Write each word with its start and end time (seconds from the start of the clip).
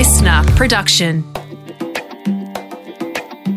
LiSTNR 0.00 0.56
production. 0.56 1.30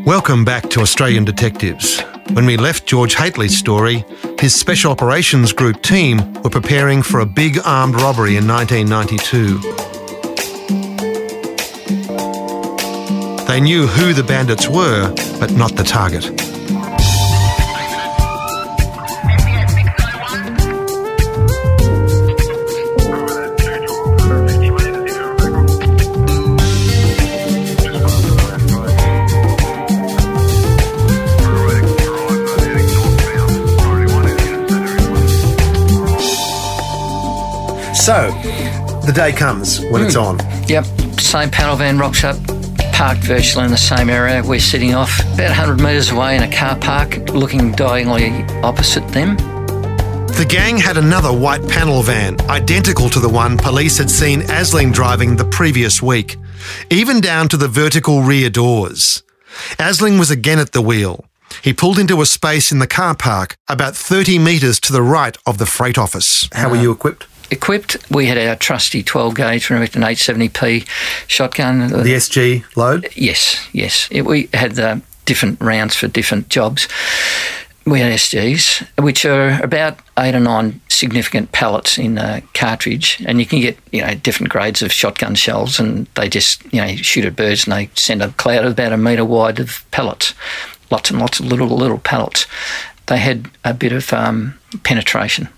Welcome 0.04 0.44
back 0.44 0.70
to 0.72 0.82
Australian 0.82 1.24
Detectives. 1.24 2.02
When 2.34 2.46
we 2.46 2.58
left 2.58 2.86
George 2.86 3.16
Hateley's 3.16 3.58
story, 3.58 4.04
his 4.42 4.54
Special 4.54 4.92
Operations 4.92 5.54
Group 5.54 5.82
team 5.84 6.34
were 6.44 6.50
preparing 6.50 7.02
for 7.02 7.22
a 7.22 7.26
big 7.26 7.60
armed 7.64 7.96
robbery 7.96 8.36
in 8.36 8.46
1992. 8.46 9.60
They 13.48 13.62
knew 13.62 13.88
who 13.88 14.12
the 14.12 14.26
bandits 14.28 14.68
were, 14.68 15.16
but 15.40 15.54
not 15.54 15.78
the 15.78 15.86
target. 15.86 16.43
So, 38.04 38.32
the 39.06 39.14
day 39.16 39.32
comes 39.32 39.80
when 39.80 40.02
it's 40.02 40.16
hmm. 40.16 40.24
on. 40.24 40.40
Yep, 40.68 40.84
same 41.22 41.50
panel 41.50 41.78
van 41.78 41.98
rocks 41.98 42.26
up, 42.26 42.36
parked 42.92 43.22
virtually 43.22 43.64
in 43.64 43.72
the 43.72 43.78
same 43.78 44.10
area. 44.10 44.44
We're 44.44 44.60
sitting 44.60 44.94
off 44.94 45.22
about 45.22 45.48
100 45.48 45.80
metres 45.80 46.12
away 46.12 46.36
in 46.36 46.44
a 46.44 46.52
car 46.52 46.78
park, 46.78 47.30
looking 47.30 47.72
diagonally 47.72 48.44
opposite 48.62 49.08
them. 49.14 49.38
The 50.36 50.46
gang 50.50 50.78
had 50.80 50.98
another 50.98 51.32
white 51.32 51.66
panel 51.70 52.02
van, 52.02 52.42
identical 52.50 53.10
to 53.10 53.22
the 53.22 53.30
one 53.30 53.58
police 53.58 53.98
had 54.00 54.12
seen 54.12 54.42
Asling 54.42 54.92
driving 54.92 55.38
the 55.38 55.46
previous 55.46 56.02
week, 56.02 56.36
even 56.92 57.22
down 57.22 57.48
to 57.48 57.56
the 57.56 57.70
vertical 57.70 58.22
rear 58.22 58.50
doors. 58.50 59.24
Asling 59.80 60.20
was 60.20 60.30
again 60.30 60.60
at 60.60 60.74
the 60.74 60.82
wheel. 60.82 61.24
He 61.62 61.72
pulled 61.72 62.00
into 62.00 62.20
a 62.20 62.26
space 62.26 62.70
in 62.70 62.80
the 62.80 62.88
car 62.88 63.16
park 63.16 63.56
about 63.70 63.96
30 63.96 64.40
metres 64.40 64.82
to 64.82 64.92
the 64.92 65.02
right 65.02 65.38
of 65.46 65.58
the 65.58 65.66
freight 65.66 65.98
office. 65.98 66.50
How 66.52 66.70
were 66.70 66.76
you 66.76 66.92
equipped? 66.92 67.28
Equipped, 67.54 67.98
we 68.10 68.26
had 68.26 68.40
our 68.40 68.56
trusty 68.56 69.04
12 69.04 69.36
gauge 69.36 69.70
Remington 69.70 70.02
870p 70.02 70.88
shotgun. 71.28 71.82
The 71.82 72.16
SG 72.16 72.64
load? 72.76 73.10
Yes, 73.16 73.64
yes. 73.72 74.08
It, 74.10 74.24
we 74.24 74.50
had 74.56 74.80
uh, 74.80 74.98
different 75.26 75.62
rounds 75.62 75.96
for 75.96 76.08
different 76.08 76.50
jobs. 76.50 76.88
We 77.86 78.00
had 78.00 78.12
SGs, 78.12 79.04
which 79.04 79.24
are 79.26 79.62
about 79.62 80.00
eight 80.18 80.34
or 80.34 80.40
nine 80.40 80.82
significant 80.88 81.52
pellets 81.52 82.00
in 82.00 82.18
a 82.18 82.42
cartridge, 82.56 83.24
and 83.28 83.40
you 83.40 83.46
can 83.46 83.62
get 83.62 83.78
you 83.92 84.02
know 84.02 84.16
different 84.16 84.52
grades 84.52 84.82
of 84.82 84.92
shotgun 84.92 85.36
shells, 85.36 85.80
and 85.80 86.08
they 86.16 86.30
just 86.30 86.64
you 86.74 86.82
know 86.82 86.96
shoot 86.96 87.24
at 87.24 87.36
birds, 87.36 87.66
and 87.66 87.74
they 87.74 87.92
send 87.94 88.24
a 88.24 88.30
cloud 88.32 88.66
of 88.66 88.72
about 88.72 88.94
a 88.94 88.98
metre 88.98 89.26
wide 89.26 89.60
of 89.60 89.86
pellets, 89.92 90.34
lots 90.90 91.12
and 91.12 91.20
lots 91.20 91.40
of 91.40 91.46
little 91.46 91.68
little 91.68 92.00
pellets. 92.00 92.48
They 93.06 93.20
had 93.20 93.52
a 93.64 93.76
bit 93.76 93.92
of 93.92 94.12
um, 94.12 94.58
penetration, 94.82 95.50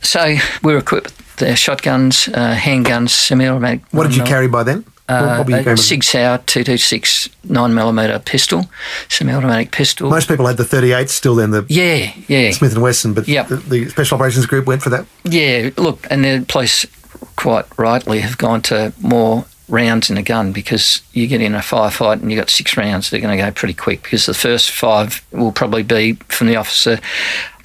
so 0.00 0.36
we 0.62 0.74
were 0.74 0.78
equipped 0.78 1.06
with 1.06 1.29
the 1.40 1.56
shotguns, 1.56 2.28
uh, 2.28 2.54
handguns, 2.54 3.10
semi-automatic. 3.10 3.82
What 3.90 4.04
did 4.04 4.16
you 4.16 4.24
carry 4.24 4.48
by 4.48 4.62
then? 4.62 4.84
Uh, 5.08 5.44
a 5.48 5.76
Sig 5.76 6.04
Sauer 6.04 6.38
226 6.46 7.28
9mm 7.48 8.24
pistol, 8.24 8.70
semi-automatic 9.08 9.72
pistol. 9.72 10.08
Most 10.08 10.28
people 10.28 10.46
had 10.46 10.56
the 10.56 10.64
38 10.64 11.10
still 11.10 11.34
then, 11.34 11.50
the 11.50 11.66
yeah, 11.68 12.12
yeah. 12.28 12.52
Smith 12.52 12.74
and 12.74 12.82
Wesson, 12.82 13.12
but 13.12 13.26
Yep. 13.26 13.48
the, 13.48 13.56
the 13.56 13.88
Special 13.88 14.14
Operations 14.14 14.46
Group 14.46 14.66
went 14.66 14.82
for 14.82 14.90
that. 14.90 15.06
Yeah, 15.24 15.70
look, 15.76 16.06
and 16.10 16.24
the 16.24 16.44
police 16.46 16.86
quite 17.34 17.64
rightly 17.76 18.20
have 18.20 18.38
gone 18.38 18.62
to 18.62 18.92
more 19.00 19.46
rounds 19.68 20.10
in 20.10 20.16
a 20.16 20.22
gun 20.22 20.52
because 20.52 21.00
you 21.12 21.26
get 21.26 21.40
in 21.40 21.54
a 21.54 21.58
firefight 21.58 22.20
and 22.20 22.30
you've 22.30 22.38
got 22.40 22.50
six 22.50 22.76
rounds, 22.76 23.10
they're 23.10 23.20
going 23.20 23.36
to 23.36 23.42
go 23.42 23.50
pretty 23.50 23.74
quick 23.74 24.02
because 24.02 24.26
the 24.26 24.34
first 24.34 24.70
five 24.70 25.24
will 25.32 25.52
probably 25.52 25.82
be 25.82 26.14
from 26.28 26.46
the 26.46 26.56
officer 26.56 26.98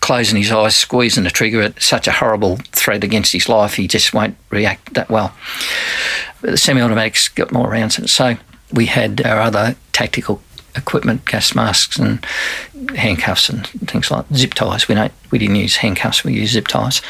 closing 0.06 0.38
his 0.38 0.52
eyes, 0.52 0.76
squeezing 0.76 1.24
the 1.24 1.32
trigger 1.32 1.64
at 1.64 1.82
such 1.82 2.08
a 2.08 2.12
horrible 2.12 2.58
threat 2.74 3.04
against 3.04 3.32
his 3.32 3.50
life, 3.50 3.74
he 3.74 3.88
just 3.88 4.14
won't 4.14 4.38
react 4.52 4.94
that 4.94 5.10
well. 5.10 5.34
But 6.42 6.52
the 6.52 6.58
semi-automatics 6.58 7.30
got 7.30 7.52
more 7.52 7.68
rounds 7.68 7.98
it. 7.98 8.08
So 8.10 8.38
we 8.72 8.86
had 8.86 9.26
our 9.26 9.42
other 9.42 9.76
tactical 9.94 10.44
equipment, 10.76 11.26
gas 11.26 11.56
masks 11.56 11.98
and 11.98 12.24
handcuffs 12.96 13.50
and 13.50 13.66
things 13.66 14.12
like 14.12 14.26
zip 14.32 14.54
ties. 14.54 14.88
We 14.88 14.94
don't 14.94 15.12
we 15.32 15.40
didn't 15.40 15.56
use 15.56 15.78
handcuffs, 15.78 16.24
we 16.24 16.34
used 16.34 16.54
zip 16.54 16.68
ties. 16.68 17.02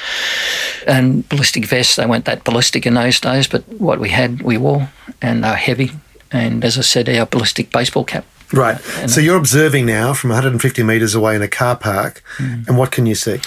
And 0.88 1.27
ballistic 1.27 1.66
vests, 1.66 1.97
they 1.97 2.06
weren't 2.06 2.23
that 2.25 2.45
ballistic 2.45 2.85
in 2.85 2.94
those 2.94 3.19
days, 3.19 3.45
but 3.45 3.67
what 3.67 4.00
we 4.00 4.07
had 4.07 4.41
we 4.41 4.56
wore 4.56 4.89
and 5.22 5.44
they 5.44 5.50
were 5.50 5.56
heavy. 5.56 5.91
And 6.31 6.63
as 6.63 6.77
I 6.77 6.81
said, 6.81 7.09
our 7.09 7.25
ballistic 7.25 7.72
baseball 7.72 8.06
cap. 8.06 8.25
Right. 8.53 8.79
So 9.07 9.22
you're 9.22 9.38
observing 9.38 9.85
now 9.85 10.13
from 10.13 10.29
150 10.29 10.83
metres 10.83 11.16
away 11.16 11.35
in 11.35 11.41
a 11.41 11.47
car 11.47 11.75
park, 11.75 12.23
and 12.39 12.78
what 12.78 12.91
can 12.91 13.06
you 13.06 13.16
see? 13.16 13.39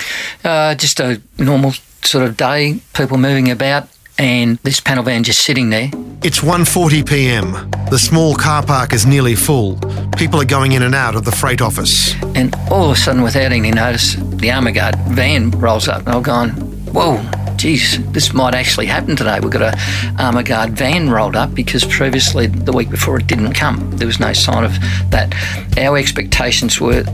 Uh, 0.44 0.74
just 0.74 1.00
a 1.00 1.20
normal 1.38 1.72
sort 2.02 2.24
of 2.24 2.36
day, 2.36 2.80
people 2.94 3.18
moving 3.18 3.50
about 3.50 3.88
and 4.18 4.58
this 4.64 4.80
panel 4.80 5.04
van 5.04 5.22
just 5.22 5.40
sitting 5.40 5.70
there. 5.70 5.90
It's 6.22 6.40
1:40 6.40 7.08
p.m. 7.08 7.70
The 7.90 7.98
small 7.98 8.34
car 8.34 8.64
park 8.64 8.92
is 8.92 9.06
nearly 9.06 9.36
full. 9.36 9.78
People 10.16 10.40
are 10.40 10.44
going 10.44 10.72
in 10.72 10.82
and 10.82 10.94
out 10.94 11.14
of 11.14 11.24
the 11.24 11.30
freight 11.30 11.62
office. 11.62 12.14
And 12.34 12.54
all 12.70 12.90
of 12.90 12.96
a 12.96 13.00
sudden, 13.00 13.22
without 13.22 13.52
any 13.52 13.70
notice, 13.70 14.16
the 14.16 14.50
armour 14.50 14.72
guard 14.72 14.96
van 15.10 15.50
rolls 15.52 15.86
up. 15.86 16.06
And 16.06 16.08
I'm 16.08 16.22
going, 16.22 16.77
whoa, 16.92 17.22
geez, 17.56 17.98
this 18.12 18.32
might 18.32 18.54
actually 18.54 18.86
happen 18.86 19.16
today. 19.16 19.40
We've 19.40 19.50
got 19.50 19.74
a 19.74 20.22
armour 20.22 20.42
guard 20.42 20.72
van 20.72 21.10
rolled 21.10 21.36
up 21.36 21.54
because 21.54 21.84
previously, 21.84 22.46
the 22.46 22.72
week 22.72 22.90
before, 22.90 23.18
it 23.18 23.26
didn't 23.26 23.54
come. 23.54 23.90
There 23.96 24.06
was 24.06 24.20
no 24.20 24.32
sign 24.32 24.64
of 24.64 24.72
that. 25.10 25.34
Our 25.78 25.96
expectations 25.96 26.80
were 26.80 27.04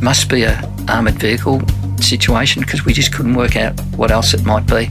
must 0.00 0.28
be 0.28 0.42
a 0.42 0.60
armoured 0.88 1.14
vehicle 1.14 1.62
situation 1.98 2.62
because 2.62 2.84
we 2.84 2.92
just 2.92 3.12
couldn't 3.12 3.34
work 3.34 3.56
out 3.56 3.78
what 3.96 4.10
else 4.10 4.34
it 4.34 4.44
might 4.44 4.66
be. 4.66 4.88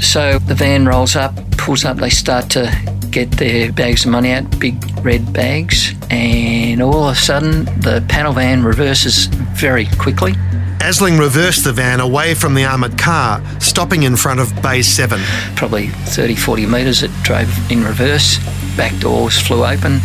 So 0.00 0.38
the 0.38 0.54
van 0.54 0.86
rolls 0.86 1.16
up, 1.16 1.34
pulls 1.56 1.84
up, 1.84 1.96
they 1.96 2.10
start 2.10 2.50
to 2.50 2.97
get 3.10 3.30
their 3.32 3.72
bags 3.72 4.04
of 4.04 4.10
money 4.10 4.32
out, 4.32 4.58
big 4.58 4.76
red 5.04 5.32
bags, 5.32 5.94
and 6.10 6.82
all 6.82 7.08
of 7.08 7.16
a 7.16 7.18
sudden 7.18 7.64
the 7.80 8.04
panel 8.08 8.32
van 8.32 8.62
reverses 8.62 9.26
very 9.26 9.86
quickly. 9.98 10.32
Asling 10.78 11.18
reversed 11.18 11.64
the 11.64 11.72
van 11.72 12.00
away 12.00 12.34
from 12.34 12.54
the 12.54 12.64
armoured 12.64 12.96
car, 12.96 13.42
stopping 13.60 14.04
in 14.04 14.16
front 14.16 14.40
of 14.40 14.62
Bay 14.62 14.80
7. 14.80 15.20
Probably 15.56 15.88
30, 15.88 16.36
40 16.36 16.66
metres, 16.66 17.02
it 17.02 17.10
drove 17.22 17.50
in 17.70 17.82
reverse. 17.82 18.38
Back 18.76 18.98
doors 19.00 19.38
flew 19.38 19.64
open. 19.64 20.00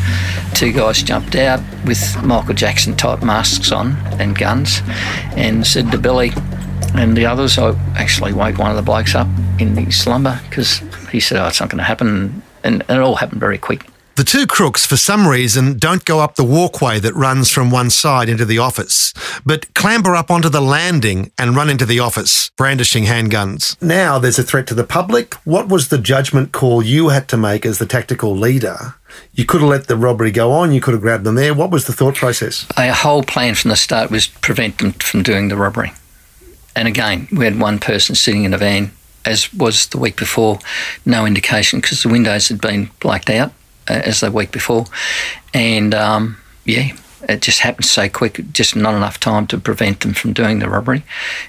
Two 0.55 0.73
guys 0.73 1.03
jumped 1.03 1.35
out 1.35 1.61
with 1.85 2.21
Michael 2.23 2.55
Jackson 2.55 2.95
type 2.95 3.23
masks 3.23 3.71
on 3.71 3.95
and 4.19 4.37
guns 4.37 4.81
and 5.35 5.65
said 5.65 5.91
to 5.91 5.97
Billy 5.97 6.31
and 6.95 7.15
the 7.17 7.25
others, 7.25 7.57
I 7.57 7.71
actually 7.95 8.33
woke 8.33 8.57
one 8.57 8.69
of 8.69 8.75
the 8.75 8.83
blokes 8.83 9.15
up 9.15 9.27
in 9.59 9.75
his 9.75 9.99
slumber 9.99 10.39
because 10.49 10.77
he 11.11 11.19
said, 11.19 11.41
oh, 11.41 11.47
it's 11.47 11.59
not 11.59 11.69
going 11.69 11.79
to 11.79 11.83
happen. 11.83 12.41
And, 12.63 12.83
and 12.87 12.97
it 12.97 13.01
all 13.01 13.15
happened 13.15 13.39
very 13.39 13.57
quick. 13.57 13.85
The 14.15 14.23
two 14.23 14.45
crooks, 14.45 14.85
for 14.85 14.95
some 14.95 15.27
reason, 15.27 15.79
don't 15.79 16.05
go 16.05 16.19
up 16.19 16.35
the 16.35 16.43
walkway 16.43 16.99
that 16.99 17.15
runs 17.15 17.49
from 17.49 17.71
one 17.71 17.89
side 17.89 18.29
into 18.29 18.45
the 18.45 18.59
office, 18.59 19.11
but 19.43 19.73
clamber 19.73 20.15
up 20.15 20.29
onto 20.29 20.49
the 20.49 20.61
landing 20.61 21.31
and 21.35 21.55
run 21.55 21.67
into 21.67 21.87
the 21.87 21.99
office, 21.99 22.51
brandishing 22.55 23.05
handguns. 23.05 23.75
Now 23.81 24.19
there's 24.19 24.37
a 24.37 24.43
threat 24.43 24.67
to 24.67 24.75
the 24.75 24.83
public. 24.83 25.33
What 25.45 25.67
was 25.67 25.89
the 25.89 25.97
judgment 25.97 26.51
call 26.51 26.83
you 26.83 27.09
had 27.09 27.27
to 27.29 27.37
make 27.37 27.65
as 27.65 27.79
the 27.79 27.87
tactical 27.87 28.35
leader? 28.35 28.93
You 29.33 29.45
could 29.45 29.61
have 29.61 29.69
let 29.71 29.87
the 29.87 29.97
robbery 29.97 30.29
go 30.29 30.51
on, 30.51 30.73
you 30.73 30.79
could 30.79 30.93
have 30.93 31.01
grabbed 31.01 31.23
them 31.23 31.33
there. 31.33 31.55
What 31.55 31.71
was 31.71 31.87
the 31.87 31.93
thought 31.93 32.13
process? 32.13 32.67
Our 32.77 32.93
whole 32.93 33.23
plan 33.23 33.55
from 33.55 33.69
the 33.69 33.75
start 33.75 34.11
was 34.11 34.27
prevent 34.27 34.77
them 34.77 34.91
from 34.91 35.23
doing 35.23 35.47
the 35.47 35.57
robbery. 35.57 35.91
And 36.75 36.87
again, 36.87 37.27
we 37.31 37.45
had 37.45 37.59
one 37.59 37.79
person 37.79 38.13
sitting 38.13 38.43
in 38.43 38.53
a 38.53 38.59
van, 38.59 38.91
as 39.25 39.53
was 39.53 39.87
the 39.87 39.97
week 39.97 40.17
before, 40.17 40.59
no 41.05 41.25
indication 41.25 41.79
because 41.79 42.03
the 42.03 42.09
windows 42.09 42.49
had 42.49 42.59
been 42.61 42.89
blacked 42.99 43.29
out 43.29 43.51
uh, 43.89 44.01
as 44.05 44.19
the 44.19 44.31
week 44.31 44.51
before. 44.51 44.85
And 45.53 45.93
um, 45.93 46.37
yeah, 46.65 46.95
it 47.29 47.41
just 47.41 47.59
happened 47.59 47.85
so 47.85 48.09
quick, 48.09 48.41
just 48.51 48.75
not 48.75 48.93
enough 48.95 49.19
time 49.19 49.47
to 49.47 49.57
prevent 49.57 50.01
them 50.01 50.13
from 50.13 50.33
doing 50.33 50.59
the 50.59 50.69
robbery. 50.69 51.03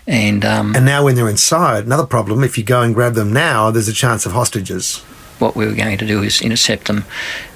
And 0.06 0.44
um, 0.44 0.75
And 0.76 0.87
now 0.87 1.05
when 1.05 1.17
they're 1.17 1.29
inside, 1.29 1.85
another 1.85 2.06
problem, 2.06 2.44
if 2.44 2.56
you 2.56 2.65
go 2.65 2.82
and 2.82 2.94
grab 2.94 3.15
them 3.15 3.32
now, 3.32 3.71
there's 3.71 3.88
a 3.88 3.93
chance 3.93 4.27
of 4.27 4.32
hostages. 4.32 5.03
what 5.38 5.56
we 5.56 5.67
were 5.67 5.75
going 5.75 5.99
to 5.99 6.06
do 6.06 6.23
is 6.23 6.41
intercept 6.41 6.87
them 6.87 7.05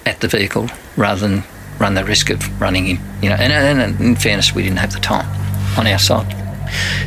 at 0.04 0.20
the 0.20 0.28
vehicle 0.28 0.68
rather 0.96 1.28
than 1.28 1.44
run 1.78 1.94
the 1.94 2.04
risk 2.04 2.28
of 2.30 2.60
running 2.60 2.88
in, 2.88 2.98
you 3.22 3.28
know. 3.28 3.36
And, 3.36 3.52
and 3.52 4.00
in 4.00 4.16
fairness, 4.16 4.52
we 4.52 4.62
didn't 4.62 4.78
have 4.78 4.92
the 4.92 5.00
time 5.00 5.28
on 5.78 5.86
our 5.86 5.98
side. 5.98 6.47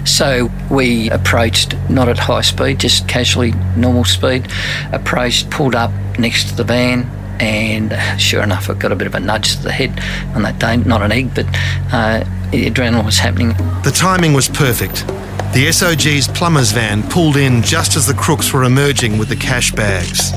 So 0.06 0.50
we 0.70 1.10
approached 1.10 1.76
not 1.90 2.10
at 2.10 2.18
high 2.18 2.42
speed, 2.42 2.80
just 2.80 3.08
casually 3.08 3.54
normal 3.76 4.06
speed. 4.06 4.48
Approached, 4.92 5.50
pulled 5.50 5.76
up 5.76 5.92
next 6.18 6.50
to 6.50 6.56
the 6.56 6.64
van, 6.64 7.10
and 7.42 8.22
sure 8.22 8.44
enough, 8.44 8.70
I 8.70 8.76
got 8.76 8.92
a 8.92 8.96
bit 8.96 9.08
of 9.08 9.16
a 9.16 9.20
nudge 9.20 9.56
to 9.58 9.64
the 9.64 9.72
head 9.72 10.00
on 10.36 10.44
that 10.44 10.60
day. 10.60 10.78
Not 10.78 11.02
an 11.02 11.12
egg, 11.12 11.34
but 11.34 11.48
uh, 11.92 12.24
the 12.52 12.70
adrenaline 12.70 13.06
was 13.06 13.18
happening. 13.18 13.50
The 13.84 13.92
timing 13.94 14.34
was 14.34 14.48
perfect. 14.48 15.08
The 15.54 15.72
SOG's 15.72 16.28
plumber's 16.28 16.72
van 16.72 17.04
pulled 17.10 17.38
in 17.38 17.62
just 17.64 17.96
as 17.96 18.06
the 18.06 18.14
crooks 18.14 18.54
were 18.54 18.64
emerging 18.64 19.18
with 19.18 19.28
the 19.28 19.36
cash 19.36 19.72
bags. 19.72 20.32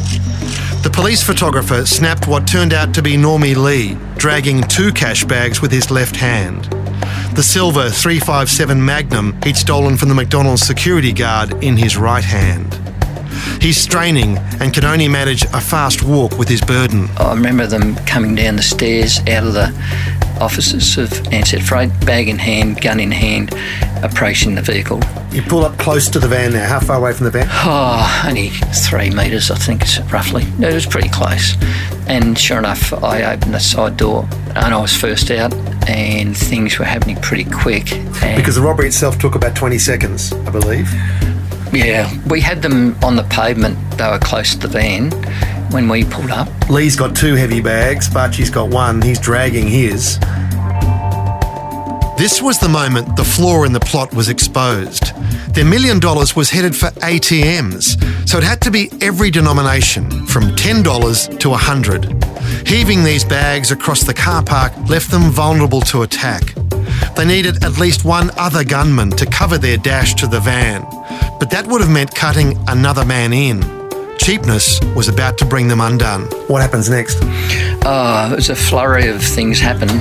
The 0.82 0.90
police 0.90 1.22
photographer 1.22 1.86
snapped 1.86 2.26
what 2.26 2.46
turned 2.46 2.72
out 2.72 2.94
to 2.94 3.02
be 3.02 3.16
Normie 3.16 3.54
Lee, 3.54 3.96
dragging 4.16 4.62
two 4.62 4.92
cash 4.92 5.24
bags 5.24 5.62
with 5.62 5.70
his 5.70 5.90
left 5.90 6.16
hand. 6.16 6.68
The 7.34 7.42
silver 7.42 7.90
357 7.90 8.84
Magnum 8.84 9.36
he'd 9.42 9.56
stolen 9.56 9.96
from 9.96 10.08
the 10.08 10.14
McDonald's 10.14 10.62
security 10.62 11.12
guard 11.12 11.64
in 11.64 11.76
his 11.76 11.96
right 11.96 12.22
hand. 12.22 12.72
He's 13.60 13.76
straining 13.76 14.38
and 14.60 14.72
can 14.72 14.84
only 14.84 15.08
manage 15.08 15.42
a 15.46 15.60
fast 15.60 16.04
walk 16.04 16.38
with 16.38 16.48
his 16.48 16.60
burden. 16.60 17.08
I 17.16 17.34
remember 17.34 17.66
them 17.66 17.96
coming 18.06 18.36
down 18.36 18.54
the 18.54 18.62
stairs 18.62 19.18
out 19.26 19.48
of 19.48 19.52
the 19.52 20.23
offices 20.40 20.96
of 20.98 21.08
Ansett 21.32 21.62
Freight, 21.62 21.90
bag 22.06 22.28
in 22.28 22.38
hand, 22.38 22.80
gun 22.80 23.00
in 23.00 23.10
hand, 23.10 23.52
approaching 24.02 24.54
the 24.54 24.62
vehicle. 24.62 25.00
You 25.32 25.42
pull 25.42 25.64
up 25.64 25.78
close 25.78 26.08
to 26.10 26.18
the 26.18 26.28
van 26.28 26.52
now. 26.52 26.66
How 26.68 26.80
far 26.80 26.98
away 26.98 27.12
from 27.12 27.24
the 27.24 27.30
van? 27.30 27.46
Oh, 27.50 28.24
only 28.26 28.50
three 28.88 29.10
metres, 29.10 29.50
I 29.50 29.56
think, 29.56 29.82
roughly. 30.12 30.44
It 30.64 30.72
was 30.72 30.86
pretty 30.86 31.08
close. 31.08 31.56
And 32.06 32.38
sure 32.38 32.58
enough, 32.58 32.92
I 32.92 33.22
opened 33.34 33.54
the 33.54 33.60
side 33.60 33.96
door 33.96 34.28
and 34.54 34.72
I 34.74 34.80
was 34.80 34.94
first 34.96 35.30
out, 35.30 35.52
and 35.88 36.36
things 36.36 36.78
were 36.78 36.84
happening 36.84 37.16
pretty 37.16 37.44
quick. 37.44 37.86
Because 38.36 38.54
the 38.54 38.62
robbery 38.62 38.86
itself 38.86 39.18
took 39.18 39.34
about 39.34 39.56
20 39.56 39.78
seconds, 39.78 40.32
I 40.32 40.50
believe. 40.50 40.92
yeah, 41.72 42.08
we 42.28 42.40
had 42.40 42.62
them 42.62 42.96
on 43.02 43.16
the 43.16 43.24
pavement. 43.24 43.76
They 43.98 44.08
were 44.08 44.20
close 44.20 44.52
to 44.54 44.58
the 44.58 44.68
van 44.68 45.10
when 45.70 45.88
we 45.88 46.04
pulled 46.04 46.30
up. 46.30 46.48
Lee's 46.68 46.96
got 46.96 47.16
two 47.16 47.34
heavy 47.34 47.60
bags, 47.60 48.08
Barchie's 48.08 48.50
got 48.50 48.70
one. 48.70 49.02
He's 49.02 49.18
dragging 49.18 49.66
his. 49.66 50.18
This 52.16 52.40
was 52.40 52.58
the 52.58 52.68
moment 52.68 53.16
the 53.16 53.24
flaw 53.24 53.64
in 53.64 53.72
the 53.72 53.80
plot 53.80 54.14
was 54.14 54.28
exposed. 54.28 55.12
Their 55.54 55.64
million 55.64 55.98
dollars 55.98 56.36
was 56.36 56.50
headed 56.50 56.74
for 56.74 56.88
ATMs, 57.02 58.28
so 58.28 58.38
it 58.38 58.44
had 58.44 58.60
to 58.62 58.70
be 58.70 58.90
every 59.00 59.30
denomination, 59.30 60.26
from 60.26 60.44
$10 60.56 61.38
to 61.40 61.50
100 61.50 62.24
Heaving 62.66 63.04
these 63.04 63.24
bags 63.24 63.70
across 63.70 64.02
the 64.02 64.14
car 64.14 64.42
park 64.42 64.72
left 64.88 65.10
them 65.10 65.30
vulnerable 65.30 65.80
to 65.82 66.02
attack. 66.02 66.54
They 67.14 67.24
needed 67.24 67.62
at 67.62 67.78
least 67.78 68.04
one 68.04 68.30
other 68.38 68.64
gunman 68.64 69.10
to 69.10 69.26
cover 69.26 69.58
their 69.58 69.76
dash 69.76 70.14
to 70.14 70.26
the 70.26 70.40
van, 70.40 70.82
but 71.38 71.50
that 71.50 71.66
would 71.66 71.80
have 71.80 71.90
meant 71.90 72.14
cutting 72.14 72.56
another 72.68 73.04
man 73.04 73.32
in. 73.32 73.83
Cheapness 74.18 74.80
was 74.96 75.08
about 75.08 75.36
to 75.38 75.44
bring 75.44 75.68
them 75.68 75.80
undone. 75.80 76.22
What 76.48 76.62
happens 76.62 76.88
next? 76.88 77.18
Oh, 77.84 78.30
it 78.32 78.36
was 78.36 78.48
a 78.48 78.56
flurry 78.56 79.08
of 79.08 79.22
things 79.22 79.60
happened. 79.60 79.92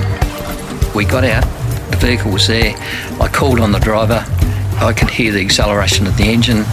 We 0.94 1.04
got 1.04 1.24
out, 1.24 1.44
the 1.90 1.96
vehicle 1.98 2.30
was 2.30 2.46
there. 2.46 2.74
I 3.20 3.28
called 3.28 3.60
on 3.60 3.72
the 3.72 3.80
driver. 3.80 4.24
I 4.78 4.92
could 4.96 5.10
hear 5.10 5.32
the 5.32 5.40
acceleration 5.40 6.06
of 6.06 6.16
the 6.16 6.24
engine, 6.24 6.64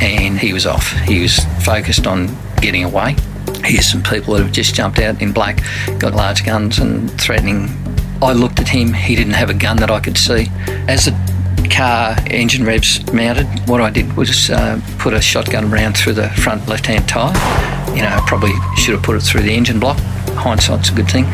and 0.00 0.38
he 0.38 0.52
was 0.52 0.66
off. 0.66 0.92
He 1.00 1.22
was 1.22 1.38
focused 1.64 2.06
on 2.06 2.28
getting 2.60 2.84
away. 2.84 3.16
Here's 3.64 3.90
some 3.90 4.02
people 4.02 4.34
that 4.34 4.42
have 4.42 4.52
just 4.52 4.74
jumped 4.74 4.98
out 4.98 5.20
in 5.22 5.32
black, 5.32 5.62
got 5.98 6.14
large 6.14 6.44
guns 6.44 6.78
and 6.78 7.10
threatening. 7.20 7.68
I 8.22 8.32
looked 8.32 8.60
at 8.60 8.68
him, 8.68 8.92
he 8.92 9.16
didn't 9.16 9.34
have 9.34 9.48
a 9.50 9.54
gun 9.54 9.78
that 9.78 9.90
I 9.90 10.00
could 10.00 10.18
see. 10.18 10.48
As 10.88 11.06
the 11.06 11.29
car 11.68 12.16
engine 12.26 12.64
revs 12.64 13.04
mounted, 13.12 13.46
what 13.68 13.80
I 13.80 13.90
did 13.90 14.16
was 14.16 14.50
uh, 14.50 14.80
put 14.98 15.14
a 15.14 15.20
shotgun 15.20 15.70
round 15.70 15.96
through 15.96 16.14
the 16.14 16.28
front 16.30 16.68
left 16.68 16.86
hand 16.86 17.08
tyre. 17.08 17.32
You 17.94 18.02
know, 18.02 18.08
I 18.08 18.22
probably 18.26 18.52
should 18.76 18.94
have 18.94 19.02
put 19.02 19.16
it 19.16 19.20
through 19.22 19.42
the 19.42 19.52
engine 19.52 19.80
block. 19.80 19.98
Hindsight's 20.36 20.90
a 20.90 20.94
good 20.94 21.10
thing. 21.10 21.24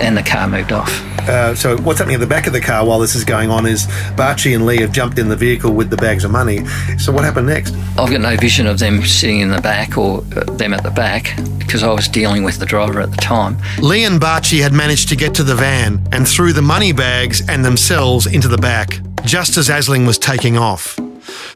And 0.00 0.16
the 0.16 0.22
car 0.22 0.48
moved 0.48 0.72
off. 0.72 0.90
Uh, 1.28 1.54
so 1.54 1.76
what's 1.78 1.98
happening 1.98 2.14
at 2.14 2.20
the 2.20 2.26
back 2.26 2.46
of 2.46 2.52
the 2.52 2.60
car 2.60 2.84
while 2.84 2.98
this 2.98 3.14
is 3.14 3.24
going 3.24 3.50
on 3.50 3.66
is 3.66 3.86
Barchi 4.16 4.54
and 4.54 4.66
Lee 4.66 4.80
have 4.80 4.90
jumped 4.90 5.18
in 5.18 5.28
the 5.28 5.36
vehicle 5.36 5.72
with 5.72 5.90
the 5.90 5.96
bags 5.96 6.24
of 6.24 6.30
money. 6.30 6.66
So 6.98 7.12
what 7.12 7.24
happened 7.24 7.46
next? 7.46 7.74
I've 7.96 8.10
got 8.10 8.20
no 8.20 8.36
vision 8.36 8.66
of 8.66 8.78
them 8.78 9.02
sitting 9.04 9.40
in 9.40 9.50
the 9.50 9.60
back 9.60 9.96
or 9.96 10.18
uh, 10.34 10.44
them 10.54 10.74
at 10.74 10.82
the 10.82 10.90
back 10.90 11.36
because 11.58 11.82
I 11.84 11.92
was 11.92 12.08
dealing 12.08 12.42
with 12.42 12.58
the 12.58 12.66
driver 12.66 13.00
at 13.00 13.10
the 13.10 13.16
time. 13.18 13.58
Lee 13.78 14.04
and 14.04 14.20
Barchi 14.20 14.60
had 14.60 14.72
managed 14.72 15.08
to 15.10 15.16
get 15.16 15.34
to 15.34 15.44
the 15.44 15.54
van 15.54 16.00
and 16.10 16.26
threw 16.26 16.52
the 16.52 16.62
money 16.62 16.92
bags 16.92 17.48
and 17.48 17.64
themselves 17.64 18.26
into 18.26 18.48
the 18.48 18.58
back, 18.58 18.98
just 19.24 19.56
as 19.56 19.68
Asling 19.68 20.06
was 20.06 20.18
taking 20.18 20.56
off. 20.56 20.96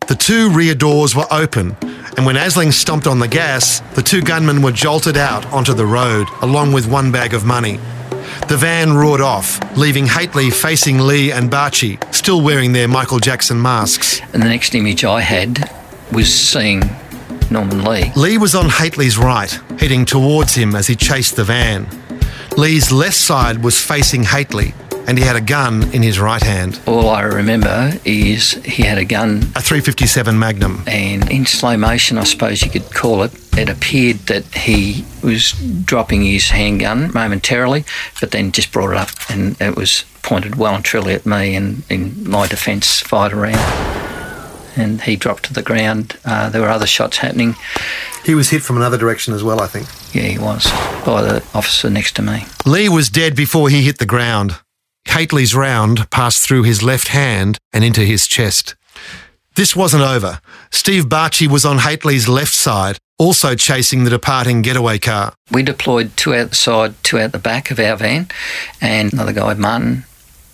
The 0.07 0.17
two 0.19 0.51
rear 0.51 0.75
doors 0.75 1.15
were 1.15 1.27
open, 1.31 1.77
and 2.17 2.27
when 2.27 2.37
Asling 2.37 2.73
stomped 2.73 3.07
on 3.07 3.19
the 3.19 3.29
gas, 3.29 3.81
the 3.95 4.03
two 4.03 4.23
gunmen 4.23 4.63
were 4.63 4.73
jolted 4.73 5.17
out 5.17 5.47
onto 5.47 5.75
the 5.75 5.87
road, 5.87 6.29
along 6.43 6.73
with 6.73 6.87
one 6.87 7.11
bag 7.11 7.35
of 7.35 7.45
money. 7.45 7.79
The 8.49 8.57
van 8.57 8.93
roared 8.93 9.21
off, 9.21 9.59
leaving 9.77 10.07
Hateley 10.07 10.51
facing 10.51 10.99
Lee 10.99 11.33
and 11.33 11.51
Barchi, 11.51 11.99
still 12.15 12.43
wearing 12.43 12.73
their 12.73 12.89
Michael 12.89 13.19
Jackson 13.19 13.61
masks. 13.61 14.21
And 14.33 14.43
the 14.43 14.49
next 14.49 14.75
image 14.75 15.05
I 15.05 15.21
had 15.21 15.71
was 16.13 16.33
seeing 16.33 16.83
Norman 17.51 17.85
Lee. 17.85 18.13
Lee 18.17 18.39
was 18.39 18.55
on 18.55 18.69
Hateley's 18.69 19.17
right, 19.19 19.51
heading 19.79 20.05
towards 20.05 20.55
him 20.55 20.75
as 20.75 20.87
he 20.87 20.97
chased 20.97 21.37
the 21.37 21.45
van. 21.45 21.87
Lee's 22.57 22.93
left 22.93 23.17
side 23.17 23.65
was 23.65 23.81
facing 23.81 24.25
Hateley, 24.25 24.75
and 25.07 25.19
he 25.19 25.25
had 25.25 25.37
a 25.37 25.41
gun 25.41 25.83
in 25.95 26.03
his 26.03 26.19
right 26.19 26.43
hand, 26.43 26.81
All 26.87 27.09
I 27.11 27.23
remember 27.23 27.93
is 28.05 28.53
he 28.65 28.83
had 28.85 28.99
a 28.99 29.05
gun, 29.05 29.39
a 29.55 29.61
357 29.61 30.39
Magnum. 30.39 30.83
and 30.87 31.31
in 31.31 31.47
slow 31.47 31.77
motion, 31.77 32.19
I 32.19 32.25
suppose 32.25 32.63
you 32.63 32.71
could 32.71 32.93
call 32.95 33.23
it, 33.23 33.33
it 33.57 33.69
appeared 33.69 34.17
that 34.27 34.45
he 34.55 35.05
was 35.23 35.53
dropping 35.85 36.23
his 36.25 36.51
handgun 36.51 37.13
momentarily, 37.13 37.85
but 38.21 38.31
then 38.31 38.51
just 38.53 38.73
brought 38.73 38.91
it 38.91 38.97
up 38.97 39.11
and 39.31 39.61
it 39.61 39.77
was 39.77 40.05
pointed 40.23 40.55
well 40.57 40.75
and 40.75 40.85
truly 40.85 41.13
at 41.15 41.27
me, 41.27 41.55
and 41.55 41.83
in 41.91 42.29
my 42.29 42.47
defence, 42.47 43.01
fired 43.01 43.33
around. 43.33 43.59
And 44.77 45.03
he 45.03 45.15
dropped 45.15 45.45
to 45.45 45.53
the 45.53 45.63
ground. 45.63 46.19
Uh, 46.25 46.49
there 46.49 46.61
were 46.63 46.69
other 46.69 46.87
shots 46.87 47.19
happening. 47.19 47.55
He 48.25 48.35
was 48.35 48.51
hit 48.51 48.63
from 48.63 48.77
another 48.77 48.99
direction 48.99 49.33
as 49.35 49.45
well, 49.45 49.61
I 49.61 49.67
think. 49.69 49.87
Yeah, 50.15 50.23
he 50.23 50.39
was 50.39 50.65
by 51.05 51.23
the 51.23 51.45
officer 51.55 51.91
next 51.91 52.17
to 52.17 52.23
me. 52.23 52.47
Lee 52.67 52.89
was 52.89 53.09
dead 53.09 53.37
before 53.37 53.69
he 53.69 53.83
hit 53.83 53.99
the 53.99 54.07
ground. 54.07 54.57
Hateley's 55.09 55.55
round 55.55 56.11
passed 56.11 56.43
through 56.43 56.65
his 56.65 56.83
left 56.83 57.09
hand 57.09 57.59
and 57.73 57.85
into 57.85 58.03
his 58.03 58.27
chest. 58.27 58.75
This 59.55 59.77
wasn't 59.77 60.03
over. 60.03 60.41
Steve 60.71 61.05
Barchi 61.05 61.47
was 61.47 61.65
on 61.65 61.79
Hateley's 61.79 62.29
left 62.29 62.53
side, 62.55 62.99
also 63.19 63.55
chasing 63.55 64.03
the 64.03 64.11
departing 64.11 64.63
getaway 64.63 64.99
car. 64.99 65.33
We 65.53 65.63
deployed 65.63 66.17
two 66.17 66.35
out 66.35 66.51
the 66.51 66.57
side, 66.57 66.95
two 67.05 67.21
out 67.21 67.31
the 67.33 67.39
back 67.39 67.71
of 67.71 67.79
our 67.79 67.97
van, 67.97 68.29
and 68.81 69.13
another 69.13 69.33
guy, 69.33 69.55
Martin. 69.55 70.05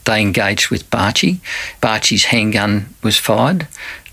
They 0.04 0.20
engaged 0.20 0.70
with 0.70 0.90
Barchi. 0.90 1.38
Barchi's 1.80 2.24
handgun 2.24 2.94
was 3.02 3.16
fired. 3.16 3.68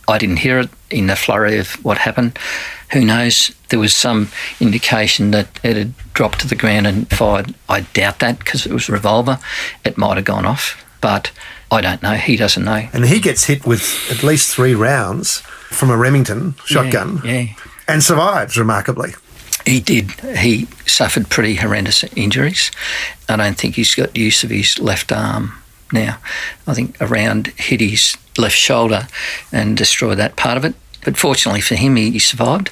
I 0.07 0.17
didn't 0.17 0.37
hear 0.37 0.59
it 0.59 0.69
in 0.89 1.07
the 1.07 1.15
flurry 1.15 1.57
of 1.57 1.73
what 1.83 1.97
happened. 1.97 2.37
Who 2.93 3.03
knows? 3.03 3.53
There 3.69 3.79
was 3.79 3.93
some 3.93 4.29
indication 4.61 5.31
that 5.31 5.47
it 5.63 5.75
had 5.75 5.93
dropped 6.13 6.39
to 6.41 6.47
the 6.47 6.55
ground 6.55 6.87
and 6.87 7.09
fired. 7.09 7.53
I 7.67 7.81
doubt 7.81 8.19
that 8.19 8.39
because 8.39 8.65
it 8.65 8.71
was 8.71 8.87
a 8.87 8.93
revolver. 8.93 9.39
It 9.83 9.97
might 9.97 10.15
have 10.15 10.25
gone 10.25 10.45
off, 10.45 10.83
but 11.01 11.31
I 11.69 11.81
don't 11.81 12.01
know. 12.01 12.13
He 12.13 12.37
doesn't 12.37 12.63
know. 12.63 12.87
And 12.93 13.05
he 13.05 13.19
gets 13.19 13.43
hit 13.45 13.65
with 13.65 14.09
at 14.09 14.23
least 14.23 14.55
three 14.55 14.73
rounds 14.73 15.39
from 15.69 15.89
a 15.89 15.97
Remington 15.97 16.55
shotgun 16.65 17.21
Yeah, 17.25 17.31
yeah. 17.39 17.53
and 17.89 18.01
survives 18.01 18.57
remarkably. 18.57 19.13
He 19.65 19.81
did. 19.81 20.11
He 20.37 20.65
suffered 20.85 21.29
pretty 21.29 21.55
horrendous 21.55 22.05
injuries. 22.15 22.71
I 23.27 23.35
don't 23.35 23.57
think 23.57 23.75
he's 23.75 23.95
got 23.95 24.15
use 24.15 24.45
of 24.45 24.49
his 24.49 24.79
left 24.79 25.11
arm 25.11 25.51
now. 25.91 26.19
I 26.65 26.73
think 26.73 26.95
a 27.01 27.07
round 27.07 27.47
hit 27.47 27.81
his 27.81 28.15
left 28.37 28.55
shoulder 28.55 29.09
and 29.51 29.75
destroyed 29.75 30.19
that 30.19 30.37
part 30.37 30.55
of 30.55 30.63
it. 30.63 30.73
But 31.03 31.17
fortunately 31.17 31.61
for 31.61 31.75
him, 31.75 31.95
he, 31.95 32.11
he 32.11 32.19
survived 32.19 32.71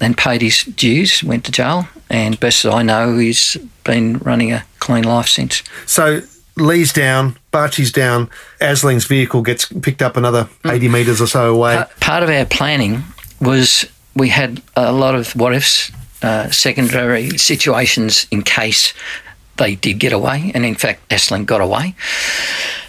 and 0.00 0.16
paid 0.16 0.42
his 0.42 0.64
dues, 0.64 1.22
went 1.22 1.44
to 1.44 1.52
jail, 1.52 1.88
and 2.10 2.38
best 2.38 2.64
as 2.64 2.74
I 2.74 2.82
know, 2.82 3.18
he's 3.18 3.56
been 3.84 4.18
running 4.18 4.52
a 4.52 4.64
clean 4.78 5.04
life 5.04 5.28
since. 5.28 5.62
So 5.86 6.20
Lee's 6.56 6.92
down, 6.92 7.36
Barchie's 7.50 7.90
down, 7.90 8.28
Asling's 8.60 9.06
vehicle 9.06 9.42
gets 9.42 9.66
picked 9.66 10.02
up 10.02 10.16
another 10.16 10.48
80 10.64 10.88
metres 10.88 11.20
or 11.20 11.26
so 11.26 11.54
away. 11.54 11.76
Uh, 11.76 11.86
part 12.00 12.22
of 12.22 12.28
our 12.28 12.44
planning 12.44 13.02
was 13.40 13.84
we 14.14 14.28
had 14.28 14.62
a 14.76 14.92
lot 14.92 15.14
of 15.14 15.34
what 15.34 15.54
ifs, 15.54 15.90
uh, 16.22 16.50
secondary 16.50 17.36
situations 17.38 18.26
in 18.30 18.42
case 18.42 18.92
they 19.56 19.74
did 19.74 19.98
get 19.98 20.12
away. 20.12 20.52
And 20.54 20.64
in 20.64 20.74
fact, 20.74 21.08
Asling 21.08 21.46
got 21.46 21.60
away. 21.60 21.94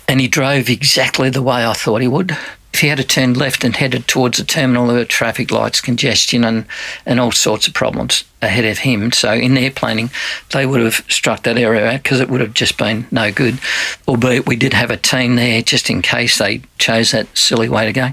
And 0.08 0.20
he 0.20 0.28
drove 0.28 0.70
exactly 0.70 1.30
the 1.30 1.42
way 1.42 1.66
I 1.66 1.74
thought 1.74 2.02
he 2.02 2.08
would. 2.08 2.38
If 2.74 2.80
he 2.80 2.88
had 2.88 2.98
to 2.98 3.04
turn 3.04 3.34
left 3.36 3.64
and 3.64 3.76
headed 3.76 4.08
towards 4.08 4.40
the 4.40 4.44
terminal, 4.44 4.88
there 4.88 4.98
were 4.98 5.06
traffic 5.06 5.52
lights, 5.52 5.80
congestion, 5.80 6.44
and, 6.44 6.66
and 7.06 7.20
all 7.20 7.32
sorts 7.32 7.68
of 7.68 7.76
problems 7.76 8.24
ahead 8.42 8.66
of 8.66 8.80
him. 8.80 9.12
So, 9.12 9.32
in 9.32 9.54
their 9.54 9.70
planning, 9.70 10.10
they 10.52 10.66
would 10.66 10.82
have 10.82 11.06
struck 11.08 11.44
that 11.44 11.58
area 11.58 11.86
out 11.86 12.02
because 12.02 12.20
it 12.20 12.30
would 12.30 12.42
have 12.42 12.56
just 12.56 12.80
been 12.80 13.06
no 13.12 13.32
good. 13.32 13.60
Albeit, 14.08 14.48
we 14.48 14.56
did 14.56 14.74
have 14.74 14.90
a 14.90 14.98
team 14.98 15.36
there 15.36 15.62
just 15.62 15.90
in 15.92 16.02
case 16.02 16.40
they 16.40 16.62
chose 16.80 17.12
that 17.12 17.38
silly 17.38 17.70
way 17.70 17.86
to 17.86 17.94
go. 17.94 18.10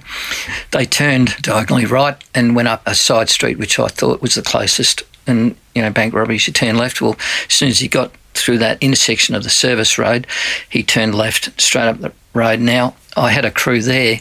They 0.73 0.85
turned 0.85 1.37
diagonally 1.41 1.87
right 1.87 2.23
and 2.35 2.55
went 2.55 2.69
up 2.69 2.83
a 2.87 2.95
side 2.95 3.31
street, 3.31 3.59
which 3.59 3.79
I 3.79 3.89
thought 3.89 4.21
was 4.21 4.35
the 4.35 4.43
closest. 4.43 5.05
And, 5.27 5.57
you 5.75 5.81
know, 5.81 5.91
bank 5.91 6.13
robberies, 6.13 6.47
you 6.47 6.53
turn 6.53 6.77
left. 6.77 7.01
Well, 7.01 7.17
as 7.47 7.55
soon 7.55 7.69
as 7.69 7.79
he 7.79 7.89
got 7.89 8.13
through 8.35 8.59
that 8.59 8.83
intersection 8.83 9.35
of 9.35 9.45
the 9.45 9.51
service 9.51 9.99
road, 9.99 10.27
he 10.69 10.83
turned 10.83 11.15
left 11.15 11.61
straight 11.61 11.89
up 11.89 12.01
the 12.01 12.13
road. 12.35 12.61
Now, 12.61 12.95
I 13.17 13.31
had 13.31 13.45
a 13.45 13.51
crew 13.51 13.83
there 13.83 14.21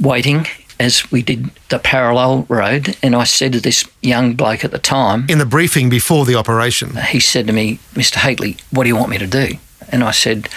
waiting 0.00 0.46
as 0.78 1.10
we 1.12 1.22
did 1.22 1.50
the 1.68 1.78
parallel 1.78 2.44
road. 2.48 2.96
And 3.02 3.14
I 3.14 3.24
said 3.24 3.52
to 3.52 3.60
this 3.60 3.88
young 4.00 4.34
bloke 4.34 4.64
at 4.64 4.72
the 4.72 4.78
time, 4.78 5.26
In 5.28 5.38
the 5.38 5.46
briefing 5.46 5.88
before 5.88 6.24
the 6.24 6.34
operation, 6.34 6.96
he 6.96 7.20
said 7.20 7.46
to 7.46 7.52
me, 7.52 7.78
Mr. 7.94 8.16
Hateley, 8.16 8.56
what 8.70 8.82
do 8.82 8.88
you 8.88 8.96
want 8.96 9.10
me 9.10 9.18
to 9.18 9.26
do? 9.26 9.58
And 9.90 10.02
I 10.02 10.10
said, 10.10 10.48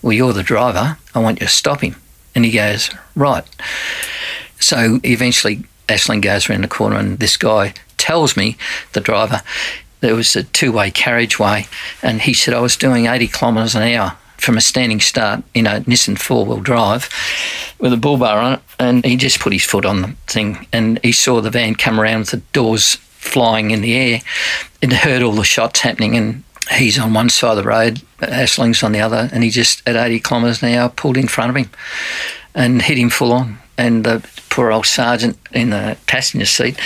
Well, 0.00 0.12
you're 0.12 0.32
the 0.32 0.42
driver. 0.42 0.98
I 1.14 1.18
want 1.18 1.40
you 1.40 1.46
to 1.46 1.52
stop 1.52 1.80
him. 1.80 1.96
And 2.34 2.44
he 2.44 2.52
goes, 2.52 2.90
Right. 3.16 3.44
So 4.60 5.00
eventually, 5.02 5.64
Asling 5.88 6.22
goes 6.22 6.48
around 6.48 6.62
the 6.62 6.68
corner, 6.68 6.96
and 6.96 7.18
this 7.18 7.36
guy 7.36 7.74
tells 7.96 8.36
me, 8.36 8.56
the 8.92 9.00
driver, 9.00 9.42
there 10.02 10.14
was 10.14 10.36
a 10.36 10.42
two 10.42 10.72
way 10.72 10.90
carriageway. 10.90 11.66
And 12.02 12.20
he 12.20 12.34
said, 12.34 12.52
I 12.52 12.60
was 12.60 12.76
doing 12.76 13.06
80 13.06 13.28
kilometres 13.28 13.74
an 13.74 13.82
hour 13.82 14.18
from 14.36 14.58
a 14.58 14.60
standing 14.60 15.00
start 15.00 15.42
in 15.54 15.66
a 15.66 15.80
Nissan 15.82 16.18
four 16.18 16.44
wheel 16.44 16.60
drive 16.60 17.08
with 17.78 17.92
a 17.92 17.96
bull 17.96 18.18
bar 18.18 18.38
on 18.38 18.52
it. 18.54 18.60
And 18.78 19.04
he 19.04 19.16
just 19.16 19.40
put 19.40 19.52
his 19.52 19.64
foot 19.64 19.86
on 19.86 20.02
the 20.02 20.08
thing 20.26 20.66
and 20.72 20.98
he 21.02 21.12
saw 21.12 21.40
the 21.40 21.50
van 21.50 21.76
come 21.76 21.98
around 21.98 22.20
with 22.20 22.30
the 22.30 22.36
doors 22.52 22.96
flying 22.96 23.70
in 23.70 23.80
the 23.80 23.94
air 23.94 24.20
and 24.82 24.92
heard 24.92 25.22
all 25.22 25.32
the 25.32 25.44
shots 25.44 25.80
happening. 25.80 26.16
And 26.16 26.42
he's 26.72 26.98
on 26.98 27.14
one 27.14 27.30
side 27.30 27.56
of 27.56 27.62
the 27.62 27.68
road, 27.68 28.02
Asling's 28.20 28.82
on 28.82 28.92
the 28.92 29.00
other. 29.00 29.30
And 29.32 29.44
he 29.44 29.50
just, 29.50 29.88
at 29.88 29.96
80 29.96 30.20
kilometres 30.20 30.62
an 30.62 30.74
hour, 30.74 30.88
pulled 30.88 31.16
in 31.16 31.28
front 31.28 31.50
of 31.50 31.56
him 31.56 31.70
and 32.54 32.82
hit 32.82 32.98
him 32.98 33.08
full 33.08 33.32
on. 33.32 33.58
And 33.78 34.04
the 34.04 34.28
poor 34.50 34.72
old 34.72 34.86
sergeant 34.86 35.38
in 35.52 35.70
the 35.70 35.96
passenger 36.06 36.44
seat 36.44 36.78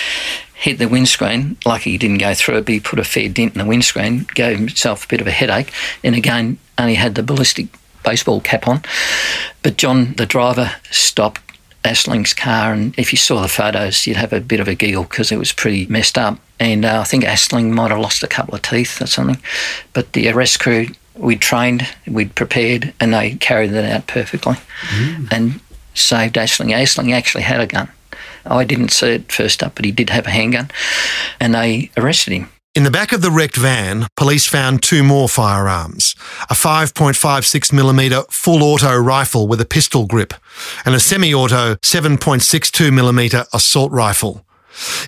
hit 0.56 0.78
the 0.78 0.88
windscreen. 0.88 1.56
Lucky 1.66 1.92
he 1.92 1.98
didn't 1.98 2.18
go 2.18 2.34
through 2.34 2.56
it, 2.58 2.64
but 2.64 2.72
he 2.72 2.80
put 2.80 2.98
a 2.98 3.04
fair 3.04 3.28
dent 3.28 3.54
in 3.54 3.58
the 3.58 3.66
windscreen, 3.66 4.26
gave 4.34 4.58
himself 4.58 5.04
a 5.04 5.08
bit 5.08 5.20
of 5.20 5.26
a 5.26 5.30
headache, 5.30 5.72
and 6.02 6.14
again 6.14 6.58
only 6.78 6.94
had 6.94 7.14
the 7.14 7.22
ballistic 7.22 7.68
baseball 8.02 8.40
cap 8.40 8.66
on. 8.66 8.82
But 9.62 9.76
John, 9.76 10.14
the 10.14 10.26
driver, 10.26 10.72
stopped 10.90 11.40
Asling's 11.84 12.34
car, 12.34 12.72
and 12.72 12.98
if 12.98 13.12
you 13.12 13.18
saw 13.18 13.40
the 13.42 13.48
photos, 13.48 14.06
you'd 14.06 14.16
have 14.16 14.32
a 14.32 14.40
bit 14.40 14.60
of 14.60 14.68
a 14.68 14.74
giggle 14.74 15.04
because 15.04 15.30
it 15.30 15.38
was 15.38 15.52
pretty 15.52 15.86
messed 15.86 16.16
up. 16.18 16.38
And 16.58 16.84
uh, 16.84 17.00
I 17.00 17.04
think 17.04 17.24
Asling 17.24 17.70
might 17.72 17.90
have 17.90 18.00
lost 18.00 18.22
a 18.22 18.28
couple 18.28 18.54
of 18.54 18.62
teeth 18.62 19.00
or 19.02 19.06
something. 19.06 19.40
But 19.92 20.14
the 20.14 20.30
arrest 20.30 20.58
crew, 20.58 20.88
we'd 21.14 21.42
trained, 21.42 21.86
we'd 22.06 22.34
prepared, 22.34 22.94
and 22.98 23.12
they 23.12 23.34
carried 23.36 23.72
that 23.72 23.84
out 23.84 24.06
perfectly 24.06 24.54
mm. 24.54 25.30
and 25.30 25.60
saved 25.94 26.36
Asling. 26.36 26.74
Asling 26.74 27.12
actually 27.12 27.42
had 27.42 27.60
a 27.60 27.66
gun. 27.66 27.90
I 28.50 28.64
didn't 28.64 28.90
see 28.90 29.08
it 29.08 29.32
first 29.32 29.62
up, 29.62 29.74
but 29.74 29.84
he 29.84 29.92
did 29.92 30.10
have 30.10 30.26
a 30.26 30.30
handgun, 30.30 30.70
and 31.40 31.54
they 31.54 31.90
arrested 31.96 32.32
him. 32.32 32.48
In 32.76 32.82
the 32.82 32.90
back 32.90 33.12
of 33.12 33.22
the 33.22 33.30
wrecked 33.30 33.56
van, 33.56 34.06
police 34.18 34.46
found 34.46 34.82
two 34.82 35.02
more 35.02 35.30
firearms 35.30 36.14
a 36.50 36.54
5.56mm 36.54 38.30
full 38.30 38.62
auto 38.62 38.94
rifle 38.98 39.48
with 39.48 39.62
a 39.62 39.64
pistol 39.64 40.06
grip 40.06 40.34
and 40.84 40.94
a 40.94 41.00
semi 41.00 41.32
auto 41.32 41.76
7.62mm 41.76 43.46
assault 43.54 43.92
rifle. 43.92 44.44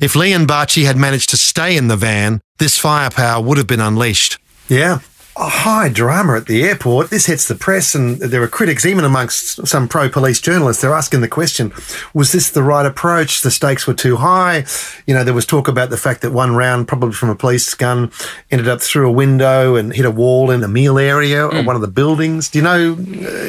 If 0.01 0.17
Lee 0.17 0.33
and 0.33 0.49
Barchi 0.49 0.87
had 0.87 0.97
managed 0.97 1.29
to 1.29 1.37
stay 1.37 1.77
in 1.77 1.89
the 1.89 1.97
van, 1.97 2.41
this 2.59 2.79
firepower 2.79 3.43
would 3.43 3.59
have 3.59 3.67
been 3.67 3.81
unleashed. 3.81 4.39
Yeah, 4.69 5.01
high 5.45 5.89
drama 5.89 6.37
at 6.37 6.47
the 6.47 6.65
airport. 6.65 7.11
This 7.11 7.27
hits 7.27 7.47
the 7.47 7.55
press, 7.55 7.95
and 7.95 8.19
there 8.19 8.43
are 8.43 8.49
critics, 8.49 8.85
even 8.85 9.05
amongst 9.05 9.67
some 9.67 9.87
pro 9.87 10.09
police 10.09 10.41
journalists. 10.41 10.83
They're 10.83 10.95
asking 10.95 11.21
the 11.21 11.29
question 11.29 11.73
was 12.15 12.33
this 12.33 12.51
the 12.51 12.63
right 12.63 12.87
approach? 12.87 13.43
The 13.43 13.51
stakes 13.51 13.87
were 13.87 13.95
too 13.95 14.17
high. 14.17 14.65
You 15.07 15.15
know, 15.15 15.25
there 15.25 15.35
was 15.35 15.47
talk 15.47 15.69
about 15.69 15.91
the 15.91 15.97
fact 15.97 16.23
that 16.23 16.33
one 16.33 16.57
round, 16.57 16.89
probably 16.89 17.13
from 17.13 17.31
a 17.31 17.35
police 17.35 17.73
gun, 17.75 18.11
ended 18.51 18.69
up 18.69 18.81
through 18.81 19.09
a 19.09 19.13
window 19.13 19.77
and 19.77 19.93
hit 19.93 20.05
a 20.05 20.11
wall 20.11 20.51
in 20.51 20.63
a 20.65 20.69
meal 20.69 20.99
area 20.99 21.49
mm. 21.49 21.55
or 21.55 21.63
one 21.65 21.77
of 21.77 21.83
the 21.83 21.89
buildings. 21.89 22.49
Do 22.49 22.59
you 22.59 22.65
know? 22.65 22.93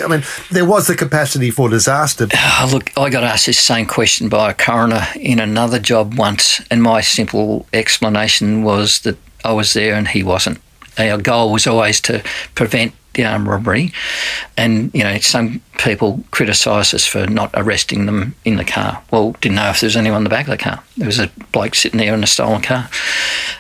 I 0.04 0.08
mean, 0.08 0.24
there 0.52 0.66
was 0.66 0.88
the 0.88 0.96
capacity 0.96 1.50
for 1.50 1.70
disaster. 1.70 2.28
Oh, 2.34 2.70
look, 2.74 2.96
I 2.98 3.10
got 3.10 3.24
asked 3.24 3.48
this 3.48 3.60
same 3.60 3.86
question 3.86 4.30
by 4.30 4.52
a 4.52 4.54
coroner 4.54 5.08
in 5.16 5.40
another 5.40 5.80
job 5.80 6.16
once, 6.16 6.62
and 6.70 6.84
my 6.84 7.02
simple 7.02 7.66
explanation 7.74 8.64
was 8.64 9.00
that 9.00 9.18
I 9.44 9.54
was 9.54 9.74
there 9.74 9.96
and 9.96 10.08
he 10.08 10.22
wasn't 10.24 10.60
our 10.98 11.18
goal 11.18 11.52
was 11.52 11.68
always 11.68 12.02
to 12.02 12.24
prevent 12.56 12.94
the 13.14 13.26
armed 13.26 13.48
robbery. 13.48 13.92
And, 14.56 14.94
you 14.94 15.04
know, 15.04 15.18
some 15.20 15.62
people 15.78 16.24
criticise 16.32 16.94
us 16.94 17.06
for 17.06 17.28
not 17.28 17.50
arresting 17.54 18.06
them 18.06 18.36
in 18.46 18.58
the 18.58 18.66
car. 18.66 19.04
Well, 19.12 19.32
didn't 19.42 19.56
know 19.56 19.70
if 19.70 19.80
there 19.80 19.88
was 19.88 19.98
anyone 19.98 20.20
in 20.20 20.24
the 20.24 20.30
back 20.30 20.48
of 20.48 20.52
the 20.52 20.64
car. 20.64 20.84
There 20.98 21.08
was 21.08 21.20
a 21.20 21.32
bloke 21.52 21.76
sitting 21.76 21.98
there 21.98 22.14
in 22.14 22.24
a 22.24 22.28
stolen 22.28 22.62
car. 22.62 22.90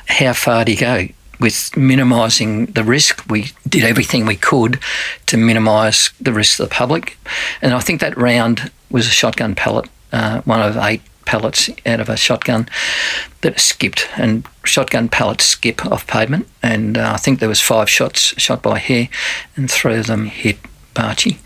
How 0.08 0.34
far 0.34 0.66
do 0.66 0.72
you 0.72 0.78
go? 0.78 1.08
With 1.40 1.76
minimising 1.78 2.68
the 2.68 2.84
risk, 2.84 3.24
we 3.30 3.52
did 3.68 3.84
everything 3.84 4.26
we 4.26 4.36
could 4.36 4.80
to 5.28 5.38
minimise 5.38 6.12
the 6.20 6.34
risk 6.34 6.58
to 6.58 6.64
the 6.64 6.70
public. 6.70 7.18
And 7.62 7.74
I 7.74 7.80
think 7.80 8.02
that 8.02 8.18
round 8.18 8.72
was 8.92 9.08
a 9.08 9.12
shotgun 9.12 9.56
pellet, 9.56 9.90
uh, 10.12 10.42
one 10.42 10.62
of 10.62 10.76
eight 10.78 11.02
pellets 11.30 11.70
out 11.86 12.00
of 12.00 12.10
a 12.10 12.18
shotgun 12.18 12.68
that 13.42 13.60
skipped, 13.60 14.10
and 14.18 14.48
shotgun 14.64 15.08
pellets 15.08 15.46
skip 15.46 15.86
off 15.86 16.08
pavement. 16.08 16.48
And 16.64 16.98
uh, 16.98 17.12
I 17.14 17.18
think 17.18 17.40
there 17.40 17.48
was 17.48 17.62
five 17.62 17.88
shots 17.88 18.34
shot 18.42 18.64
by 18.64 18.80
Hare, 18.80 19.10
and 19.56 19.70
three 19.70 19.98
of 19.98 20.08
them 20.08 20.26
hit 20.26 20.58
Barchi. 20.96 21.38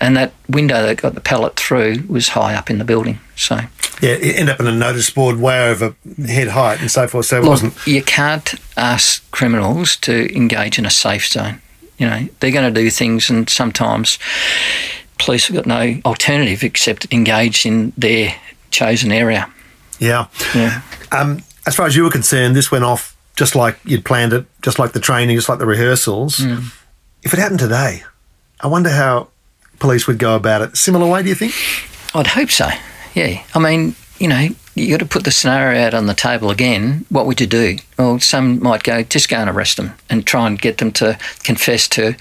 And 0.00 0.16
that 0.16 0.32
window 0.48 0.80
that 0.86 1.02
got 1.02 1.14
the 1.16 1.20
pellet 1.20 1.56
through 1.56 2.04
was 2.08 2.28
high 2.28 2.54
up 2.54 2.70
in 2.70 2.78
the 2.78 2.84
building. 2.84 3.18
So 3.34 3.56
yeah, 4.00 4.10
it 4.10 4.36
ended 4.36 4.50
up 4.50 4.60
in 4.60 4.68
a 4.68 4.72
notice 4.72 5.10
board 5.10 5.40
way 5.40 5.68
over 5.68 5.96
head 6.24 6.48
height 6.48 6.80
and 6.80 6.88
so 6.88 7.08
forth. 7.08 7.26
So 7.26 7.38
it 7.38 7.40
Look, 7.40 7.50
wasn't. 7.50 7.86
You 7.86 8.04
can't 8.04 8.54
ask 8.76 9.28
criminals 9.32 9.96
to 9.96 10.32
engage 10.36 10.78
in 10.78 10.86
a 10.86 10.90
safe 10.90 11.26
zone. 11.26 11.60
You 11.98 12.06
know, 12.06 12.28
they're 12.38 12.52
going 12.52 12.72
to 12.72 12.80
do 12.80 12.90
things, 12.90 13.28
and 13.28 13.50
sometimes 13.50 14.20
police 15.18 15.48
have 15.48 15.56
got 15.56 15.66
no 15.66 16.00
alternative 16.04 16.62
except 16.62 17.12
engage 17.12 17.66
in 17.66 17.92
their 17.96 18.34
chosen 18.76 19.10
area. 19.10 19.50
Yeah. 19.98 20.26
Yeah. 20.54 20.82
Um, 21.10 21.42
as 21.66 21.74
far 21.74 21.86
as 21.86 21.96
you 21.96 22.04
were 22.04 22.10
concerned, 22.10 22.54
this 22.54 22.70
went 22.70 22.84
off 22.84 23.16
just 23.34 23.54
like 23.54 23.78
you'd 23.84 24.04
planned 24.04 24.32
it, 24.32 24.46
just 24.62 24.78
like 24.78 24.92
the 24.92 25.00
training, 25.00 25.36
just 25.36 25.48
like 25.48 25.58
the 25.58 25.66
rehearsals. 25.66 26.36
Mm. 26.36 26.72
If 27.22 27.32
it 27.32 27.38
happened 27.38 27.60
today, 27.60 28.04
I 28.60 28.66
wonder 28.66 28.90
how 28.90 29.28
police 29.78 30.06
would 30.06 30.18
go 30.18 30.36
about 30.36 30.62
it. 30.62 30.76
Similar 30.76 31.10
way, 31.10 31.22
do 31.22 31.28
you 31.28 31.34
think? 31.34 31.54
I'd 32.14 32.26
hope 32.26 32.50
so. 32.50 32.68
Yeah. 33.14 33.42
I 33.54 33.58
mean, 33.58 33.96
you 34.18 34.28
know, 34.28 34.48
you 34.74 34.90
got 34.90 35.00
to 35.00 35.06
put 35.06 35.24
the 35.24 35.30
scenario 35.30 35.80
out 35.80 35.94
on 35.94 36.06
the 36.06 36.14
table 36.14 36.50
again. 36.50 37.06
What 37.08 37.26
would 37.26 37.40
you 37.40 37.46
do? 37.46 37.78
Well, 37.98 38.20
some 38.20 38.62
might 38.62 38.82
go, 38.82 39.02
just 39.02 39.28
go 39.28 39.38
and 39.38 39.48
arrest 39.48 39.78
them 39.78 39.94
and 40.10 40.26
try 40.26 40.46
and 40.46 40.60
get 40.60 40.78
them 40.78 40.92
to 40.92 41.18
confess 41.44 41.88
to 41.88 42.14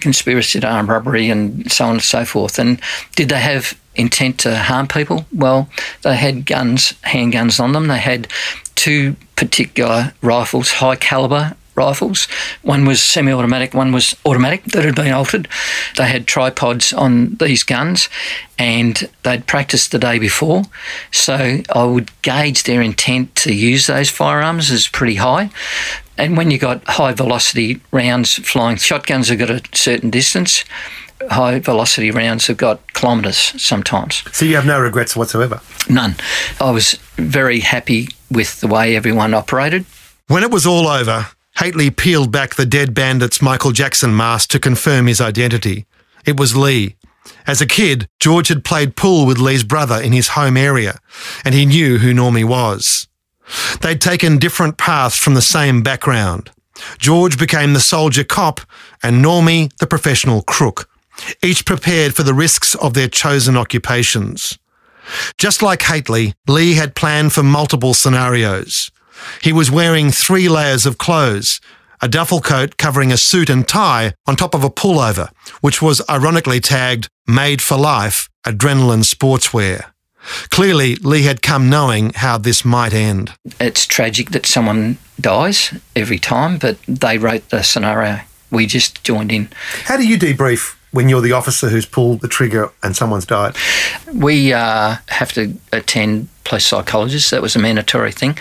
conspiracy 0.00 0.60
to 0.60 0.66
armed 0.66 0.88
robbery 0.88 1.28
and 1.28 1.70
so 1.70 1.84
on 1.84 1.92
and 1.92 2.02
so 2.02 2.24
forth. 2.24 2.58
And 2.58 2.80
did 3.14 3.28
they 3.28 3.40
have 3.40 3.78
intent 3.98 4.38
to 4.40 4.56
harm 4.56 4.88
people? 4.88 5.26
Well, 5.32 5.68
they 6.02 6.16
had 6.16 6.46
guns, 6.46 6.94
handguns 7.04 7.60
on 7.60 7.72
them. 7.72 7.88
They 7.88 7.98
had 7.98 8.28
two 8.74 9.16
particular 9.36 10.14
rifles, 10.22 10.70
high 10.72 10.96
caliber 10.96 11.56
rifles. 11.78 12.26
One 12.62 12.84
was 12.84 13.02
semi 13.02 13.32
automatic, 13.32 13.72
one 13.72 13.92
was 13.92 14.14
automatic 14.26 14.64
that 14.64 14.84
had 14.84 14.96
been 14.96 15.12
altered. 15.12 15.48
They 15.96 16.08
had 16.08 16.26
tripods 16.26 16.92
on 16.92 17.36
these 17.36 17.62
guns 17.62 18.08
and 18.58 19.08
they'd 19.22 19.46
practiced 19.46 19.92
the 19.92 19.98
day 19.98 20.18
before. 20.18 20.64
So 21.12 21.60
I 21.72 21.84
would 21.84 22.10
gauge 22.22 22.64
their 22.64 22.82
intent 22.82 23.34
to 23.36 23.54
use 23.54 23.86
those 23.86 24.10
firearms 24.10 24.70
as 24.70 24.88
pretty 24.88 25.14
high. 25.14 25.50
And 26.18 26.36
when 26.36 26.50
you 26.50 26.58
got 26.58 26.84
high 26.84 27.12
velocity 27.12 27.80
rounds 27.92 28.34
flying, 28.34 28.76
shotguns 28.76 29.28
have 29.28 29.38
got 29.38 29.50
a 29.50 29.62
certain 29.72 30.10
distance 30.10 30.64
high 31.30 31.58
velocity 31.58 32.10
rounds 32.10 32.46
have 32.46 32.56
got 32.56 32.92
kilometres 32.94 33.36
sometimes. 33.60 34.22
So 34.32 34.44
you 34.44 34.56
have 34.56 34.66
no 34.66 34.80
regrets 34.80 35.16
whatsoever? 35.16 35.60
None. 35.88 36.16
I 36.60 36.70
was 36.70 36.94
very 37.16 37.60
happy 37.60 38.08
with 38.30 38.60
the 38.60 38.68
way 38.68 38.96
everyone 38.96 39.34
operated. 39.34 39.84
When 40.28 40.42
it 40.42 40.50
was 40.50 40.66
all 40.66 40.86
over, 40.86 41.26
Hateley 41.56 41.90
peeled 41.90 42.30
back 42.30 42.54
the 42.54 42.66
dead 42.66 42.94
bandit's 42.94 43.42
Michael 43.42 43.72
Jackson 43.72 44.16
mask 44.16 44.50
to 44.50 44.60
confirm 44.60 45.06
his 45.06 45.20
identity. 45.20 45.86
It 46.26 46.38
was 46.38 46.56
Lee. 46.56 46.96
As 47.46 47.60
a 47.60 47.66
kid, 47.66 48.08
George 48.20 48.48
had 48.48 48.64
played 48.64 48.96
pool 48.96 49.26
with 49.26 49.38
Lee's 49.38 49.64
brother 49.64 50.00
in 50.00 50.12
his 50.12 50.28
home 50.28 50.56
area, 50.56 50.98
and 51.44 51.54
he 51.54 51.66
knew 51.66 51.98
who 51.98 52.12
Normie 52.12 52.44
was. 52.44 53.08
They'd 53.80 54.00
taken 54.00 54.38
different 54.38 54.76
paths 54.76 55.16
from 55.18 55.34
the 55.34 55.42
same 55.42 55.82
background. 55.82 56.50
George 56.98 57.38
became 57.38 57.72
the 57.72 57.80
soldier 57.80 58.24
cop, 58.24 58.60
and 59.02 59.24
Normie 59.24 59.74
the 59.78 59.86
professional 59.86 60.42
crook 60.42 60.87
each 61.42 61.64
prepared 61.64 62.14
for 62.14 62.22
the 62.22 62.34
risks 62.34 62.74
of 62.76 62.94
their 62.94 63.08
chosen 63.08 63.56
occupations. 63.56 64.58
Just 65.38 65.62
like 65.62 65.82
Hateley, 65.82 66.34
Lee 66.46 66.74
had 66.74 66.94
planned 66.94 67.32
for 67.32 67.42
multiple 67.42 67.94
scenarios. 67.94 68.90
He 69.42 69.52
was 69.52 69.70
wearing 69.70 70.10
three 70.10 70.48
layers 70.48 70.86
of 70.86 70.98
clothes, 70.98 71.60
a 72.00 72.08
duffel 72.08 72.40
coat 72.40 72.76
covering 72.76 73.10
a 73.10 73.16
suit 73.16 73.50
and 73.50 73.66
tie 73.66 74.14
on 74.26 74.36
top 74.36 74.54
of 74.54 74.62
a 74.62 74.70
pullover, 74.70 75.30
which 75.60 75.82
was 75.82 76.02
ironically 76.08 76.60
tagged 76.60 77.08
Made 77.26 77.60
for 77.60 77.76
Life 77.76 78.28
Adrenaline 78.46 79.04
Sportswear. 79.04 79.86
Clearly, 80.50 80.96
Lee 80.96 81.22
had 81.22 81.42
come 81.42 81.70
knowing 81.70 82.12
how 82.14 82.38
this 82.38 82.64
might 82.64 82.92
end. 82.92 83.32
It's 83.58 83.86
tragic 83.86 84.30
that 84.30 84.46
someone 84.46 84.98
dies 85.20 85.74
every 85.96 86.18
time, 86.18 86.58
but 86.58 86.78
they 86.86 87.18
wrote 87.18 87.48
the 87.48 87.62
scenario. 87.62 88.20
We 88.50 88.66
just 88.66 89.02
joined 89.04 89.32
in. 89.32 89.48
How 89.84 89.96
do 89.96 90.06
you 90.06 90.18
debrief 90.18 90.77
when 90.90 91.08
you're 91.08 91.20
the 91.20 91.32
officer 91.32 91.68
who's 91.68 91.86
pulled 91.86 92.20
the 92.20 92.28
trigger 92.28 92.70
and 92.82 92.96
someone's 92.96 93.26
died? 93.26 93.56
We 94.12 94.52
uh, 94.52 94.96
have 95.08 95.32
to 95.32 95.54
attend 95.72 96.28
police 96.44 96.66
psychologists. 96.66 97.30
That 97.30 97.42
was 97.42 97.54
a 97.54 97.58
mandatory 97.58 98.10
thing. 98.10 98.38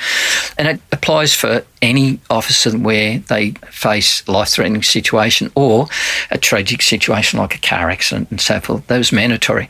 And 0.58 0.68
it 0.68 0.82
applies 0.92 1.34
for 1.34 1.66
any 1.82 2.20
officer 2.30 2.78
where 2.78 3.20
they 3.20 3.52
face 3.70 4.28
life 4.28 4.50
threatening 4.50 4.84
situation 4.84 5.52
or 5.56 5.88
a 6.32 6.38
tragic 6.38 6.82
situation 6.82 7.40
like 7.40 7.56
a 7.56 7.60
car 7.60 7.90
accident 7.90 8.32
and 8.32 8.40
so 8.40 8.60
forth. 8.60 8.88
That 8.88 8.98
was 8.98 9.12
mandatory. 9.12 9.70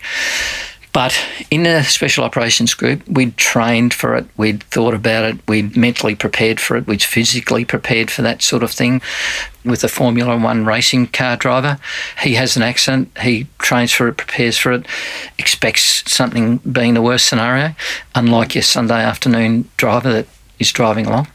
But 0.94 1.20
in 1.52 1.64
the 1.64 1.84
special 1.84 2.24
operations 2.24 2.74
group, 2.74 3.08
we'd 3.08 3.38
trained 3.38 3.94
for 3.94 4.16
it, 4.16 4.26
we'd 4.36 4.64
thought 4.64 4.94
about 4.94 5.26
it, 5.26 5.48
we'd 5.48 5.78
mentally 5.78 6.16
prepared 6.16 6.60
for 6.60 6.76
it, 6.76 6.88
we'd 6.88 7.04
physically 7.04 7.66
prepared 7.66 8.10
for 8.10 8.24
that 8.24 8.42
sort 8.42 8.64
of 8.64 8.72
thing. 8.72 9.02
With 9.64 9.84
a 9.84 9.90
Formula 9.90 10.38
One 10.38 10.66
racing 10.66 11.08
car 11.08 11.36
driver, 11.36 11.78
he 12.24 12.36
has 12.36 12.56
an 12.56 12.64
accident, 12.64 13.16
he 13.20 13.48
trains 13.60 13.92
for 13.92 14.08
it, 14.08 14.18
prepares 14.18 14.58
for 14.58 14.72
it, 14.72 14.86
expects 15.38 16.10
something 16.12 16.58
being 16.58 16.94
the 16.94 17.02
worst 17.02 17.28
scenario, 17.28 17.76
unlike 18.16 18.56
your 18.56 18.64
Sunday 18.64 19.04
afternoon 19.04 19.70
driver 19.78 20.12
that 20.12 20.28
is 20.58 20.72
driving 20.72 21.06
along 21.06 21.28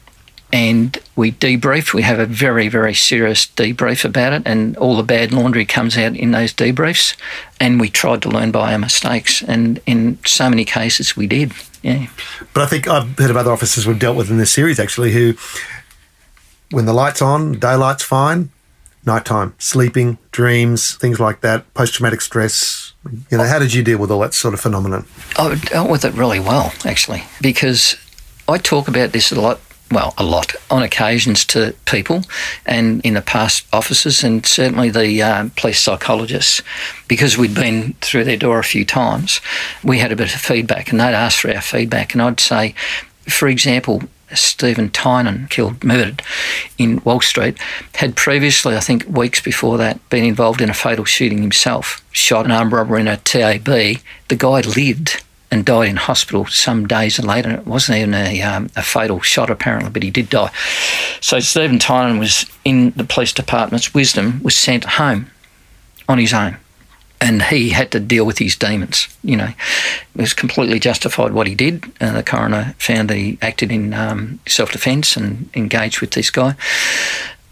and 0.52 0.98
we 1.16 1.32
debrief. 1.32 1.94
We 1.94 2.02
have 2.02 2.18
a 2.18 2.26
very, 2.26 2.68
very 2.68 2.94
serious 2.94 3.46
debrief 3.46 4.04
about 4.04 4.34
it, 4.34 4.42
and 4.44 4.76
all 4.76 4.96
the 4.96 5.02
bad 5.02 5.32
laundry 5.32 5.64
comes 5.64 5.96
out 5.96 6.14
in 6.14 6.32
those 6.32 6.52
debriefs. 6.52 7.16
And 7.58 7.80
we 7.80 7.88
tried 7.88 8.22
to 8.22 8.28
learn 8.28 8.50
by 8.50 8.72
our 8.72 8.78
mistakes, 8.78 9.42
and 9.42 9.80
in 9.86 10.18
so 10.26 10.50
many 10.50 10.64
cases, 10.64 11.16
we 11.16 11.26
did. 11.26 11.52
Yeah. 11.82 12.06
But 12.52 12.62
I 12.62 12.66
think 12.66 12.86
I've 12.86 13.18
heard 13.18 13.30
of 13.30 13.36
other 13.36 13.50
officers 13.50 13.86
we've 13.86 13.98
dealt 13.98 14.16
with 14.16 14.30
in 14.30 14.36
this 14.36 14.52
series 14.52 14.78
actually 14.78 15.12
who, 15.12 15.34
when 16.70 16.84
the 16.84 16.92
light's 16.92 17.22
on, 17.22 17.58
daylight's 17.58 18.04
fine, 18.04 18.50
nighttime, 19.04 19.54
sleeping, 19.58 20.18
dreams, 20.30 20.94
things 20.96 21.18
like 21.18 21.40
that, 21.40 21.72
post 21.74 21.94
traumatic 21.94 22.20
stress. 22.20 22.92
You 23.30 23.38
know, 23.38 23.44
how 23.44 23.58
did 23.58 23.74
you 23.74 23.82
deal 23.82 23.98
with 23.98 24.10
all 24.10 24.20
that 24.20 24.34
sort 24.34 24.54
of 24.54 24.60
phenomenon? 24.60 25.06
I 25.36 25.54
dealt 25.56 25.90
with 25.90 26.04
it 26.04 26.14
really 26.14 26.38
well, 26.38 26.72
actually, 26.84 27.24
because 27.40 27.96
I 28.48 28.58
talk 28.58 28.86
about 28.86 29.10
this 29.10 29.32
a 29.32 29.40
lot 29.40 29.60
well, 29.92 30.14
a 30.18 30.24
lot 30.24 30.54
on 30.70 30.82
occasions 30.82 31.44
to 31.46 31.74
people 31.86 32.22
and 32.66 33.00
in 33.02 33.14
the 33.14 33.22
past 33.22 33.66
officers 33.72 34.24
and 34.24 34.44
certainly 34.46 34.90
the 34.90 35.22
uh, 35.22 35.48
police 35.56 35.80
psychologists 35.80 36.62
because 37.08 37.36
we'd 37.36 37.54
been 37.54 37.94
through 38.00 38.24
their 38.24 38.36
door 38.36 38.58
a 38.58 38.64
few 38.64 38.84
times. 38.84 39.40
We 39.84 39.98
had 39.98 40.12
a 40.12 40.16
bit 40.16 40.34
of 40.34 40.40
feedback 40.40 40.90
and 40.90 41.00
they'd 41.00 41.14
ask 41.14 41.40
for 41.40 41.54
our 41.54 41.60
feedback. 41.60 42.14
And 42.14 42.22
I'd 42.22 42.40
say, 42.40 42.74
for 43.28 43.48
example, 43.48 44.02
Steven 44.34 44.90
Tynan, 44.90 45.48
killed, 45.48 45.84
murdered 45.84 46.22
in 46.78 47.02
Walsh 47.04 47.28
Street, 47.28 47.58
had 47.94 48.16
previously, 48.16 48.76
I 48.76 48.80
think 48.80 49.06
weeks 49.06 49.40
before 49.40 49.78
that, 49.78 50.08
been 50.08 50.24
involved 50.24 50.60
in 50.60 50.70
a 50.70 50.74
fatal 50.74 51.04
shooting 51.04 51.42
himself, 51.42 52.04
shot 52.12 52.44
an 52.44 52.50
armed 52.50 52.72
robber 52.72 52.98
in 52.98 53.08
a 53.08 53.18
TAB. 53.18 53.66
The 53.66 54.36
guy 54.36 54.60
lived 54.60 55.22
and 55.52 55.66
died 55.66 55.90
in 55.90 55.96
hospital 55.96 56.46
some 56.46 56.86
days 56.86 57.22
later. 57.22 57.50
It 57.50 57.66
wasn't 57.66 57.98
even 57.98 58.14
a, 58.14 58.40
um, 58.40 58.70
a 58.74 58.82
fatal 58.82 59.20
shot, 59.20 59.50
apparently, 59.50 59.90
but 59.90 60.02
he 60.02 60.10
did 60.10 60.30
die. 60.30 60.50
So 61.20 61.40
Steven 61.40 61.78
Tynan 61.78 62.18
was 62.18 62.46
in 62.64 62.92
the 62.92 63.04
police 63.04 63.34
department's 63.34 63.92
wisdom, 63.92 64.42
was 64.42 64.56
sent 64.56 64.84
home 64.84 65.30
on 66.08 66.16
his 66.16 66.32
own. 66.32 66.56
And 67.20 67.42
he 67.42 67.68
had 67.68 67.92
to 67.92 68.00
deal 68.00 68.24
with 68.24 68.38
his 68.38 68.56
demons. 68.56 69.06
You 69.22 69.36
know, 69.36 69.52
it 70.14 70.20
was 70.20 70.32
completely 70.32 70.80
justified 70.80 71.32
what 71.32 71.46
he 71.46 71.54
did. 71.54 71.84
Uh, 72.00 72.12
the 72.12 72.22
coroner 72.22 72.74
found 72.78 73.10
that 73.10 73.16
he 73.16 73.38
acted 73.42 73.70
in 73.70 73.92
um, 73.92 74.40
self 74.48 74.72
defence 74.72 75.16
and 75.16 75.48
engaged 75.54 76.00
with 76.00 76.12
this 76.12 76.30
guy. 76.30 76.56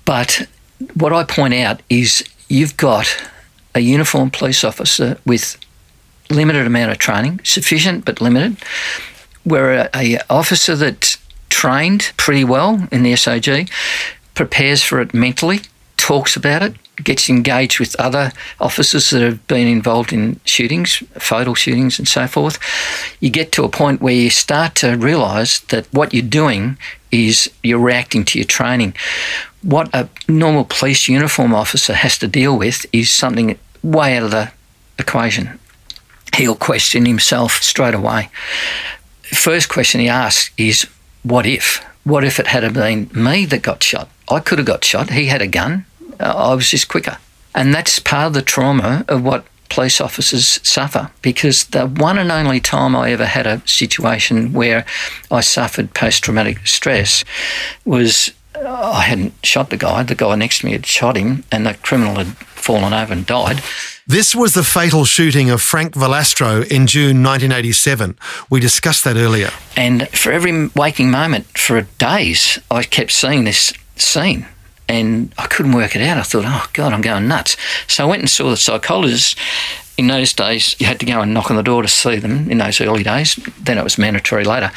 But 0.07 0.49
what 0.95 1.13
I 1.13 1.23
point 1.23 1.55
out 1.55 1.83
is 1.91 2.25
you've 2.49 2.77
got 2.79 3.15
a 3.75 3.81
uniformed 3.81 4.33
police 4.33 4.65
officer 4.65 5.19
with 5.25 5.57
limited 6.31 6.67
amount 6.67 6.93
of 6.93 6.99
training, 6.99 7.41
sufficient 7.45 8.05
but 8.05 8.21
limited. 8.21 8.57
We're 9.45 9.73
a, 9.73 9.91
a 9.95 10.21
officer 10.31 10.77
that 10.77 11.17
trained 11.49 12.13
pretty 12.17 12.45
well 12.45 12.89
in 12.91 13.03
the 13.03 13.13
SOG, 13.13 13.71
prepares 14.35 14.83
for 14.83 15.01
it 15.01 15.13
mentally, 15.13 15.61
talks 15.97 16.37
about 16.37 16.63
it, 16.63 16.75
gets 17.05 17.29
engaged 17.29 17.79
with 17.79 17.95
other 18.01 18.33
officers 18.61 19.11
that 19.11 19.23
have 19.23 19.47
been 19.47 19.69
involved 19.69 20.13
in 20.13 20.41
shootings, 20.45 20.97
fatal 21.19 21.55
shootings, 21.55 21.99
and 21.99 22.09
so 22.09 22.27
forth. 22.27 22.59
You 23.21 23.31
get 23.31 23.53
to 23.53 23.65
a 23.65 23.69
point 23.69 24.01
where 24.01 24.15
you 24.15 24.31
start 24.31 24.75
to 24.77 24.97
realise 24.97 25.61
that 25.61 25.87
what 25.93 26.13
you're 26.15 26.23
doing 26.23 26.79
is 27.11 27.51
you're 27.63 27.79
reacting 27.79 28.25
to 28.25 28.39
your 28.39 28.47
training. 28.47 28.95
What 29.63 29.91
a 29.93 30.09
normal 30.29 30.65
police 30.65 31.09
uniform 31.09 31.55
officer 31.55 31.93
has 31.93 32.19
to 32.19 32.29
deal 32.29 32.57
with 32.57 32.87
is 32.93 33.11
something 33.11 33.59
way 33.83 34.17
out 34.17 34.25
of 34.25 34.31
the 34.31 34.53
equation 34.99 35.60
he'll 36.41 36.57
question 36.57 37.05
himself 37.05 37.63
straight 37.63 37.95
away. 37.95 38.31
First 39.23 39.69
question 39.69 40.01
he 40.01 40.09
asks 40.09 40.51
is, 40.57 40.89
What 41.23 41.47
if? 41.47 41.85
What 42.05 42.25
if 42.25 42.41
it 42.41 42.47
had 42.49 42.73
been 42.73 43.11
me 43.15 43.45
that 43.47 43.63
got 43.63 43.83
shot? 43.83 44.09
I 44.29 44.41
could 44.41 44.59
have 44.59 44.67
got 44.67 44.85
shot. 44.85 45.11
He 45.11 45.27
had 45.27 45.43
a 45.43 45.47
gun. 45.47 45.85
Uh, 46.19 46.33
I 46.51 46.55
was 46.55 46.71
just 46.71 46.89
quicker. 46.89 47.19
And 47.55 47.75
that's 47.75 47.99
part 47.99 48.29
of 48.29 48.33
the 48.33 48.43
trauma 48.43 49.05
of 49.09 49.23
what 49.23 49.45
police 49.69 50.01
officers 50.01 50.61
suffer 50.67 51.11
because 51.23 51.65
the 51.67 51.87
one 51.87 52.19
and 52.19 52.33
only 52.33 52.59
time 52.59 52.97
I 52.97 53.13
ever 53.13 53.27
had 53.27 53.47
a 53.47 53.63
situation 53.67 54.53
where 54.53 54.85
I 55.31 55.43
suffered 55.43 55.95
post 55.95 56.25
traumatic 56.25 56.67
stress 56.67 57.23
was 57.85 58.33
Oh, 58.63 58.93
I 58.93 59.03
hadn't 59.03 59.35
shot 59.45 59.71
the 59.71 59.77
guy, 59.77 60.03
the 60.03 60.15
guy 60.15 60.35
next 60.35 60.61
to 60.61 60.67
me 60.67 60.73
had 60.73 60.87
shot 60.87 61.17
him, 61.17 61.45
and 61.51 61.67
the 61.67 61.75
criminal 61.75 62.17
had 62.17 62.37
fallen 62.37 62.93
over 62.93 63.13
and 63.13 63.25
died. 63.27 63.63
This 64.07 64.35
was 64.35 64.55
the 64.55 64.65
fatal 64.65 65.05
shooting 65.05 65.51
of 65.51 65.63
Frank 65.63 65.95
Valastro 65.95 66.63
in 66.67 66.87
June 66.87 67.23
1987. 67.23 68.19
We 68.51 68.61
discussed 68.61 69.05
that 69.05 69.17
earlier. 69.17 69.51
And 69.77 70.09
for 70.09 70.33
every 70.33 70.67
waking 70.75 71.11
moment, 71.11 71.47
for 71.57 71.83
days, 71.83 72.59
I 72.71 72.83
kept 72.83 73.13
seeing 73.13 73.45
this 73.45 73.73
scene 73.97 74.47
and 74.89 75.33
I 75.39 75.47
couldn't 75.47 75.73
work 75.73 75.95
it 75.95 76.03
out. 76.03 76.19
I 76.19 76.23
thought, 76.23 76.45
oh 76.45 76.69
God, 76.73 76.93
I'm 76.93 77.01
going 77.01 77.29
nuts. 77.29 77.57
So 77.87 78.05
I 78.05 78.09
went 78.09 78.23
and 78.23 78.29
saw 78.29 78.51
the 78.51 78.57
psychologist. 78.57 79.39
In 80.01 80.07
those 80.07 80.33
days, 80.33 80.77
you 80.79 80.87
had 80.87 80.99
to 81.01 81.05
go 81.05 81.21
and 81.21 81.35
knock 81.35 81.51
on 81.51 81.59
the 81.59 81.63
door 81.63 81.83
to 81.83 81.89
see 81.89 82.17
them 82.17 82.51
in 82.51 82.57
those 82.57 82.81
early 82.81 83.03
days. 83.03 83.35
Then 83.61 83.77
it 83.77 83.85
was 83.85 83.99
mandatory 83.99 84.45
later. 84.45 84.73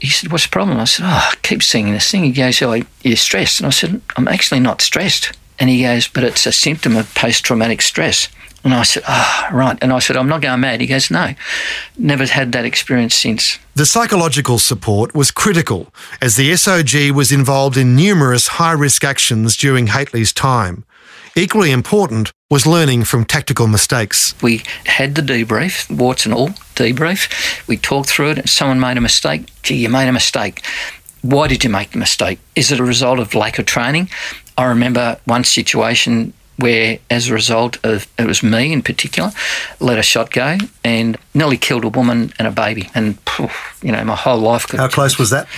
He 0.00 0.06
said, 0.06 0.30
What's 0.30 0.44
the 0.44 0.50
problem? 0.50 0.78
I 0.78 0.84
said, 0.84 1.04
Oh, 1.04 1.30
I 1.32 1.34
keep 1.42 1.64
seeing 1.64 1.90
this 1.90 2.08
thing. 2.08 2.22
He 2.22 2.30
goes, 2.30 2.62
Oh, 2.62 2.80
you're 3.02 3.16
stressed. 3.16 3.58
And 3.58 3.66
I 3.66 3.70
said, 3.70 4.00
I'm 4.14 4.28
actually 4.28 4.60
not 4.60 4.80
stressed. 4.80 5.36
And 5.58 5.68
he 5.68 5.82
goes, 5.82 6.06
But 6.06 6.22
it's 6.22 6.46
a 6.46 6.52
symptom 6.52 6.94
of 6.94 7.12
post 7.16 7.44
traumatic 7.44 7.82
stress. 7.82 8.28
And 8.62 8.72
I 8.72 8.84
said, 8.84 9.02
ah, 9.08 9.48
oh, 9.50 9.56
right. 9.56 9.76
And 9.82 9.92
I 9.92 9.98
said, 9.98 10.16
I'm 10.16 10.28
not 10.28 10.40
going 10.40 10.60
mad. 10.60 10.80
He 10.80 10.86
goes, 10.86 11.10
no, 11.10 11.34
never 11.98 12.24
had 12.26 12.52
that 12.52 12.64
experience 12.64 13.16
since. 13.16 13.58
The 13.74 13.84
psychological 13.84 14.60
support 14.60 15.16
was 15.16 15.32
critical 15.32 15.92
as 16.20 16.36
the 16.36 16.52
SOG 16.52 17.10
was 17.10 17.32
involved 17.32 17.76
in 17.76 17.96
numerous 17.96 18.46
high 18.46 18.70
risk 18.70 19.02
actions 19.02 19.56
during 19.56 19.88
Hateley's 19.88 20.32
time. 20.32 20.84
Equally 21.34 21.70
important 21.70 22.30
was 22.50 22.66
learning 22.66 23.04
from 23.04 23.24
tactical 23.24 23.66
mistakes. 23.66 24.34
We 24.42 24.62
had 24.84 25.14
the 25.14 25.22
debrief, 25.22 25.90
warts 25.90 26.26
and 26.26 26.34
all, 26.34 26.50
debrief. 26.74 27.66
We 27.66 27.78
talked 27.78 28.10
through 28.10 28.32
it. 28.32 28.38
If 28.38 28.50
someone 28.50 28.78
made 28.78 28.98
a 28.98 29.00
mistake, 29.00 29.46
gee, 29.62 29.76
you 29.76 29.88
made 29.88 30.08
a 30.08 30.12
mistake. 30.12 30.62
Why 31.22 31.48
did 31.48 31.64
you 31.64 31.70
make 31.70 31.92
the 31.92 31.98
mistake? 31.98 32.38
Is 32.54 32.70
it 32.70 32.80
a 32.80 32.84
result 32.84 33.18
of 33.18 33.34
lack 33.34 33.58
of 33.58 33.64
training? 33.64 34.10
I 34.58 34.64
remember 34.64 35.18
one 35.24 35.44
situation 35.44 36.34
where, 36.56 36.98
as 37.08 37.30
a 37.30 37.32
result 37.32 37.78
of 37.82 38.06
it 38.18 38.26
was 38.26 38.42
me 38.42 38.70
in 38.70 38.82
particular, 38.82 39.30
let 39.80 39.98
a 39.98 40.02
shot 40.02 40.32
go 40.32 40.58
and 40.84 41.16
nearly 41.32 41.56
killed 41.56 41.84
a 41.84 41.88
woman 41.88 42.34
and 42.38 42.46
a 42.46 42.50
baby. 42.50 42.90
And 42.94 43.16
you 43.82 43.92
know, 43.92 44.04
my 44.04 44.16
whole 44.16 44.38
life. 44.38 44.70
How 44.70 44.88
close 44.88 45.18
was 45.18 45.30
that? 45.30 45.48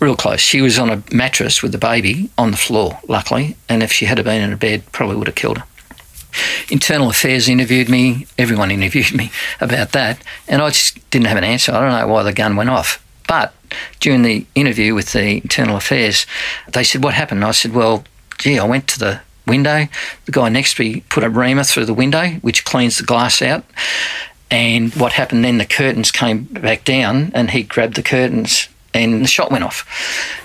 Real 0.00 0.16
close. 0.16 0.40
She 0.40 0.62
was 0.62 0.78
on 0.78 0.88
a 0.88 1.02
mattress 1.12 1.62
with 1.62 1.72
the 1.72 1.78
baby 1.78 2.30
on 2.38 2.50
the 2.50 2.56
floor, 2.56 2.98
luckily, 3.06 3.56
and 3.68 3.82
if 3.82 3.92
she 3.92 4.06
had 4.06 4.22
been 4.24 4.42
in 4.42 4.52
a 4.52 4.56
bed, 4.56 4.82
probably 4.92 5.16
would 5.16 5.26
have 5.26 5.36
killed 5.36 5.58
her. 5.58 5.64
Internal 6.70 7.10
Affairs 7.10 7.48
interviewed 7.48 7.90
me. 7.90 8.26
Everyone 8.38 8.70
interviewed 8.70 9.14
me 9.14 9.30
about 9.60 9.92
that, 9.92 10.22
and 10.48 10.62
I 10.62 10.68
just 10.70 11.10
didn't 11.10 11.26
have 11.26 11.36
an 11.36 11.44
answer. 11.44 11.72
I 11.72 11.80
don't 11.80 12.00
know 12.00 12.12
why 12.12 12.22
the 12.22 12.32
gun 12.32 12.56
went 12.56 12.70
off. 12.70 13.04
But 13.28 13.52
during 14.00 14.22
the 14.22 14.46
interview 14.54 14.94
with 14.94 15.12
the 15.12 15.36
Internal 15.36 15.76
Affairs, 15.76 16.26
they 16.72 16.82
said, 16.82 17.04
What 17.04 17.14
happened? 17.14 17.44
I 17.44 17.50
said, 17.50 17.74
Well, 17.74 18.04
gee, 18.38 18.58
I 18.58 18.64
went 18.64 18.88
to 18.88 18.98
the 18.98 19.20
window. 19.46 19.86
The 20.24 20.32
guy 20.32 20.48
next 20.48 20.76
to 20.76 20.82
me 20.82 21.02
put 21.10 21.24
a 21.24 21.30
reamer 21.30 21.62
through 21.62 21.84
the 21.84 21.94
window, 21.94 22.30
which 22.40 22.64
cleans 22.64 22.96
the 22.96 23.04
glass 23.04 23.42
out. 23.42 23.64
And 24.50 24.94
what 24.94 25.12
happened 25.12 25.44
then, 25.44 25.58
the 25.58 25.66
curtains 25.66 26.10
came 26.10 26.44
back 26.44 26.84
down 26.84 27.30
and 27.34 27.50
he 27.50 27.62
grabbed 27.62 27.96
the 27.96 28.02
curtains 28.02 28.68
and 28.94 29.22
the 29.22 29.28
shot 29.28 29.50
went 29.50 29.64
off. 29.64 29.86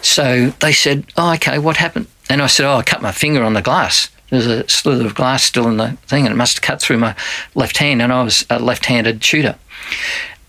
So 0.02 0.50
they 0.62 0.72
said, 0.72 1.06
Oh, 1.18 1.34
okay, 1.34 1.58
what 1.60 1.78
happened? 1.78 2.08
And 2.30 2.42
I 2.42 2.48
said, 2.48 2.66
Oh, 2.66 2.78
I 2.78 2.84
cut 2.84 3.02
my 3.02 3.12
finger 3.12 3.44
on 3.44 3.54
the 3.54 3.62
glass. 3.62 4.10
There's 4.30 4.48
a 4.48 4.68
slither 4.68 5.06
of 5.06 5.16
glass 5.16 5.44
still 5.44 5.68
in 5.68 5.78
the 5.78 5.92
thing 6.08 6.26
and 6.26 6.34
it 6.34 6.38
must 6.38 6.58
have 6.58 6.64
cut 6.64 6.82
through 6.82 6.98
my 6.98 7.16
left 7.54 7.78
hand. 7.78 8.02
And 8.02 8.12
I 8.12 8.24
was 8.24 8.46
a 8.50 8.60
left 8.60 8.86
handed 8.86 9.24
shooter. 9.24 9.56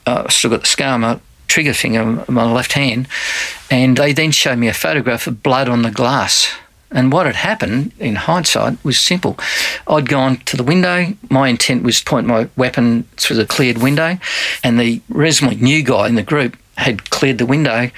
Uh, 0.07 0.25
I 0.27 0.31
still 0.31 0.51
got 0.51 0.61
the 0.63 0.67
scar 0.67 0.95
on 0.95 1.03
my 1.03 1.21
trigger 1.49 1.75
finger 1.75 2.01
on 2.01 2.25
my 2.29 2.51
left 2.51 2.73
hand. 2.73 3.09
And 3.71 3.97
they 3.97 4.13
then 4.13 4.31
showed 4.31 4.59
me 4.59 4.69
a 4.69 4.75
photograph 4.75 5.27
of 5.27 5.43
blood 5.43 5.69
on 5.69 5.83
the 5.83 5.91
glass 5.91 6.55
And 6.91 7.13
what 7.13 7.27
had 7.27 7.37
happened 7.37 7.93
in 7.99 8.15
hindsight 8.15 8.83
was 8.85 8.99
simple. 8.99 9.37
I'd 9.89 10.09
gone 10.09 10.37
to 10.47 10.57
the 10.57 10.63
window. 10.63 11.15
My 11.29 11.49
intent 11.49 11.83
was 11.83 11.99
to 11.99 12.05
point 12.05 12.27
my 12.27 12.49
weapon 12.57 13.05
through 13.17 13.37
the 13.37 13.47
cleared 13.47 13.79
window, 13.79 14.19
and 14.63 14.79
the 14.79 15.01
reasonably 15.09 15.57
new 15.57 15.83
guy 15.83 16.07
in 16.09 16.15
the 16.15 16.23
group 16.23 16.57
had 16.77 17.11
cleared 17.11 17.39
the 17.39 17.47
window. 17.47 17.91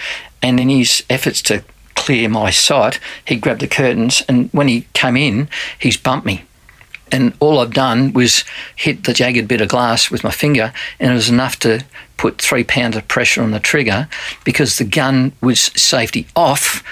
And 0.42 0.60
in 0.60 0.68
his 0.68 1.04
efforts 1.10 1.42
to 1.42 1.64
clear 1.94 2.28
my 2.28 2.50
sight, 2.50 3.00
he 3.24 3.36
grabbed 3.36 3.60
the 3.60 3.66
curtains, 3.66 4.22
and 4.28 4.48
when 4.52 4.68
he 4.68 4.86
came 4.92 5.16
in, 5.16 5.48
he's 5.78 5.96
bumped 5.96 6.26
me. 6.26 6.44
And 7.10 7.34
all 7.40 7.58
I've 7.58 7.72
done 7.72 8.12
was 8.12 8.44
hit 8.76 9.04
the 9.04 9.12
jagged 9.12 9.48
bit 9.48 9.60
of 9.60 9.68
glass 9.68 10.10
with 10.10 10.22
my 10.22 10.30
finger, 10.30 10.72
and 11.00 11.10
it 11.10 11.14
was 11.14 11.28
enough 11.28 11.58
to 11.60 11.84
put 12.16 12.40
three 12.40 12.64
pounds 12.64 12.96
of 12.96 13.08
pressure 13.08 13.42
on 13.42 13.50
the 13.50 13.60
trigger 13.60 14.08
because 14.44 14.78
the 14.78 14.84
gun 14.84 15.32
was 15.40 15.60
safety 15.60 16.26
off, 16.36 16.82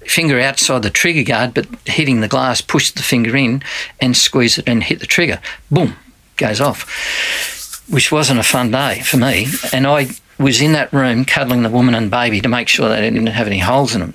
finger 0.00 0.40
outside 0.40 0.82
the 0.82 0.90
trigger 0.90 1.22
guard, 1.22 1.54
but 1.54 1.66
hitting 1.86 2.20
the 2.20 2.28
glass 2.28 2.60
pushed 2.60 2.96
the 2.96 3.02
finger 3.02 3.36
in 3.36 3.62
and 4.00 4.16
squeezed 4.16 4.58
it 4.58 4.68
and 4.68 4.82
hit 4.82 5.00
the 5.00 5.06
trigger. 5.06 5.40
Boom, 5.70 5.96
goes 6.36 6.60
off, 6.60 7.84
which 7.88 8.10
wasn't 8.10 8.40
a 8.40 8.44
fun 8.44 8.70
day 8.70 9.00
for 9.00 9.16
me. 9.16 9.46
And 9.72 9.86
I 9.86 10.08
was 10.40 10.60
in 10.60 10.72
that 10.72 10.92
room 10.92 11.24
cuddling 11.24 11.62
the 11.62 11.70
woman 11.70 11.94
and 11.94 12.10
baby 12.10 12.40
to 12.40 12.48
make 12.48 12.66
sure 12.66 12.88
they 12.88 13.00
didn't 13.00 13.26
have 13.26 13.46
any 13.46 13.58
holes 13.58 13.94
in 13.94 14.00
them. 14.00 14.14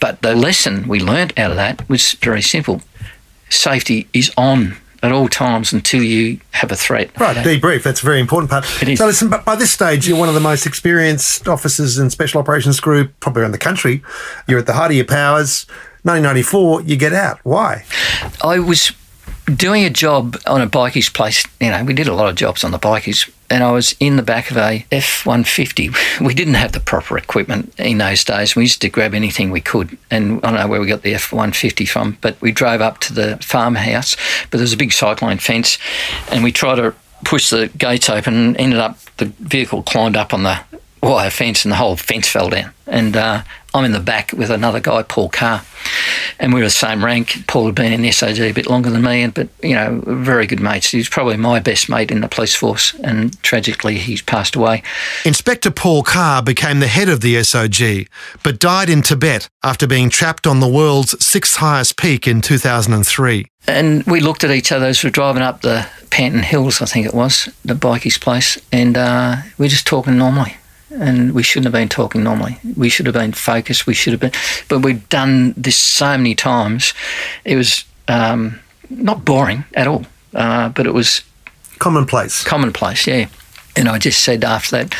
But 0.00 0.22
the 0.22 0.34
lesson 0.34 0.88
we 0.88 1.00
learnt 1.00 1.38
out 1.38 1.50
of 1.50 1.56
that 1.56 1.88
was 1.88 2.12
very 2.14 2.42
simple 2.42 2.82
safety 3.50 4.08
is 4.12 4.32
on 4.36 4.76
at 5.02 5.12
all 5.12 5.28
times 5.28 5.72
until 5.72 6.02
you 6.02 6.40
have 6.50 6.72
a 6.72 6.76
threat. 6.76 7.10
Right, 7.20 7.36
debrief. 7.36 7.82
That's 7.82 8.02
a 8.02 8.04
very 8.04 8.18
important 8.18 8.50
part. 8.50 8.64
It 8.82 8.88
is. 8.88 8.98
So 8.98 9.06
listen, 9.06 9.28
but 9.30 9.44
by 9.44 9.54
this 9.54 9.70
stage, 9.70 10.08
you're 10.08 10.18
one 10.18 10.28
of 10.28 10.34
the 10.34 10.40
most 10.40 10.66
experienced 10.66 11.46
officers 11.46 11.98
in 11.98 12.10
Special 12.10 12.40
Operations 12.40 12.80
Group, 12.80 13.12
probably 13.20 13.42
around 13.42 13.52
the 13.52 13.58
country. 13.58 14.02
You're 14.48 14.58
at 14.58 14.66
the 14.66 14.72
height 14.72 14.90
of 14.90 14.96
your 14.96 15.04
powers. 15.04 15.66
1994, 16.02 16.82
you 16.82 16.96
get 16.96 17.12
out. 17.12 17.38
Why? 17.44 17.84
I 18.42 18.58
was 18.58 18.92
doing 19.54 19.84
a 19.84 19.90
job 19.90 20.36
on 20.46 20.60
a 20.60 20.66
bikies 20.66 21.12
place. 21.12 21.44
You 21.60 21.70
know, 21.70 21.84
we 21.84 21.92
did 21.92 22.08
a 22.08 22.14
lot 22.14 22.28
of 22.28 22.34
jobs 22.34 22.64
on 22.64 22.70
the 22.70 22.78
bikies, 22.78 23.30
and 23.50 23.64
I 23.64 23.72
was 23.72 23.94
in 24.00 24.16
the 24.16 24.22
back 24.22 24.50
of 24.50 24.56
a 24.56 24.84
F 24.92 25.24
150. 25.24 25.90
We 26.20 26.34
didn't 26.34 26.54
have 26.54 26.72
the 26.72 26.80
proper 26.80 27.16
equipment 27.16 27.72
in 27.78 27.98
those 27.98 28.24
days. 28.24 28.56
We 28.56 28.64
used 28.64 28.82
to 28.82 28.88
grab 28.88 29.14
anything 29.14 29.50
we 29.50 29.60
could, 29.60 29.96
and 30.10 30.38
I 30.44 30.50
don't 30.50 30.60
know 30.60 30.68
where 30.68 30.80
we 30.80 30.86
got 30.86 31.02
the 31.02 31.14
F 31.14 31.32
150 31.32 31.84
from, 31.86 32.18
but 32.20 32.40
we 32.40 32.52
drove 32.52 32.80
up 32.80 32.98
to 33.00 33.12
the 33.12 33.36
farmhouse. 33.38 34.16
But 34.50 34.58
there 34.58 34.62
was 34.62 34.72
a 34.72 34.76
big 34.76 34.92
cyclone 34.92 35.38
fence, 35.38 35.78
and 36.30 36.42
we 36.42 36.52
tried 36.52 36.76
to 36.76 36.94
push 37.24 37.50
the 37.50 37.68
gates 37.68 38.08
open, 38.08 38.34
and 38.34 38.56
ended 38.56 38.80
up 38.80 38.98
the 39.16 39.26
vehicle 39.26 39.82
climbed 39.82 40.16
up 40.16 40.34
on 40.34 40.42
the 40.42 40.60
wire 41.02 41.30
fence, 41.30 41.64
and 41.64 41.72
the 41.72 41.76
whole 41.76 41.96
fence 41.96 42.28
fell 42.28 42.50
down. 42.50 42.72
And 42.86 43.16
uh, 43.16 43.42
I'm 43.74 43.84
in 43.84 43.92
the 43.92 44.00
back 44.00 44.32
with 44.32 44.50
another 44.50 44.80
guy, 44.80 45.02
Paul 45.02 45.28
Carr, 45.28 45.62
and 46.38 46.54
we 46.54 46.60
were 46.60 46.66
the 46.66 46.70
same 46.70 47.04
rank. 47.04 47.46
Paul 47.46 47.66
had 47.66 47.74
been 47.74 47.92
in 47.92 48.02
the 48.02 48.08
SOG 48.08 48.40
a 48.40 48.52
bit 48.52 48.68
longer 48.68 48.90
than 48.90 49.02
me, 49.02 49.22
and 49.22 49.34
but 49.34 49.48
you 49.62 49.74
know, 49.74 50.02
very 50.06 50.46
good 50.46 50.60
mates. 50.60 50.90
He's 50.90 51.08
probably 51.08 51.36
my 51.36 51.60
best 51.60 51.88
mate 51.88 52.10
in 52.10 52.20
the 52.20 52.28
police 52.28 52.54
force, 52.54 52.94
and 53.04 53.40
tragically, 53.42 53.98
he's 53.98 54.22
passed 54.22 54.56
away. 54.56 54.82
Inspector 55.24 55.70
Paul 55.72 56.02
Carr 56.02 56.42
became 56.42 56.80
the 56.80 56.86
head 56.86 57.08
of 57.08 57.20
the 57.20 57.36
SOG, 57.36 58.08
but 58.42 58.58
died 58.58 58.88
in 58.88 59.02
Tibet 59.02 59.48
after 59.62 59.86
being 59.86 60.08
trapped 60.08 60.46
on 60.46 60.60
the 60.60 60.68
world's 60.68 61.24
sixth 61.24 61.56
highest 61.56 61.98
peak 61.98 62.26
in 62.26 62.40
2003. 62.40 63.46
And 63.66 64.02
we 64.04 64.20
looked 64.20 64.44
at 64.44 64.50
each 64.50 64.72
other 64.72 64.86
as 64.86 65.02
we 65.02 65.08
were 65.08 65.12
driving 65.12 65.42
up 65.42 65.60
the 65.60 65.86
Panton 66.10 66.42
Hills, 66.42 66.80
I 66.80 66.86
think 66.86 67.06
it 67.06 67.12
was, 67.12 67.50
the 67.66 67.74
bikies 67.74 68.18
place, 68.18 68.58
and 68.72 68.96
uh, 68.96 69.36
we're 69.58 69.68
just 69.68 69.86
talking 69.86 70.16
normally 70.16 70.56
and 70.90 71.32
we 71.32 71.42
shouldn't 71.42 71.66
have 71.66 71.72
been 71.72 71.88
talking 71.88 72.22
normally. 72.22 72.58
We 72.76 72.88
should 72.88 73.06
have 73.06 73.14
been 73.14 73.32
focused. 73.32 73.86
We 73.86 73.94
should 73.94 74.12
have 74.12 74.20
been, 74.20 74.32
but 74.68 74.80
we've 74.80 75.06
done 75.08 75.54
this 75.56 75.76
so 75.76 76.16
many 76.16 76.34
times. 76.34 76.94
It 77.44 77.56
was 77.56 77.84
um, 78.08 78.58
not 78.90 79.24
boring 79.24 79.64
at 79.74 79.86
all, 79.86 80.04
uh, 80.34 80.70
but 80.70 80.86
it 80.86 80.94
was 80.94 81.22
Commonplace. 81.78 82.42
commonplace. 82.44 83.06
Yeah. 83.06 83.28
And 83.76 83.88
I 83.88 83.98
just 83.98 84.24
said 84.24 84.42
after 84.42 84.82
that, 84.82 84.94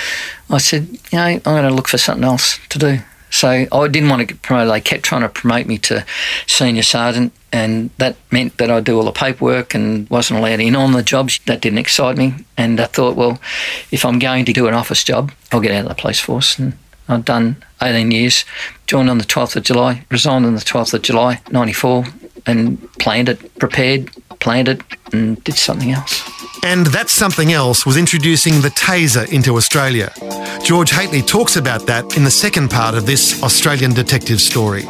I 0.48 0.59
said, 0.59 0.87
you 1.11 1.18
know, 1.18 1.24
I'm 1.24 1.40
going 1.40 1.64
to 1.64 1.74
look 1.74 1.88
for 1.88 1.98
something 1.98 2.24
else 2.24 2.61
to 2.68 2.79
do. 2.79 2.98
So 3.31 3.48
I 3.48 3.88
didn't 3.88 4.09
want 4.09 4.20
to 4.20 4.27
get 4.27 4.42
promoted. 4.42 4.72
They 4.72 4.81
kept 4.81 5.03
trying 5.03 5.22
to 5.22 5.29
promote 5.29 5.66
me 5.66 5.79
to 5.79 6.05
senior 6.46 6.83
sergeant, 6.83 7.33
and 7.52 7.90
that 7.98 8.16
meant 8.30 8.58
that 8.58 8.70
I'd 8.70 8.84
do 8.84 8.98
all 8.98 9.04
the 9.04 9.12
paperwork 9.12 9.74
and 9.74 10.08
wasn't 10.11 10.40
allowed 10.40 10.61
in 10.61 10.76
on 10.76 10.92
the 10.92 11.02
jobs. 11.02 11.40
That 11.46 11.61
didn't 11.61 11.78
excite 11.78 12.16
me, 12.16 12.34
and 12.56 12.80
I 12.80 12.87
thought, 12.87 13.16
well, 13.16 13.40
if 13.90 14.04
I'm 14.04 14.18
going 14.18 14.44
to 14.46 14.52
do 14.52 14.66
an 14.68 14.74
office 14.74 15.04
job, 15.04 15.32
I'll 15.52 15.61
get 15.61 15.72
out 15.72 15.84
of 15.84 15.88
the 15.88 16.00
police 16.00 16.20
force. 16.20 16.58
And 16.58 16.76
I'd 17.08 17.24
done 17.24 17.56
18 17.82 18.11
years. 18.11 18.44
Joined 18.87 19.11
on 19.11 19.18
the 19.18 19.24
12th 19.24 19.56
of 19.56 19.62
July, 19.62 20.04
resigned 20.11 20.46
on 20.46 20.54
the 20.54 20.61
12th 20.61 20.94
of 20.94 21.02
July, 21.02 21.40
94, 21.50 22.04
and 22.46 22.92
planned 22.98 23.28
it, 23.28 23.58
prepared, 23.58 24.11
planned 24.40 24.68
it, 24.68 24.82
and 25.12 25.42
did 25.44 25.56
something 25.56 25.92
else. 25.92 26.22
And 26.64 26.87
that 26.87 27.08
something 27.08 27.52
else 27.52 27.87
was 27.87 27.96
introducing 27.96 28.61
the 28.61 28.68
taser 28.70 29.30
into 29.32 29.56
Australia. 29.56 30.12
George 30.62 30.90
Hateley 30.90 31.22
talks 31.22 31.56
about 31.56 31.87
that 31.87 32.16
in 32.16 32.24
the 32.24 32.30
second 32.30 32.70
part 32.70 32.94
of 32.94 33.06
this 33.06 33.42
Australian 33.42 33.92
detective 33.94 34.40
story. 34.40 34.84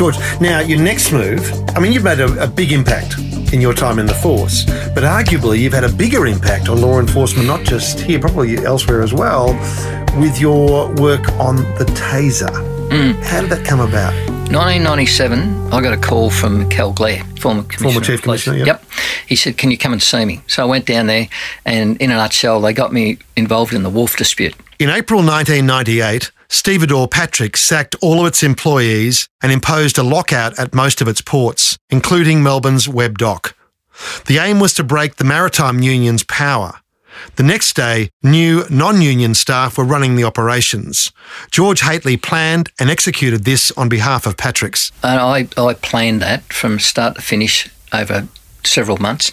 George, 0.00 0.18
now 0.40 0.60
your 0.60 0.80
next 0.80 1.12
move, 1.12 1.52
I 1.76 1.78
mean, 1.78 1.92
you've 1.92 2.04
made 2.04 2.20
a, 2.20 2.44
a 2.44 2.46
big 2.46 2.72
impact 2.72 3.18
in 3.52 3.60
your 3.60 3.74
time 3.74 3.98
in 3.98 4.06
the 4.06 4.14
force, 4.14 4.64
but 4.64 5.04
arguably 5.04 5.58
you've 5.58 5.74
had 5.74 5.84
a 5.84 5.92
bigger 5.92 6.26
impact 6.26 6.70
on 6.70 6.80
law 6.80 6.98
enforcement, 6.98 7.46
not 7.46 7.64
just 7.64 8.00
here, 8.00 8.18
probably 8.18 8.56
elsewhere 8.64 9.02
as 9.02 9.12
well, 9.12 9.48
with 10.18 10.40
your 10.40 10.90
work 10.94 11.28
on 11.32 11.56
the 11.56 11.84
taser. 11.94 12.48
Mm. 12.88 13.22
How 13.24 13.42
did 13.42 13.50
that 13.50 13.66
come 13.66 13.80
about? 13.80 14.14
1997, 14.48 15.70
I 15.70 15.82
got 15.82 15.92
a 15.92 15.98
call 15.98 16.30
from 16.30 16.66
Kel 16.70 16.94
Glare, 16.94 17.22
former 17.38 17.64
commissioner. 17.64 18.02
Chief. 18.02 18.22
Commissioner, 18.22 18.56
yeah. 18.56 18.64
Yep. 18.64 18.84
He 19.26 19.36
said, 19.36 19.58
"Can 19.58 19.70
you 19.70 19.76
come 19.76 19.92
and 19.92 20.02
see 20.02 20.24
me?" 20.24 20.40
So 20.46 20.62
I 20.62 20.64
went 20.64 20.86
down 20.86 21.08
there, 21.08 21.28
and 21.66 21.98
in 21.98 22.10
a 22.10 22.14
nutshell, 22.14 22.62
they 22.62 22.72
got 22.72 22.90
me 22.90 23.18
involved 23.36 23.74
in 23.74 23.82
the 23.82 23.90
wharf 23.90 24.16
dispute. 24.16 24.54
In 24.78 24.88
April 24.88 25.20
1998, 25.20 26.30
Stevedore 26.52 27.06
Patrick 27.06 27.56
sacked 27.56 27.94
all 28.02 28.20
of 28.20 28.26
its 28.26 28.42
employees 28.42 29.28
and 29.40 29.52
imposed 29.52 29.96
a 29.98 30.02
lockout 30.02 30.58
at 30.58 30.74
most 30.74 31.00
of 31.00 31.06
its 31.06 31.20
ports, 31.20 31.78
including 31.90 32.42
Melbourne's 32.42 32.88
Webb 32.88 33.18
Dock. 33.18 33.56
The 34.26 34.38
aim 34.38 34.58
was 34.58 34.74
to 34.74 34.82
break 34.82 35.16
the 35.16 35.24
maritime 35.24 35.80
union's 35.80 36.24
power. 36.24 36.80
The 37.36 37.44
next 37.44 37.76
day, 37.76 38.10
new 38.24 38.64
non-union 38.68 39.34
staff 39.34 39.78
were 39.78 39.84
running 39.84 40.16
the 40.16 40.24
operations. 40.24 41.12
George 41.52 41.82
Hateley 41.82 42.16
planned 42.16 42.70
and 42.80 42.90
executed 42.90 43.44
this 43.44 43.70
on 43.76 43.88
behalf 43.88 44.26
of 44.26 44.36
Patrick's. 44.36 44.90
And 45.04 45.20
I, 45.20 45.46
I 45.56 45.74
planned 45.74 46.20
that 46.22 46.52
from 46.52 46.80
start 46.80 47.14
to 47.14 47.22
finish 47.22 47.70
over 47.92 48.26
several 48.64 48.96
months 48.96 49.30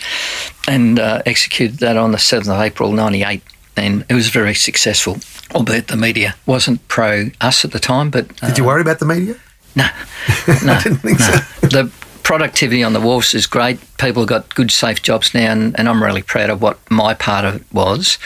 and 0.68 1.00
uh, 1.00 1.24
executed 1.26 1.80
that 1.80 1.98
on 1.98 2.12
the 2.12 2.18
7th 2.18 2.54
of 2.54 2.62
April 2.62 2.92
98. 2.92 3.42
And 3.78 4.06
it 4.10 4.13
was 4.13 4.30
very 4.30 4.54
successful, 4.54 5.18
albeit 5.54 5.88
the 5.88 5.98
media 5.98 6.36
wasn't 6.46 6.86
pro 6.88 7.30
us 7.42 7.63
at 7.63 7.72
the 7.72 7.80
time. 7.80 8.10
But 8.10 8.32
uh, 8.42 8.48
Did 8.48 8.58
you 8.58 8.63
worry 8.66 8.82
about 8.82 9.00
the 9.00 9.06
media? 9.06 9.36
no, 9.76 9.88
no, 10.66 10.80
didn't 10.82 10.98
think 10.98 11.20
no. 11.20 11.26
so. 11.26 11.68
The 11.68 11.92
productivity 12.24 12.84
on 12.84 12.94
the 12.94 13.00
wharfs 13.00 13.34
is 13.34 13.48
great. 13.48 13.80
People 13.98 14.24
have 14.24 14.30
got 14.30 14.56
good, 14.56 14.72
safe 14.72 15.02
jobs 15.02 15.34
now, 15.34 15.52
and, 15.52 15.78
and 15.80 15.88
I'm 15.88 16.04
really 16.04 16.24
proud 16.24 16.50
of 16.50 16.62
what 16.62 16.80
my 16.92 17.13
part 17.13 17.46
of 17.46 17.56
it 17.56 17.63
was. 17.72 18.18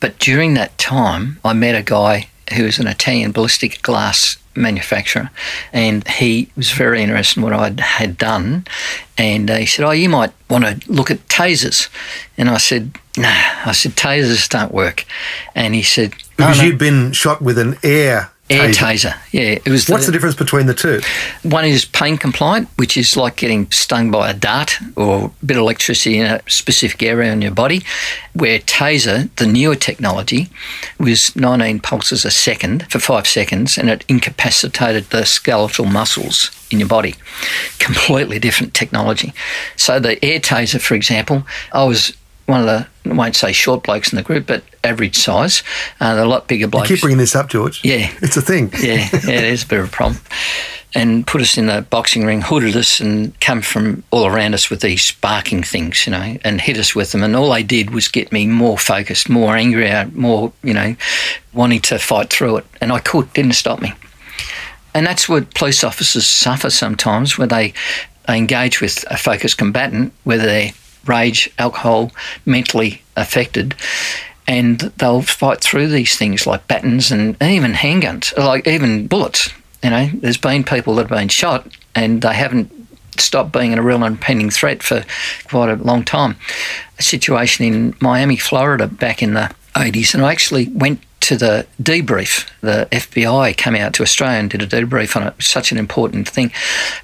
But 0.00 0.18
during 0.18 0.54
that 0.54 0.76
time, 0.78 1.38
I 1.44 1.52
met 1.52 1.74
a 1.74 1.82
guy 1.82 2.28
who 2.54 2.64
was 2.64 2.78
an 2.78 2.86
Italian 2.86 3.32
ballistic 3.32 3.82
glass 3.82 4.38
manufacturer, 4.56 5.30
and 5.72 6.06
he 6.08 6.50
was 6.56 6.72
very 6.72 7.02
interested 7.02 7.38
in 7.38 7.44
what 7.44 7.52
I 7.52 7.80
had 7.80 8.18
done. 8.18 8.66
And 9.16 9.50
uh, 9.50 9.56
he 9.58 9.66
said, 9.66 9.84
"Oh, 9.84 9.90
you 9.90 10.08
might 10.08 10.32
want 10.50 10.64
to 10.64 10.92
look 10.92 11.10
at 11.10 11.26
tasers." 11.28 11.88
And 12.36 12.48
I 12.48 12.58
said, 12.58 12.96
"Nah." 13.18 13.28
I 13.66 13.72
said, 13.72 13.96
"Tasers 13.96 14.48
don't 14.48 14.72
work." 14.72 15.04
And 15.54 15.74
he 15.74 15.82
said, 15.82 16.12
"No, 16.38 16.46
Because 16.46 16.58
no, 16.58 16.64
you'd 16.64 16.78
been 16.78 17.12
shot 17.12 17.42
with 17.42 17.58
an 17.58 17.76
air 17.82 18.30
air 18.50 18.68
taser. 18.70 19.10
taser. 19.10 19.16
Yeah, 19.32 19.58
it 19.64 19.68
was. 19.68 19.88
What's 19.88 20.06
the 20.06 20.12
difference 20.12 20.34
between 20.34 20.66
the 20.66 20.74
two? 20.74 21.00
One 21.42 21.64
is 21.64 21.84
pain 21.84 22.16
compliant, 22.16 22.68
which 22.76 22.96
is 22.96 23.16
like 23.16 23.36
getting 23.36 23.70
stung 23.70 24.10
by 24.10 24.30
a 24.30 24.34
dart 24.34 24.78
or 24.96 25.26
a 25.26 25.44
bit 25.46 25.56
of 25.56 25.62
electricity 25.62 26.18
in 26.18 26.26
a 26.26 26.40
specific 26.48 27.02
area 27.02 27.30
on 27.30 27.42
your 27.42 27.52
body. 27.52 27.82
Where 28.32 28.58
Taser, 28.60 29.34
the 29.36 29.46
newer 29.46 29.74
technology, 29.74 30.48
was 30.98 31.34
19 31.36 31.80
pulses 31.80 32.24
a 32.24 32.30
second 32.30 32.86
for 32.90 32.98
five 32.98 33.26
seconds 33.26 33.76
and 33.76 33.90
it 33.90 34.04
incapacitated 34.08 35.10
the 35.10 35.24
skeletal 35.24 35.84
muscles 35.84 36.50
in 36.70 36.78
your 36.78 36.88
body. 36.88 37.14
Completely 37.78 38.38
different 38.38 38.74
technology. 38.74 39.32
So 39.76 39.98
the 39.98 40.22
air 40.24 40.40
taser, 40.40 40.80
for 40.80 40.94
example, 40.94 41.46
I 41.72 41.84
was 41.84 42.12
one 42.48 42.60
of 42.60 42.66
the, 42.66 42.86
I 43.10 43.14
won't 43.14 43.36
say 43.36 43.52
short 43.52 43.82
blokes 43.82 44.10
in 44.10 44.16
the 44.16 44.22
group, 44.22 44.46
but 44.46 44.64
average 44.82 45.16
size. 45.16 45.62
Uh, 46.00 46.14
they're 46.14 46.24
a 46.24 46.28
lot 46.28 46.48
bigger 46.48 46.66
blokes. 46.66 46.88
Keep 46.88 47.02
bringing 47.02 47.18
this 47.18 47.36
up, 47.36 47.50
George. 47.50 47.84
Yeah. 47.84 48.10
It's 48.22 48.38
a 48.38 48.42
thing. 48.42 48.70
Yeah, 48.80 49.06
yeah, 49.12 49.30
it 49.30 49.44
is 49.44 49.64
a 49.64 49.66
bit 49.66 49.80
of 49.80 49.86
a 49.86 49.90
problem. 49.90 50.18
and 50.94 51.26
put 51.26 51.42
us 51.42 51.58
in 51.58 51.66
the 51.66 51.82
boxing 51.90 52.24
ring, 52.24 52.40
hooded 52.40 52.74
us, 52.74 53.00
and 53.00 53.38
come 53.40 53.60
from 53.60 54.02
all 54.10 54.26
around 54.26 54.54
us 54.54 54.70
with 54.70 54.80
these 54.80 55.04
sparking 55.04 55.62
things, 55.62 56.06
you 56.06 56.12
know, 56.12 56.38
and 56.42 56.62
hit 56.62 56.78
us 56.78 56.94
with 56.94 57.12
them. 57.12 57.22
And 57.22 57.36
all 57.36 57.52
they 57.52 57.62
did 57.62 57.90
was 57.90 58.08
get 58.08 58.32
me 58.32 58.46
more 58.46 58.78
focused, 58.78 59.28
more 59.28 59.54
angry, 59.54 59.92
more, 60.14 60.50
you 60.62 60.72
know, 60.72 60.96
wanting 61.52 61.80
to 61.82 61.98
fight 61.98 62.30
through 62.30 62.58
it. 62.58 62.66
And 62.80 62.90
I 62.90 63.00
could, 63.00 63.30
didn't 63.34 63.52
stop 63.52 63.82
me. 63.82 63.92
And 64.94 65.06
that's 65.06 65.28
what 65.28 65.54
police 65.54 65.84
officers 65.84 66.26
suffer 66.26 66.70
sometimes 66.70 67.36
when 67.36 67.50
they, 67.50 67.74
they 68.26 68.38
engage 68.38 68.80
with 68.80 69.04
a 69.10 69.18
focused 69.18 69.58
combatant, 69.58 70.14
whether 70.24 70.46
they're 70.46 70.72
rage, 71.08 71.50
alcohol, 71.58 72.12
mentally 72.44 73.02
affected 73.16 73.74
and 74.48 74.80
they'll 74.96 75.20
fight 75.20 75.60
through 75.60 75.88
these 75.88 76.16
things 76.16 76.46
like 76.46 76.66
batons 76.66 77.12
and 77.12 77.40
even 77.42 77.74
handguns, 77.74 78.36
like 78.36 78.66
even 78.66 79.06
bullets. 79.06 79.50
You 79.84 79.90
know, 79.90 80.08
there's 80.14 80.38
been 80.38 80.64
people 80.64 80.94
that 80.94 81.02
have 81.02 81.18
been 81.18 81.28
shot 81.28 81.68
and 81.94 82.22
they 82.22 82.32
haven't 82.32 82.72
stopped 83.20 83.52
being 83.52 83.74
a 83.74 83.82
real 83.82 84.02
and 84.02 84.16
impending 84.16 84.48
threat 84.48 84.82
for 84.82 85.04
quite 85.48 85.68
a 85.68 85.76
long 85.76 86.02
time. 86.02 86.36
A 86.98 87.02
situation 87.02 87.66
in 87.66 87.94
Miami, 88.00 88.36
Florida, 88.36 88.86
back 88.86 89.22
in 89.22 89.34
the 89.34 89.54
80s, 89.74 90.14
and 90.14 90.24
I 90.24 90.32
actually 90.32 90.68
went 90.68 91.02
to 91.20 91.36
the 91.36 91.66
debrief. 91.82 92.48
The 92.62 92.88
FBI 92.90 93.54
came 93.56 93.74
out 93.74 93.92
to 93.94 94.02
Australia 94.02 94.38
and 94.38 94.48
did 94.48 94.62
a 94.62 94.66
debrief 94.66 95.14
on 95.14 95.26
it. 95.26 95.34
Such 95.42 95.72
an 95.72 95.78
important 95.78 96.28
thing. 96.28 96.52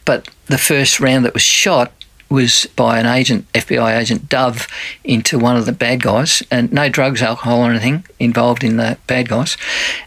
But 0.04 0.28
the 0.46 0.58
first 0.58 0.98
round 0.98 1.24
that 1.24 1.34
was 1.34 1.42
shot 1.42 1.92
was 2.28 2.66
by 2.76 2.98
an 2.98 3.06
agent, 3.06 3.50
FBI 3.52 3.98
agent 3.98 4.28
Dove, 4.28 4.68
into 5.04 5.38
one 5.38 5.56
of 5.56 5.66
the 5.66 5.72
bad 5.72 6.02
guys, 6.02 6.42
and 6.50 6.72
no 6.72 6.88
drugs, 6.88 7.22
alcohol, 7.22 7.60
or 7.60 7.70
anything 7.70 8.04
involved 8.18 8.64
in 8.64 8.76
the 8.76 8.98
bad 9.06 9.28
guys. 9.28 9.56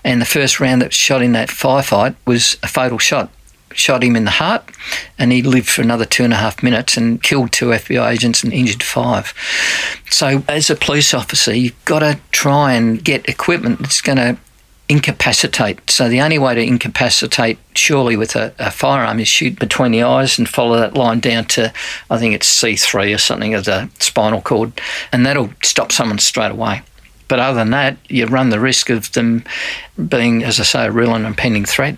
And 0.03 0.21
the 0.21 0.25
first 0.25 0.59
round 0.59 0.81
that 0.81 0.89
was 0.89 0.95
shot 0.95 1.21
in 1.21 1.31
that 1.33 1.49
firefight 1.49 2.15
was 2.25 2.57
a 2.63 2.67
fatal 2.67 2.97
shot. 2.97 3.31
Shot 3.73 4.03
him 4.03 4.15
in 4.15 4.25
the 4.25 4.31
heart, 4.31 4.71
and 5.19 5.31
he 5.31 5.43
lived 5.43 5.69
for 5.69 5.81
another 5.81 6.05
two 6.05 6.23
and 6.23 6.33
a 6.33 6.37
half 6.37 6.63
minutes 6.63 6.97
and 6.97 7.21
killed 7.21 7.51
two 7.51 7.67
FBI 7.67 8.11
agents 8.11 8.43
and 8.43 8.51
injured 8.51 8.81
five. 8.81 9.33
So, 10.09 10.43
as 10.47 10.69
a 10.69 10.75
police 10.75 11.13
officer, 11.13 11.53
you've 11.53 11.85
got 11.85 11.99
to 11.99 12.17
try 12.31 12.73
and 12.73 13.03
get 13.03 13.29
equipment 13.29 13.79
that's 13.79 14.01
going 14.01 14.17
to 14.17 14.37
incapacitate. 14.89 15.89
So 15.89 16.07
the 16.07 16.21
only 16.21 16.39
way 16.39 16.55
to 16.55 16.61
incapacitate, 16.61 17.59
surely 17.75 18.15
with 18.15 18.35
a, 18.35 18.53
a, 18.57 18.71
firearm, 18.71 19.19
is 19.19 19.27
shoot 19.27 19.59
between 19.59 19.91
the 19.91 20.03
eyes 20.03 20.39
and 20.39 20.47
follow 20.47 20.77
that 20.77 20.93
line 20.93 21.19
down 21.19 21.45
to, 21.45 21.73
I 22.09 22.17
think 22.17 22.33
it's 22.33 22.61
C3 22.61 23.13
or 23.13 23.17
something 23.17 23.53
of 23.53 23.65
the 23.65 23.89
spinal 23.99 24.41
cord, 24.41 24.79
and 25.11 25.25
that'll 25.25 25.51
stop 25.61 25.91
someone 25.91 26.19
straight 26.19 26.51
away. 26.51 26.81
But 27.27 27.39
other 27.39 27.57
than 27.57 27.71
that, 27.71 27.97
you 28.07 28.25
run 28.25 28.49
the 28.49 28.59
risk 28.59 28.89
of 28.89 29.11
them 29.11 29.43
being, 30.07 30.43
as 30.43 30.59
I 30.59 30.63
say, 30.63 30.85
a 30.85 30.91
real 30.91 31.13
and 31.13 31.25
impending 31.25 31.65
threat. 31.65 31.97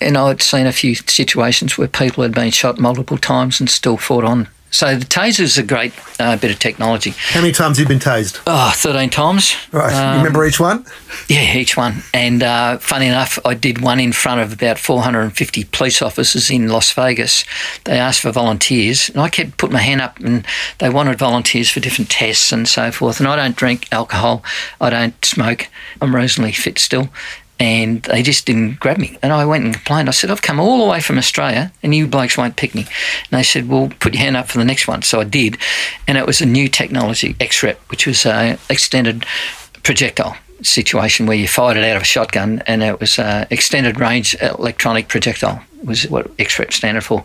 And 0.00 0.16
I'd 0.16 0.42
seen 0.42 0.66
a 0.66 0.72
few 0.72 0.94
situations 0.94 1.76
where 1.76 1.88
people 1.88 2.22
had 2.22 2.34
been 2.34 2.50
shot 2.50 2.78
multiple 2.78 3.18
times 3.18 3.60
and 3.60 3.68
still 3.68 3.98
fought 3.98 4.24
on 4.24 4.48
so 4.72 4.96
the 4.96 5.04
taser 5.04 5.40
is 5.40 5.58
a 5.58 5.62
great 5.62 5.92
uh, 6.18 6.36
bit 6.36 6.50
of 6.50 6.58
technology. 6.58 7.10
How 7.10 7.40
many 7.42 7.52
times 7.52 7.76
have 7.76 7.84
you 7.84 7.88
been 7.88 8.00
tased? 8.00 8.40
Oh, 8.46 8.72
13 8.74 9.10
times. 9.10 9.54
Right. 9.70 9.92
Um, 9.92 10.14
you 10.14 10.18
remember 10.18 10.46
each 10.46 10.58
one? 10.58 10.86
Yeah, 11.28 11.54
each 11.54 11.76
one. 11.76 12.02
And 12.14 12.42
uh, 12.42 12.78
funny 12.78 13.06
enough, 13.06 13.38
I 13.44 13.52
did 13.52 13.82
one 13.82 14.00
in 14.00 14.12
front 14.12 14.40
of 14.40 14.52
about 14.52 14.78
450 14.78 15.64
police 15.64 16.00
officers 16.00 16.50
in 16.50 16.68
Las 16.68 16.90
Vegas. 16.92 17.44
They 17.84 17.98
asked 17.98 18.20
for 18.22 18.32
volunteers, 18.32 19.10
and 19.10 19.20
I 19.20 19.28
kept 19.28 19.58
putting 19.58 19.74
my 19.74 19.82
hand 19.82 20.00
up, 20.00 20.18
and 20.20 20.46
they 20.78 20.88
wanted 20.88 21.18
volunteers 21.18 21.70
for 21.70 21.80
different 21.80 22.10
tests 22.10 22.50
and 22.50 22.66
so 22.66 22.90
forth. 22.90 23.20
And 23.20 23.28
I 23.28 23.36
don't 23.36 23.56
drink 23.56 23.88
alcohol, 23.92 24.42
I 24.80 24.88
don't 24.88 25.22
smoke, 25.22 25.68
I'm 26.00 26.16
reasonably 26.16 26.52
fit 26.52 26.78
still 26.78 27.10
and 27.62 28.02
they 28.02 28.24
just 28.24 28.44
didn't 28.44 28.80
grab 28.80 28.98
me. 28.98 29.16
And 29.22 29.32
I 29.32 29.44
went 29.44 29.64
and 29.64 29.72
complained. 29.72 30.08
I 30.08 30.12
said, 30.12 30.32
I've 30.32 30.42
come 30.42 30.58
all 30.58 30.84
the 30.84 30.90
way 30.90 31.00
from 31.00 31.16
Australia 31.16 31.72
and 31.84 31.94
you 31.94 32.08
blokes 32.08 32.36
won't 32.36 32.56
pick 32.56 32.74
me. 32.74 32.82
And 32.82 33.38
they 33.38 33.44
said, 33.44 33.68
Well, 33.68 33.92
put 34.00 34.14
your 34.14 34.20
hand 34.20 34.36
up 34.36 34.48
for 34.48 34.58
the 34.58 34.64
next 34.64 34.88
one. 34.88 35.02
So 35.02 35.20
I 35.20 35.24
did. 35.24 35.58
And 36.08 36.18
it 36.18 36.26
was 36.26 36.40
a 36.40 36.46
new 36.46 36.68
technology, 36.68 37.34
XREP, 37.34 37.76
which 37.86 38.04
was 38.04 38.26
an 38.26 38.58
extended 38.68 39.24
projectile 39.84 40.36
situation 40.62 41.26
where 41.26 41.36
you 41.36 41.46
fired 41.46 41.76
it 41.76 41.84
out 41.84 41.96
of 41.96 42.02
a 42.02 42.04
shotgun 42.04 42.64
and 42.66 42.82
it 42.82 42.98
was 42.98 43.20
extended 43.20 44.00
range 44.00 44.34
electronic 44.42 45.06
projectile 45.06 45.62
was 45.84 46.08
what 46.10 46.36
XREP 46.38 46.72
standard 46.72 47.04
for. 47.04 47.24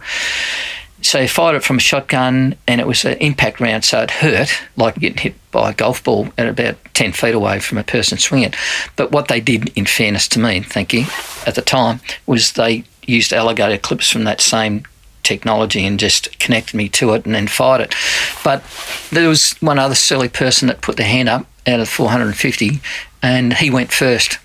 So 1.01 1.21
he 1.21 1.27
fired 1.27 1.55
it 1.55 1.63
from 1.63 1.77
a 1.77 1.81
shotgun 1.81 2.55
and 2.67 2.81
it 2.81 2.87
was 2.87 3.05
an 3.05 3.17
impact 3.19 3.59
round, 3.59 3.85
so 3.85 4.01
it 4.01 4.11
hurt 4.11 4.49
like 4.75 4.95
getting 4.95 5.17
hit 5.17 5.35
by 5.51 5.69
a 5.69 5.73
golf 5.73 6.03
ball 6.03 6.29
at 6.37 6.47
about 6.47 6.77
10 6.95 7.11
feet 7.11 7.35
away 7.35 7.59
from 7.59 7.77
a 7.77 7.83
person 7.83 8.17
swinging. 8.17 8.53
But 8.95 9.11
what 9.11 9.27
they 9.27 9.39
did, 9.39 9.69
in 9.77 9.85
fairness 9.85 10.27
to 10.29 10.39
me, 10.39 10.61
thank 10.61 10.93
you, 10.93 11.05
at 11.45 11.55
the 11.55 11.61
time, 11.61 11.99
was 12.25 12.53
they 12.53 12.83
used 13.03 13.31
alligator 13.31 13.77
clips 13.77 14.09
from 14.09 14.23
that 14.23 14.41
same 14.41 14.83
technology 15.23 15.85
and 15.85 15.99
just 15.99 16.39
connected 16.39 16.75
me 16.75 16.89
to 16.89 17.13
it 17.13 17.25
and 17.25 17.35
then 17.35 17.47
fired 17.47 17.81
it. 17.81 17.95
But 18.43 18.63
there 19.11 19.29
was 19.29 19.53
one 19.59 19.77
other 19.77 19.95
silly 19.95 20.29
person 20.29 20.67
that 20.67 20.81
put 20.81 20.97
their 20.97 21.07
hand 21.07 21.29
up 21.29 21.45
out 21.67 21.79
of 21.79 21.89
450 21.89 22.79
and 23.21 23.53
he 23.53 23.69
went 23.69 23.91
first. 23.91 24.39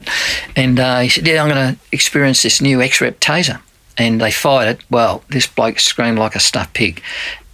And 0.57 0.79
uh, 0.79 1.01
he 1.01 1.09
said, 1.09 1.27
Yeah, 1.27 1.43
I'm 1.43 1.49
going 1.49 1.75
to 1.75 1.81
experience 1.93 2.43
this 2.43 2.61
new 2.61 2.79
XREP 2.79 3.15
taser 3.15 3.61
and 3.99 4.21
they 4.21 4.31
fired 4.31 4.77
it. 4.77 4.85
Well, 4.91 5.23
this 5.29 5.47
bloke 5.47 5.79
screamed 5.79 6.19
like 6.19 6.35
a 6.35 6.41
stuffed 6.41 6.75
pig. 6.75 7.03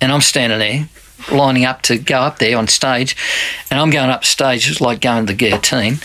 And 0.00 0.12
I'm 0.12 0.20
standing 0.20 0.58
there 0.58 0.88
lining 1.32 1.64
up 1.64 1.82
to 1.82 1.98
go 1.98 2.20
up 2.20 2.38
there 2.38 2.56
on 2.56 2.68
stage, 2.68 3.16
and 3.70 3.80
I'm 3.80 3.90
going 3.90 4.10
up 4.10 4.24
stage, 4.24 4.70
it's 4.70 4.80
like 4.80 5.00
going 5.00 5.26
to 5.26 5.32
the 5.32 5.36
guillotine, 5.36 5.98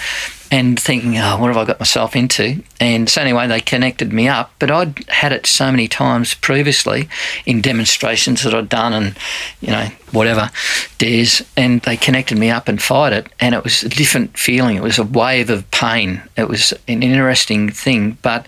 and 0.52 0.80
thinking, 0.80 1.18
oh, 1.18 1.38
what 1.40 1.48
have 1.48 1.58
I 1.58 1.66
got 1.66 1.80
myself 1.80 2.16
into? 2.16 2.62
And 2.80 3.10
so 3.10 3.22
anyway, 3.22 3.48
they 3.48 3.60
connected 3.60 4.14
me 4.14 4.28
up, 4.28 4.52
but 4.60 4.70
I'd 4.70 5.08
had 5.10 5.32
it 5.32 5.48
so 5.48 5.72
many 5.72 5.88
times 5.88 6.36
previously 6.36 7.10
in 7.46 7.62
demonstrations 7.62 8.44
that 8.44 8.54
I'd 8.54 8.70
done 8.70 8.94
and, 8.94 9.18
you 9.62 9.70
know, 9.70 9.88
whatever, 10.12 10.52
dares, 11.00 11.42
and 11.58 11.82
they 11.82 11.98
connected 11.98 12.38
me 12.38 12.52
up 12.52 12.68
and 12.68 12.82
fired 12.82 13.14
it, 13.14 13.28
and 13.40 13.56
it 13.56 13.64
was 13.64 13.84
a 13.84 13.90
different 13.90 14.38
feeling. 14.38 14.78
It 14.78 14.84
was 14.84 15.00
a 15.00 15.04
wave 15.04 15.50
of 15.50 15.70
pain. 15.72 16.22
It 16.38 16.48
was 16.48 16.72
an 16.88 17.02
interesting 17.02 17.70
thing, 17.70 18.18
but 18.22 18.46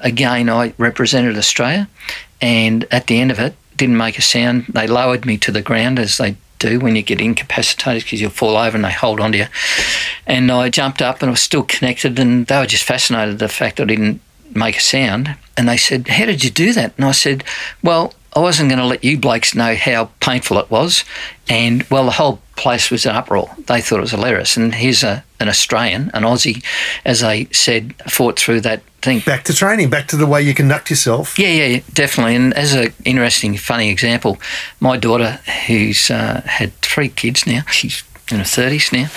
again, 0.00 0.48
I 0.48 0.74
represented 0.78 1.36
Australia, 1.36 1.88
and 2.40 2.86
at 2.90 3.06
the 3.06 3.20
end 3.20 3.30
of 3.30 3.38
it, 3.38 3.54
didn't 3.76 3.96
make 3.96 4.18
a 4.18 4.22
sound. 4.22 4.66
They 4.68 4.86
lowered 4.86 5.24
me 5.24 5.38
to 5.38 5.52
the 5.52 5.62
ground 5.62 5.98
as 5.98 6.18
they 6.18 6.36
do 6.58 6.80
when 6.80 6.96
you 6.96 7.02
get 7.02 7.20
incapacitated 7.20 8.02
because 8.02 8.20
you'll 8.20 8.30
fall 8.30 8.56
over 8.56 8.76
and 8.76 8.84
they 8.84 8.92
hold 8.92 9.20
on 9.20 9.32
to 9.32 9.38
you. 9.38 9.46
And 10.26 10.50
I 10.50 10.68
jumped 10.68 11.00
up 11.00 11.22
and 11.22 11.28
I 11.28 11.32
was 11.32 11.42
still 11.42 11.62
connected, 11.62 12.18
and 12.18 12.46
they 12.46 12.58
were 12.58 12.66
just 12.66 12.84
fascinated 12.84 13.34
at 13.34 13.38
the 13.38 13.48
fact 13.48 13.80
I 13.80 13.84
didn't 13.84 14.20
make 14.54 14.76
a 14.76 14.80
sound. 14.80 15.36
And 15.56 15.68
they 15.68 15.76
said, 15.76 16.08
How 16.08 16.26
did 16.26 16.44
you 16.44 16.50
do 16.50 16.72
that? 16.72 16.94
And 16.96 17.04
I 17.04 17.12
said, 17.12 17.44
Well, 17.82 18.14
I 18.34 18.40
wasn't 18.40 18.68
going 18.68 18.78
to 18.78 18.84
let 18.84 19.04
you 19.04 19.18
blokes 19.18 19.54
know 19.54 19.74
how 19.74 20.10
painful 20.20 20.58
it 20.58 20.70
was. 20.70 21.04
And 21.48 21.82
well, 21.84 22.04
the 22.04 22.12
whole 22.12 22.40
place 22.56 22.90
was 22.90 23.06
in 23.06 23.12
uproar. 23.12 23.50
They 23.66 23.80
thought 23.80 23.98
it 23.98 24.02
was 24.02 24.10
hilarious. 24.10 24.56
And 24.56 24.74
here's 24.74 25.02
a, 25.02 25.24
an 25.40 25.48
Australian, 25.48 26.10
an 26.14 26.24
Aussie, 26.24 26.62
as 27.04 27.22
I 27.22 27.44
said, 27.46 27.94
fought 28.08 28.38
through 28.38 28.60
that 28.62 28.82
thing. 29.02 29.20
Back 29.20 29.44
to 29.44 29.54
training, 29.54 29.90
back 29.90 30.08
to 30.08 30.16
the 30.16 30.26
way 30.26 30.42
you 30.42 30.54
conduct 30.54 30.90
yourself. 30.90 31.38
Yeah, 31.38 31.48
yeah, 31.48 31.80
definitely. 31.92 32.36
And 32.36 32.54
as 32.54 32.74
an 32.74 32.92
interesting, 33.04 33.56
funny 33.56 33.90
example, 33.90 34.38
my 34.80 34.96
daughter, 34.96 35.40
who's 35.66 36.10
uh, 36.10 36.42
had 36.44 36.72
three 36.80 37.08
kids 37.08 37.46
now, 37.46 37.62
she's 37.70 38.02
in 38.30 38.38
her 38.38 38.44
thirties 38.44 38.92
now, 38.92 39.08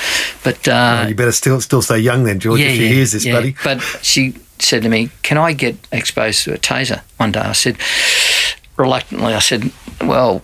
but 0.44 0.68
uh, 0.68 1.04
oh, 1.04 1.08
you 1.10 1.16
better 1.16 1.32
still 1.32 1.60
still 1.60 1.82
stay 1.82 2.00
young 2.00 2.24
then, 2.24 2.40
George. 2.40 2.60
Yeah, 2.60 2.68
if 2.68 2.76
she 2.76 2.84
yeah, 2.84 2.94
hears 2.94 3.12
this, 3.12 3.26
yeah. 3.26 3.34
buddy. 3.34 3.56
But 3.64 3.82
she 4.02 4.36
said 4.60 4.84
to 4.84 4.90
me, 4.90 5.10
"Can 5.24 5.38
I 5.38 5.54
get 5.54 5.76
exposed 5.92 6.44
to 6.46 6.54
a 6.54 6.58
taser 6.58 7.02
one 7.18 7.32
day?" 7.32 7.42
I 7.42 7.52
said, 7.52 7.78
reluctantly, 8.78 9.34
I 9.34 9.40
said, 9.40 9.72
"Well, 10.02 10.44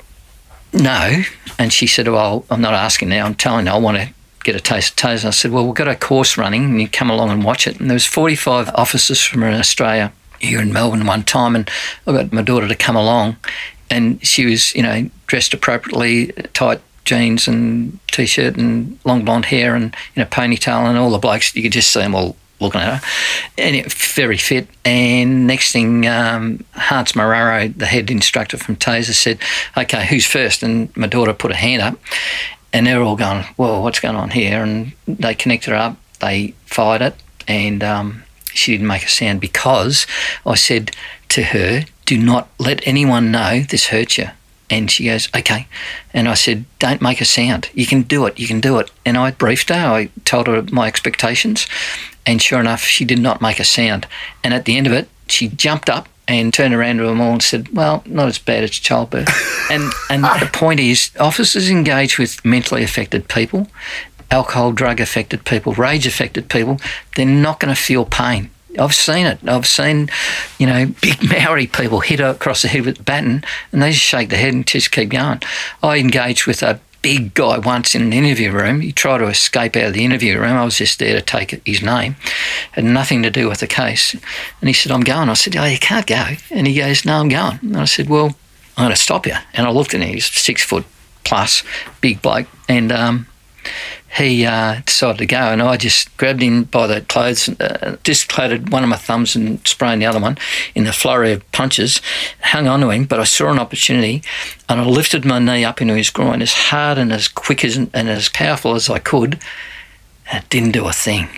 no." 0.74 1.24
And 1.58 1.72
she 1.72 1.88
said, 1.88 2.08
"Well, 2.08 2.46
I'm 2.50 2.62
not 2.62 2.74
asking 2.74 3.10
now. 3.10 3.26
I'm 3.26 3.36
telling 3.36 3.68
you, 3.68 3.72
I 3.72 3.78
want 3.78 3.98
to 3.98 4.10
get 4.48 4.56
a 4.56 4.64
taste 4.64 4.92
of 4.92 4.96
taser. 4.96 5.26
I 5.26 5.32
said, 5.32 5.52
well, 5.52 5.66
we've 5.66 5.76
got 5.76 5.90
a 5.90 5.96
course 5.96 6.38
running 6.38 6.64
and 6.64 6.82
you 6.82 6.88
come 6.88 7.10
along 7.10 7.32
and 7.32 7.44
watch 7.44 7.68
it. 7.68 7.80
And 7.80 7.90
there 7.90 7.96
was 7.96 8.06
45 8.06 8.70
officers 8.76 9.22
from 9.22 9.44
Australia 9.44 10.14
here 10.40 10.62
in 10.62 10.72
Melbourne 10.72 11.06
one 11.06 11.24
time 11.24 11.56
and 11.56 11.70
I 12.06 12.14
got 12.14 12.32
my 12.32 12.42
daughter 12.42 12.68
to 12.68 12.76
come 12.76 12.96
along 12.96 13.36
and 13.90 14.26
she 14.26 14.46
was, 14.46 14.74
you 14.74 14.84
know, 14.84 15.10
dressed 15.28 15.54
appropriately, 15.54 16.28
tight 16.54 16.82
jeans 17.04 17.48
and 17.48 18.00
t-shirt 18.08 18.58
and 18.58 18.98
long 19.04 19.26
blonde 19.26 19.46
hair 19.46 19.76
and 19.76 19.96
you 20.16 20.24
know, 20.24 20.30
ponytail 20.30 20.88
and 20.88 20.98
all 20.98 21.10
the 21.10 21.18
blokes, 21.18 21.54
you 21.56 21.64
could 21.64 21.72
just 21.74 21.92
see 21.92 22.00
them 22.00 22.16
all 22.16 22.38
looking 22.60 22.82
at 22.82 23.02
her. 23.02 23.08
And 23.58 23.92
very 23.92 24.38
fit. 24.38 24.68
And 24.86 25.46
next 25.46 25.74
thing, 25.74 26.08
um, 26.08 26.64
Hans 26.72 27.12
Mararo, 27.12 27.78
the 27.78 27.86
head 27.86 28.10
instructor 28.10 28.58
from 28.58 28.78
Taser, 28.78 29.14
said, 29.14 29.40
okay, 29.78 30.06
who's 30.08 30.26
first? 30.26 30.64
And 30.64 30.96
my 30.96 31.08
daughter 31.08 31.34
put 31.34 31.52
a 31.52 31.56
hand 31.56 31.82
up 31.82 32.00
and 32.74 32.86
they're 32.86 33.02
all 33.02 33.16
going, 33.16 33.44
"Whoa, 33.56 33.82
what's 33.82 34.00
going 34.00 34.16
on 34.16 34.32
here?" 34.32 34.64
And 34.64 34.94
they 35.08 35.36
connected 35.36 35.72
her 35.72 35.78
up. 35.78 35.98
They 36.20 36.54
fired 36.66 37.02
it, 37.02 37.16
and 37.48 37.84
um, 37.84 38.24
she 38.54 38.72
didn't 38.72 38.88
make 38.88 39.04
a 39.04 39.10
sound 39.10 39.42
because 39.42 40.08
I 40.46 40.56
said 40.56 40.92
to 41.30 41.44
her, 41.44 41.86
"Do 42.06 42.18
not 42.18 42.50
let 42.60 42.86
anyone 42.88 43.32
know 43.32 43.62
this 43.62 43.88
hurts 43.88 44.18
you." 44.18 44.30
And 44.70 44.92
she 44.92 45.06
goes, 45.06 45.30
"Okay." 45.36 45.68
And 46.14 46.28
I 46.28 46.34
said, 46.34 46.66
"Don't 46.80 47.02
make 47.02 47.22
a 47.22 47.26
sound. 47.26 47.70
You 47.74 47.86
can 47.86 48.02
do 48.02 48.26
it. 48.26 48.40
You 48.40 48.48
can 48.48 48.60
do 48.60 48.80
it." 48.80 48.92
And 49.06 49.18
I 49.18 49.32
briefed 49.32 49.70
her. 49.70 49.76
I 49.76 50.10
told 50.26 50.48
her 50.48 50.64
my 50.72 50.88
expectations, 50.88 51.68
and 52.26 52.42
sure 52.42 52.60
enough, 52.60 52.84
she 52.84 53.06
did 53.06 53.20
not 53.20 53.42
make 53.42 53.60
a 53.60 53.64
sound. 53.64 54.08
And 54.44 54.54
at 54.54 54.66
the 54.66 54.78
end 54.78 54.88
of 54.88 54.94
it, 54.94 55.10
she 55.28 55.48
jumped 55.48 55.90
up 55.90 56.10
and 56.28 56.54
turned 56.54 56.74
around 56.74 56.98
to 56.98 57.06
them 57.06 57.22
all 57.22 57.34
and 57.34 57.44
said, 57.44 57.70
"Well, 57.70 58.04
not 58.06 58.28
as 58.28 58.38
bad 58.38 58.64
as 58.64 58.72
childbirth." 58.72 59.30
and 59.72 59.92
and 60.10 60.24
the 60.24 60.50
point 60.52 60.80
is, 60.80 61.12
officers 61.20 61.70
engage 61.70 62.18
with 62.18 62.44
mentally 62.44 62.84
affected 62.84 63.28
people, 63.28 63.68
alcohol, 64.32 64.72
drug 64.72 65.00
affected 65.00 65.46
people, 65.46 65.74
rage 65.74 66.06
affected 66.06 66.50
people. 66.50 66.80
They're 67.16 67.26
not 67.26 67.60
going 67.60 67.74
to 67.74 67.82
feel 67.82 68.06
pain. 68.06 68.50
I've 68.80 68.94
seen 68.94 69.26
it. 69.26 69.40
I've 69.48 69.66
seen, 69.68 70.10
you 70.60 70.68
know, 70.68 70.88
big 71.02 71.18
Maori 71.30 71.68
people 71.68 72.00
hit 72.00 72.20
across 72.20 72.62
the 72.62 72.68
head 72.68 72.86
with 72.86 73.00
a 73.00 73.04
baton 73.04 73.44
and 73.72 73.82
they 73.82 73.92
just 73.92 74.04
shake 74.04 74.30
their 74.30 74.40
head 74.40 74.54
and 74.54 74.68
just 74.68 74.92
keep 74.92 75.10
going. 75.10 75.42
I 75.82 75.98
engaged 75.98 76.46
with 76.46 76.62
a 76.64 76.80
big 77.08 77.34
guy 77.36 77.58
once 77.58 77.96
in 77.96 78.02
an 78.02 78.12
interview 78.12 78.52
room. 78.52 78.82
He 78.82 78.92
tried 78.92 79.20
to 79.20 79.28
escape 79.28 79.78
out 79.78 79.86
of 79.86 79.94
the 79.94 80.04
interview 80.04 80.38
room. 80.38 80.58
I 80.58 80.66
was 80.66 80.78
just 80.78 81.00
there 81.00 81.16
to 81.16 81.22
take 81.22 81.52
his 81.66 81.82
name. 81.82 82.18
Had 82.74 82.84
nothing 82.84 83.24
to 83.24 83.32
do 83.32 83.48
with 83.48 83.62
the 83.62 83.68
case. 83.68 84.14
And 84.14 84.68
he 84.68 84.74
said, 84.74 84.92
I'm 84.92 85.06
going. 85.06 85.30
I 85.30 85.34
said, 85.36 85.56
Oh, 85.56 85.64
you 85.64 85.80
can't 85.80 86.06
go. 86.06 86.26
And 86.52 86.68
he 86.68 86.76
goes, 86.76 87.06
No, 87.06 87.22
I'm 87.22 87.30
going. 87.30 87.60
And 87.62 87.78
I 87.78 87.86
said, 87.86 88.10
Well, 88.10 88.36
I'm 88.76 88.84
going 88.84 88.90
to 88.90 89.02
stop 89.02 89.26
you. 89.26 89.36
And 89.54 89.66
I 89.66 89.70
looked 89.70 89.94
at 89.94 90.02
him. 90.02 90.10
He's 90.10 90.26
six 90.26 90.62
foot 90.66 90.84
plus, 91.24 91.64
big 92.02 92.22
bloke. 92.22 92.48
And 92.68 92.92
um, 92.92 93.28
he 94.18 94.46
uh, 94.46 94.82
decided 94.84 95.20
to 95.20 95.26
go, 95.28 95.38
and 95.38 95.62
I 95.62 95.78
just 95.78 96.16
grabbed 96.18 96.42
him 96.42 96.64
by 96.64 96.88
the 96.88 97.02
clothes, 97.02 97.50
uh, 97.60 97.98
dislocated 98.02 98.72
one 98.72 98.84
of 98.84 98.90
my 98.90 98.96
thumbs 98.96 99.36
and 99.36 99.66
sprained 99.68 100.02
the 100.02 100.08
other 100.08 100.20
one 100.20 100.40
in 100.74 100.86
the 100.86 100.92
flurry 100.92 101.34
of 101.34 101.52
punches, 101.52 102.02
hung 102.42 102.68
on 102.68 102.82
to 102.82 102.90
him, 102.90 103.06
but 103.06 103.20
I 103.20 103.26
saw 103.26 103.52
an 103.52 103.60
opportunity 103.60 104.24
and 104.68 104.82
I 104.82 104.86
lifted 104.86 105.24
my 105.24 105.38
knee 105.38 105.64
up 105.64 105.82
into 105.82 105.96
his 105.96 106.10
groin 106.10 106.42
as 106.42 106.54
hard 106.54 106.98
and 106.98 107.14
as 107.14 107.28
quick 107.28 107.64
as, 107.64 107.78
and 107.78 107.94
as 107.94 108.28
powerful 108.30 108.74
as 108.74 108.90
I 108.90 108.98
could. 108.98 109.40
And 110.32 110.44
it 110.44 110.50
didn't 110.50 110.72
do 110.72 110.88
a 110.88 110.94
thing. 110.94 111.30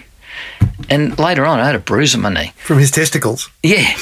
And 0.89 1.19
later 1.19 1.45
on, 1.45 1.59
I 1.59 1.65
had 1.65 1.75
a 1.75 1.79
bruise 1.79 2.15
on 2.15 2.21
my 2.21 2.33
knee. 2.33 2.53
From 2.55 2.79
his 2.79 2.91
testicles? 2.91 3.49
Yeah. 3.61 3.93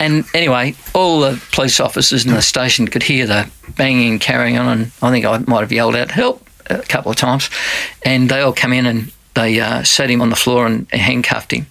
And 0.00 0.24
anyway, 0.34 0.74
all 0.92 1.20
the 1.20 1.40
police 1.52 1.78
officers 1.78 2.26
in 2.26 2.32
the 2.32 2.42
station 2.42 2.88
could 2.88 3.04
hear 3.04 3.26
the 3.26 3.48
banging 3.76 4.10
and 4.10 4.20
carrying 4.20 4.58
on, 4.58 4.66
and 4.66 4.92
I 5.02 5.10
think 5.10 5.24
I 5.24 5.38
might 5.38 5.60
have 5.60 5.72
yelled 5.72 5.96
out, 5.96 6.10
help, 6.10 6.47
a 6.70 6.82
couple 6.82 7.10
of 7.10 7.16
times, 7.16 7.50
and 8.02 8.28
they 8.28 8.40
all 8.40 8.52
come 8.52 8.72
in 8.72 8.86
and 8.86 9.12
they 9.34 9.60
uh, 9.60 9.82
sat 9.84 10.10
him 10.10 10.20
on 10.20 10.30
the 10.30 10.36
floor 10.36 10.66
and 10.66 10.90
handcuffed 10.92 11.52
him. 11.52 11.66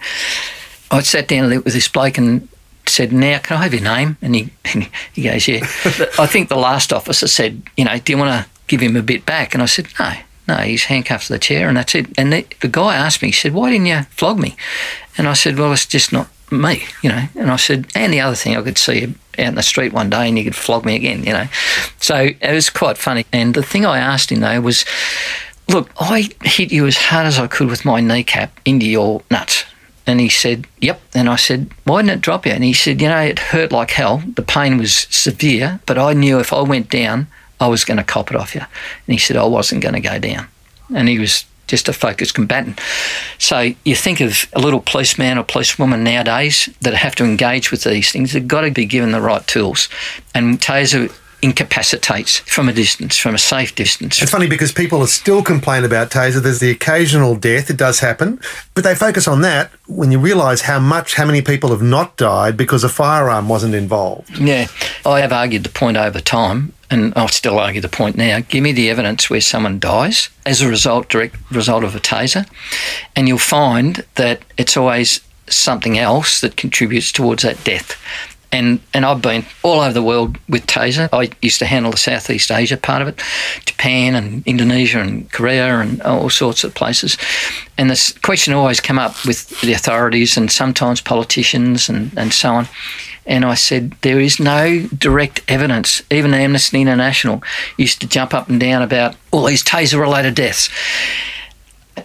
I 0.89 1.01
sat 1.01 1.27
down 1.27 1.49
with 1.49 1.73
this 1.73 1.87
bloke 1.87 2.17
and 2.17 2.47
said, 2.85 3.11
"Now, 3.11 3.39
can 3.39 3.57
I 3.57 3.63
have 3.63 3.73
your 3.73 3.83
name?" 3.83 4.17
And 4.21 4.35
he 4.35 4.49
he 5.13 5.23
goes, 5.23 5.47
"Yeah." 5.47 5.59
I 6.19 6.27
think 6.27 6.49
the 6.49 6.57
last 6.57 6.93
officer 6.93 7.27
said, 7.27 7.61
"You 7.75 7.85
know, 7.85 7.97
do 7.97 8.13
you 8.13 8.17
want 8.17 8.45
to 8.45 8.49
give 8.67 8.81
him 8.81 8.95
a 8.95 9.01
bit 9.01 9.25
back?" 9.25 9.53
And 9.53 9.63
I 9.63 9.67
said, 9.67 9.87
"No." 9.99 10.13
No, 10.47 10.55
he's 10.55 10.85
handcuffed 10.85 11.27
to 11.27 11.33
the 11.33 11.39
chair, 11.39 11.67
and 11.67 11.77
that's 11.77 11.93
it. 11.93 12.07
And 12.17 12.31
the, 12.31 12.45
the 12.61 12.67
guy 12.69 12.95
asked 12.95 13.21
me, 13.21 13.29
he 13.29 13.33
said, 13.33 13.53
"Why 13.53 13.69
didn't 13.69 13.87
you 13.87 14.03
flog 14.03 14.39
me?" 14.39 14.55
And 15.17 15.27
I 15.27 15.33
said, 15.33 15.57
"Well, 15.57 15.73
it's 15.73 15.85
just 15.85 16.13
not 16.13 16.29
me, 16.51 16.85
you 17.01 17.09
know." 17.09 17.27
And 17.35 17.51
I 17.51 17.57
said, 17.57 17.87
"And 17.95 18.13
the 18.13 18.21
other 18.21 18.35
thing, 18.35 18.55
I 18.55 18.61
could 18.61 18.77
see 18.77 19.01
you 19.01 19.15
out 19.39 19.49
in 19.49 19.55
the 19.55 19.63
street 19.63 19.93
one 19.93 20.09
day 20.09 20.27
and 20.27 20.37
you 20.37 20.43
could 20.43 20.55
flog 20.55 20.85
me 20.85 20.95
again, 20.95 21.23
you 21.23 21.33
know. 21.33 21.47
So 21.99 22.15
it 22.15 22.53
was 22.53 22.69
quite 22.69 22.97
funny. 22.97 23.25
And 23.31 23.53
the 23.53 23.63
thing 23.63 23.85
I 23.85 23.99
asked 23.99 24.31
him 24.31 24.39
though 24.39 24.61
was, 24.61 24.85
look, 25.69 25.89
I 25.99 26.29
hit 26.43 26.71
you 26.71 26.87
as 26.87 26.97
hard 26.97 27.27
as 27.27 27.39
I 27.39 27.47
could 27.47 27.69
with 27.69 27.85
my 27.85 28.01
kneecap 28.01 28.59
into 28.65 28.87
your 28.87 29.21
nuts. 29.29 29.65
And 30.05 30.21
he 30.21 30.29
said, 30.29 30.67
Yep. 30.79 31.01
And 31.13 31.29
I 31.29 31.35
said, 31.35 31.69
Why 31.83 32.01
didn't 32.01 32.19
it 32.19 32.21
drop 32.21 32.45
you? 32.45 32.53
And 32.53 32.63
he 32.63 32.73
said, 32.73 33.01
You 33.01 33.09
know, 33.09 33.19
it 33.19 33.39
hurt 33.39 33.73
like 33.73 33.91
hell. 33.91 34.23
The 34.35 34.41
pain 34.41 34.77
was 34.77 34.95
severe, 35.09 35.81
but 35.85 35.97
I 35.97 36.13
knew 36.13 36.39
if 36.39 36.53
I 36.53 36.61
went 36.61 36.89
down, 36.89 37.27
I 37.59 37.67
was 37.67 37.85
going 37.85 37.97
to 37.97 38.03
cop 38.03 38.31
it 38.31 38.37
off 38.37 38.55
you. 38.55 38.61
And 38.61 39.13
he 39.13 39.17
said, 39.17 39.37
I 39.37 39.45
wasn't 39.45 39.81
going 39.81 39.95
to 39.95 39.99
go 39.99 40.19
down. 40.19 40.47
And 40.93 41.07
he 41.07 41.19
was 41.19 41.45
just 41.67 41.89
a 41.89 41.93
focused 41.93 42.33
combatant. 42.33 42.79
So 43.39 43.73
you 43.83 43.95
think 43.95 44.21
of 44.21 44.45
a 44.53 44.59
little 44.59 44.79
policeman 44.79 45.37
or 45.37 45.43
policewoman 45.43 46.03
nowadays 46.03 46.69
that 46.81 46.93
have 46.93 47.15
to 47.15 47.25
engage 47.25 47.71
with 47.71 47.83
these 47.83 48.11
things, 48.11 48.33
they've 48.33 48.47
got 48.47 48.61
to 48.61 48.71
be 48.71 48.85
given 48.85 49.11
the 49.11 49.21
right 49.21 49.45
tools. 49.47 49.89
And 50.33 50.59
Taser 50.59 51.13
incapacitates 51.41 52.39
from 52.39 52.67
a 52.67 52.73
distance, 52.73 53.15
from 53.15 53.35
a 53.35 53.37
safe 53.37 53.75
distance. 53.75 54.21
It's 54.21 54.31
funny 54.31 54.47
because 54.47 54.71
people 54.71 55.01
are 55.01 55.07
still 55.07 55.43
complain 55.43 55.83
about 55.83 56.09
taser. 56.09 56.41
There's 56.41 56.59
the 56.59 56.71
occasional 56.71 57.35
death, 57.35 57.69
it 57.69 57.77
does 57.77 57.99
happen, 57.99 58.39
but 58.73 58.83
they 58.83 58.95
focus 58.95 59.27
on 59.27 59.41
that 59.41 59.71
when 59.85 60.11
you 60.11 60.19
realise 60.19 60.61
how 60.61 60.79
much, 60.79 61.13
how 61.13 61.25
many 61.25 61.43
people 61.43 61.69
have 61.69 61.81
not 61.81 62.17
died 62.17 62.57
because 62.57 62.83
a 62.83 62.89
firearm 62.89 63.49
wasn't 63.49 63.75
involved. 63.75 64.35
Yeah, 64.39 64.67
I 65.05 65.19
have 65.19 65.31
argued 65.31 65.63
the 65.63 65.69
point 65.69 65.95
over 65.95 66.19
time 66.19 66.73
and 66.89 67.13
I'll 67.15 67.27
still 67.27 67.59
argue 67.59 67.81
the 67.81 67.89
point 67.89 68.15
now. 68.15 68.39
Give 68.39 68.63
me 68.63 68.71
the 68.71 68.89
evidence 68.89 69.29
where 69.29 69.41
someone 69.41 69.79
dies 69.79 70.29
as 70.45 70.61
a 70.61 70.67
result, 70.67 71.09
direct 71.09 71.35
result 71.51 71.83
of 71.83 71.95
a 71.95 71.99
taser, 71.99 72.47
and 73.15 73.27
you'll 73.27 73.37
find 73.37 74.05
that 74.15 74.41
it's 74.57 74.77
always 74.77 75.21
something 75.49 75.97
else 75.97 76.41
that 76.41 76.57
contributes 76.57 77.11
towards 77.11 77.43
that 77.43 77.63
death. 77.63 78.01
And 78.49 78.79
and 78.93 79.05
I've 79.05 79.21
been 79.21 79.45
all 79.61 79.81
over 79.81 79.91
the 79.91 80.01
world 80.01 80.37
with 80.47 80.65
taser. 80.67 81.09
I 81.11 81.29
used 81.41 81.59
to 81.59 81.65
handle 81.65 81.91
the 81.91 81.97
Southeast 81.97 82.49
Asia 82.49 82.77
part 82.77 83.01
of 83.01 83.09
it, 83.09 83.21
Japan 83.65 84.15
and 84.15 84.41
Indonesia 84.47 85.01
and 85.01 85.29
Korea 85.33 85.79
and 85.79 86.01
all 86.01 86.29
sorts 86.29 86.63
of 86.63 86.73
places. 86.73 87.17
And 87.77 87.89
this 87.89 88.13
question 88.19 88.53
always 88.53 88.79
come 88.79 88.97
up 88.97 89.25
with 89.25 89.59
the 89.61 89.73
authorities 89.73 90.37
and 90.37 90.49
sometimes 90.49 91.01
politicians 91.01 91.89
and, 91.89 92.11
and 92.17 92.33
so 92.33 92.51
on. 92.51 92.69
And 93.27 93.43
I 93.43 93.55
said, 93.55 93.93
there 94.01 94.19
is 94.19 94.39
no 94.39 94.87
direct 94.97 95.41
evidence. 95.47 96.01
Even 96.09 96.33
Amnesty 96.33 96.81
International 96.81 97.43
used 97.77 97.99
to 98.01 98.07
jump 98.07 98.33
up 98.33 98.49
and 98.49 98.59
down 98.59 98.81
about 98.81 99.15
all 99.31 99.45
these 99.45 99.63
taser 99.63 99.99
related 99.99 100.33
deaths. 100.33 100.69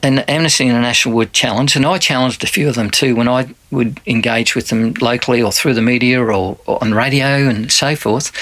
And 0.03 0.29
Amnesty 0.29 0.67
International 0.67 1.15
would 1.15 1.33
challenge, 1.33 1.77
and 1.77 1.87
I 1.87 1.99
challenged 1.99 2.43
a 2.43 2.47
few 2.47 2.69
of 2.69 2.75
them 2.75 2.91
too 2.91 3.15
when 3.15 3.29
I 3.29 3.55
would 3.71 4.01
engage 4.07 4.55
with 4.55 4.69
them 4.69 4.95
locally 5.01 5.43
or 5.43 5.53
through 5.53 5.75
the 5.75 5.83
media 5.83 6.21
or, 6.21 6.59
or 6.67 6.83
on 6.83 6.93
radio 6.93 7.49
and 7.49 7.71
so 7.71 7.95
forth. 7.95 8.33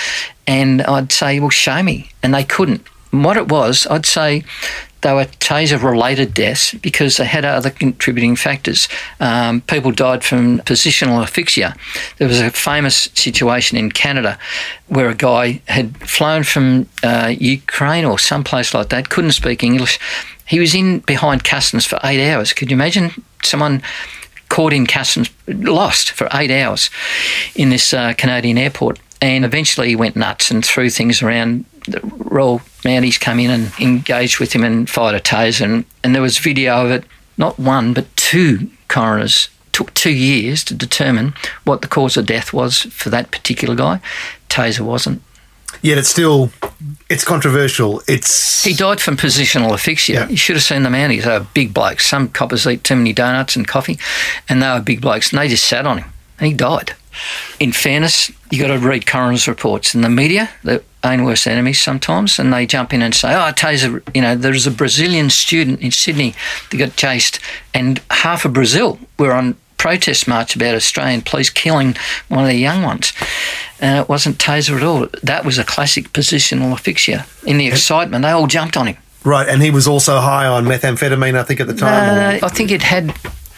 And 0.46 0.80
I'd 0.82 1.12
say, 1.12 1.38
well, 1.38 1.50
show 1.50 1.82
me. 1.82 2.10
And 2.22 2.32
they 2.32 2.44
couldn't. 2.44 2.86
And 3.12 3.24
what 3.24 3.36
it 3.36 3.48
was, 3.48 3.86
I'd 3.88 4.06
say 4.06 4.44
they 5.02 5.12
were 5.12 5.24
taser 5.24 5.82
related 5.82 6.34
deaths 6.34 6.74
because 6.74 7.16
they 7.16 7.24
had 7.24 7.44
other 7.44 7.70
contributing 7.70 8.36
factors. 8.36 8.88
Um, 9.18 9.62
people 9.62 9.92
died 9.92 10.22
from 10.22 10.58
positional 10.60 11.22
asphyxia. 11.22 11.74
There 12.18 12.28
was 12.28 12.40
a 12.40 12.50
famous 12.50 13.08
situation 13.14 13.78
in 13.78 13.92
Canada 13.92 14.38
where 14.88 15.08
a 15.08 15.14
guy 15.14 15.62
had 15.66 15.96
flown 15.98 16.42
from 16.42 16.88
uh, 17.02 17.32
Ukraine 17.38 18.04
or 18.04 18.18
someplace 18.18 18.74
like 18.74 18.90
that, 18.90 19.08
couldn't 19.08 19.32
speak 19.32 19.62
English. 19.62 19.98
He 20.46 20.60
was 20.60 20.74
in 20.74 20.98
behind 21.00 21.44
customs 21.44 21.86
for 21.86 21.98
eight 22.04 22.30
hours. 22.30 22.52
Could 22.52 22.70
you 22.70 22.76
imagine 22.76 23.10
someone? 23.42 23.82
Caught 24.48 24.72
in 24.72 24.84
customs, 24.84 25.30
lost 25.46 26.10
for 26.10 26.28
eight 26.34 26.50
hours 26.50 26.90
in 27.54 27.70
this 27.70 27.94
uh, 27.94 28.14
Canadian 28.14 28.58
airport 28.58 28.98
and 29.22 29.44
eventually 29.44 29.88
he 29.88 29.96
went 29.96 30.16
nuts 30.16 30.50
and 30.50 30.64
threw 30.64 30.90
things 30.90 31.22
around. 31.22 31.64
The 31.90 32.00
Royal 32.02 32.60
Mounties 32.84 33.20
come 33.20 33.40
in 33.40 33.50
and 33.50 33.72
engaged 33.80 34.40
with 34.40 34.52
him 34.52 34.64
and 34.64 34.88
fired 34.88 35.14
a 35.14 35.20
taser. 35.20 35.64
And, 35.64 35.84
and 36.02 36.14
there 36.14 36.22
was 36.22 36.38
video 36.38 36.84
of 36.84 36.90
it, 36.90 37.04
not 37.36 37.58
one, 37.58 37.94
but 37.94 38.14
two 38.16 38.70
coroners. 38.88 39.48
Took 39.72 39.94
two 39.94 40.12
years 40.12 40.64
to 40.64 40.74
determine 40.74 41.32
what 41.64 41.80
the 41.80 41.88
cause 41.88 42.16
of 42.16 42.26
death 42.26 42.52
was 42.52 42.82
for 42.82 43.08
that 43.10 43.30
particular 43.30 43.74
guy. 43.74 44.00
Taser 44.48 44.80
wasn't. 44.80 45.22
Yet 45.80 45.96
it's 45.96 46.08
still, 46.08 46.50
it's 47.08 47.24
controversial. 47.24 48.02
It's 48.06 48.64
he 48.64 48.74
died 48.74 49.00
from 49.00 49.16
positional 49.16 49.72
asphyxia. 49.72 50.14
Yeah. 50.14 50.28
You 50.28 50.36
should 50.36 50.56
have 50.56 50.64
seen 50.64 50.82
the 50.82 50.90
Mounties. 50.90 51.22
They 51.22 51.38
were 51.38 51.46
big 51.54 51.72
blokes. 51.72 52.06
Some 52.06 52.28
coppers 52.28 52.66
eat 52.66 52.84
too 52.84 52.96
many 52.96 53.12
donuts 53.12 53.56
and 53.56 53.66
coffee, 53.66 53.98
and 54.48 54.62
they 54.62 54.68
were 54.68 54.80
big 54.80 55.00
blokes. 55.00 55.32
And 55.32 55.40
they 55.40 55.48
just 55.48 55.64
sat 55.64 55.86
on 55.86 55.98
him, 55.98 56.10
and 56.38 56.48
he 56.48 56.52
died. 56.52 56.94
In 57.58 57.72
fairness, 57.72 58.30
you 58.50 58.60
got 58.60 58.68
to 58.68 58.78
read 58.78 59.06
coroner's 59.06 59.48
reports. 59.48 59.94
In 59.94 60.02
the 60.02 60.08
media, 60.08 60.50
their 60.62 60.80
own 61.04 61.24
worst 61.24 61.46
enemies 61.46 61.80
sometimes, 61.80 62.38
and 62.38 62.52
they 62.52 62.66
jump 62.66 62.92
in 62.92 63.02
and 63.02 63.14
say, 63.14 63.34
"Oh, 63.34 63.52
Taser, 63.52 64.02
you 64.14 64.22
know, 64.22 64.34
there's 64.34 64.66
a 64.66 64.70
Brazilian 64.70 65.30
student 65.30 65.80
in 65.80 65.90
Sydney 65.90 66.34
that 66.70 66.76
got 66.76 66.96
chased, 66.96 67.40
and 67.74 68.00
half 68.10 68.44
of 68.44 68.52
Brazil 68.52 68.98
were 69.18 69.32
on 69.32 69.56
protest 69.78 70.28
march 70.28 70.54
about 70.54 70.74
Australian 70.74 71.22
police 71.22 71.48
killing 71.48 71.96
one 72.28 72.44
of 72.44 72.48
the 72.48 72.56
young 72.56 72.82
ones." 72.82 73.12
And 73.80 73.98
it 73.98 74.08
wasn't 74.08 74.38
Taser 74.38 74.76
at 74.76 74.82
all. 74.82 75.08
That 75.22 75.44
was 75.44 75.58
a 75.58 75.64
classic 75.64 76.12
positional 76.12 76.72
asphyxia. 76.72 77.26
In 77.46 77.56
the 77.56 77.66
excitement, 77.66 78.22
they 78.22 78.30
all 78.30 78.46
jumped 78.46 78.76
on 78.76 78.88
him. 78.88 78.96
Right, 79.24 79.48
and 79.48 79.62
he 79.62 79.70
was 79.70 79.86
also 79.86 80.18
high 80.18 80.46
on 80.46 80.64
methamphetamine, 80.64 81.36
I 81.36 81.42
think, 81.42 81.60
at 81.60 81.66
the 81.66 81.74
time. 81.74 82.42
Uh, 82.42 82.46
I 82.46 82.48
think 82.48 82.70
it 82.70 82.82
had 82.82 83.14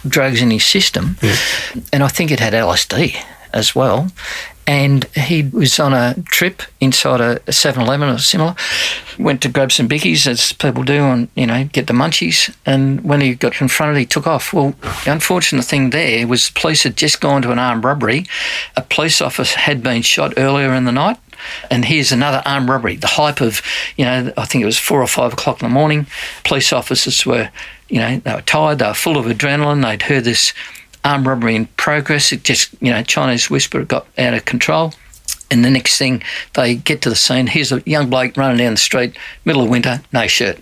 drugs 0.06 0.42
in 0.42 0.50
his 0.50 0.64
system, 0.64 1.16
yeah. 1.22 1.36
and 1.92 2.02
I 2.02 2.08
think 2.08 2.30
it 2.30 2.40
had 2.40 2.52
LSD 2.52 3.16
as 3.52 3.74
well. 3.74 4.08
And 4.64 5.04
he 5.16 5.42
was 5.42 5.80
on 5.80 5.92
a 5.92 6.14
trip 6.26 6.62
inside 6.80 7.20
a 7.20 7.52
7 7.52 7.82
Eleven 7.82 8.08
or 8.08 8.18
similar, 8.18 8.54
went 9.18 9.42
to 9.42 9.48
grab 9.48 9.72
some 9.72 9.88
bickies, 9.88 10.26
as 10.26 10.52
people 10.52 10.84
do, 10.84 11.02
and, 11.02 11.28
you 11.34 11.46
know, 11.46 11.64
get 11.64 11.88
the 11.88 11.92
munchies. 11.92 12.54
And 12.64 13.02
when 13.02 13.20
he 13.20 13.34
got 13.34 13.54
confronted, 13.54 13.98
he 13.98 14.06
took 14.06 14.26
off. 14.26 14.52
Well, 14.52 14.74
the 15.04 15.10
unfortunate 15.10 15.64
thing 15.64 15.90
there 15.90 16.28
was 16.28 16.50
police 16.50 16.84
had 16.84 16.96
just 16.96 17.20
gone 17.20 17.42
to 17.42 17.50
an 17.50 17.58
armed 17.58 17.82
robbery. 17.82 18.24
A 18.76 18.82
police 18.82 19.20
officer 19.20 19.58
had 19.58 19.82
been 19.82 20.02
shot 20.02 20.34
earlier 20.36 20.72
in 20.72 20.84
the 20.84 20.92
night. 20.92 21.18
And 21.70 21.84
here's 21.84 22.12
another 22.12 22.40
armed 22.46 22.68
robbery. 22.68 22.96
The 22.96 23.08
hype 23.08 23.40
of, 23.40 23.62
you 23.96 24.04
know, 24.04 24.32
I 24.36 24.44
think 24.44 24.62
it 24.62 24.66
was 24.66 24.78
four 24.78 25.02
or 25.02 25.08
five 25.08 25.32
o'clock 25.32 25.60
in 25.60 25.68
the 25.68 25.74
morning. 25.74 26.06
Police 26.44 26.72
officers 26.72 27.26
were, 27.26 27.50
you 27.88 27.98
know, 27.98 28.18
they 28.18 28.34
were 28.34 28.42
tired, 28.42 28.78
they 28.78 28.86
were 28.86 28.94
full 28.94 29.18
of 29.18 29.26
adrenaline. 29.26 29.82
They'd 29.82 30.02
heard 30.02 30.22
this 30.22 30.52
armed 31.04 31.26
robbery 31.26 31.56
in 31.56 31.66
progress. 31.66 32.32
It 32.32 32.44
just, 32.44 32.74
you 32.80 32.90
know, 32.90 33.02
Chinese 33.02 33.50
whisper 33.50 33.84
got 33.84 34.06
out 34.18 34.34
of 34.34 34.44
control. 34.44 34.94
And 35.50 35.64
the 35.64 35.70
next 35.70 35.98
thing, 35.98 36.22
they 36.54 36.76
get 36.76 37.02
to 37.02 37.10
the 37.10 37.16
scene. 37.16 37.46
Here's 37.46 37.72
a 37.72 37.82
young 37.84 38.08
bloke 38.08 38.36
running 38.36 38.58
down 38.58 38.72
the 38.72 38.78
street, 38.78 39.16
middle 39.44 39.62
of 39.62 39.68
winter, 39.68 40.00
no 40.12 40.26
shirt. 40.26 40.58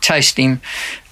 Chased 0.00 0.36
him, 0.36 0.60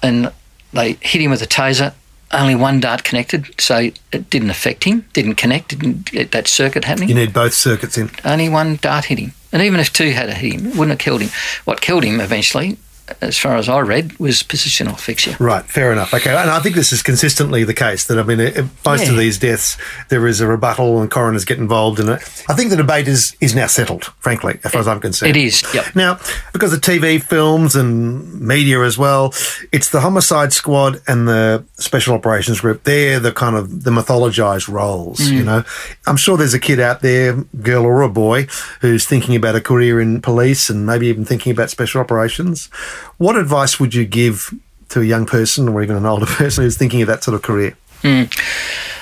and 0.03 0.31
they 0.73 0.93
hit 1.01 1.21
him 1.21 1.31
with 1.31 1.41
a 1.41 1.47
taser. 1.47 1.93
Only 2.31 2.53
one 2.53 2.79
dart 2.79 3.03
connected, 3.03 3.59
so 3.59 3.89
it 4.11 4.29
didn't 4.29 4.51
affect 4.51 4.83
him, 4.83 5.07
didn't 5.13 5.35
connect, 5.35 5.69
didn't 5.69 6.11
get 6.11 6.31
that 6.31 6.47
circuit 6.47 6.85
happening. 6.85 7.09
You 7.09 7.15
need 7.15 7.33
both 7.33 7.55
circuits 7.55 7.97
in. 7.97 8.11
Only 8.23 8.49
one 8.49 8.75
dart 8.75 9.05
hit 9.05 9.17
him. 9.17 9.33
And 9.51 9.63
even 9.63 9.79
if 9.79 9.91
two 9.91 10.11
had 10.11 10.29
hit 10.29 10.53
him, 10.53 10.67
it 10.67 10.75
wouldn't 10.75 10.89
have 10.91 10.99
killed 10.99 11.21
him. 11.21 11.29
What 11.65 11.81
killed 11.81 12.03
him 12.03 12.21
eventually 12.21 12.77
as 13.21 13.37
far 13.37 13.55
as 13.55 13.69
I 13.69 13.79
read, 13.79 14.17
was 14.19 14.43
position 14.43 14.69
positional 14.69 14.93
asphyxia. 14.93 15.37
Right, 15.39 15.65
fair 15.65 15.91
enough. 15.91 16.13
Okay, 16.13 16.29
and 16.35 16.49
I 16.49 16.59
think 16.59 16.75
this 16.75 16.91
is 16.91 17.01
consistently 17.01 17.63
the 17.63 17.73
case 17.73 18.05
that 18.07 18.19
I 18.19 18.23
mean, 18.23 18.37
most 18.85 19.05
yeah. 19.05 19.11
of 19.11 19.17
these 19.17 19.37
deaths, 19.37 19.77
there 20.09 20.27
is 20.27 20.41
a 20.41 20.47
rebuttal 20.47 21.01
and 21.01 21.09
coroners 21.09 21.45
get 21.45 21.57
involved 21.57 21.99
in 21.99 22.09
it. 22.09 22.21
I 22.49 22.53
think 22.53 22.69
the 22.69 22.75
debate 22.75 23.07
is 23.07 23.35
is 23.41 23.55
now 23.55 23.67
settled, 23.67 24.05
frankly, 24.19 24.59
as 24.63 24.71
far 24.71 24.81
as 24.81 24.87
I'm 24.87 24.99
concerned. 24.99 25.35
It 25.35 25.39
is. 25.39 25.63
Yep. 25.73 25.95
Now, 25.95 26.19
because 26.53 26.73
of 26.73 26.81
TV, 26.81 27.21
films, 27.21 27.75
and 27.75 28.39
media 28.41 28.81
as 28.81 28.97
well, 28.97 29.33
it's 29.71 29.89
the 29.89 30.01
homicide 30.01 30.53
squad 30.53 31.01
and 31.07 31.27
the 31.27 31.63
special 31.77 32.15
operations 32.15 32.61
group. 32.61 32.83
They're 32.83 33.19
the 33.19 33.31
kind 33.31 33.55
of 33.55 33.83
the 33.83 33.91
mythologized 33.91 34.67
roles. 34.67 35.19
Mm. 35.19 35.31
You 35.31 35.43
know, 35.43 35.63
I'm 36.07 36.17
sure 36.17 36.37
there's 36.37 36.53
a 36.53 36.59
kid 36.59 36.79
out 36.79 37.01
there, 37.01 37.33
girl 37.61 37.85
or 37.85 38.01
a 38.01 38.09
boy, 38.09 38.47
who's 38.81 39.05
thinking 39.05 39.35
about 39.35 39.55
a 39.55 39.61
career 39.61 39.99
in 39.99 40.21
police 40.21 40.69
and 40.69 40.85
maybe 40.85 41.07
even 41.07 41.25
thinking 41.25 41.51
about 41.51 41.69
special 41.69 42.01
operations. 42.01 42.69
What 43.17 43.35
advice 43.35 43.79
would 43.79 43.93
you 43.93 44.05
give 44.05 44.53
to 44.89 45.01
a 45.01 45.05
young 45.05 45.25
person 45.25 45.69
or 45.69 45.81
even 45.81 45.95
an 45.95 46.05
older 46.05 46.25
person 46.27 46.63
who's 46.63 46.77
thinking 46.77 47.01
of 47.01 47.07
that 47.07 47.23
sort 47.23 47.35
of 47.35 47.41
career? 47.41 47.77
Mm. 48.03 48.25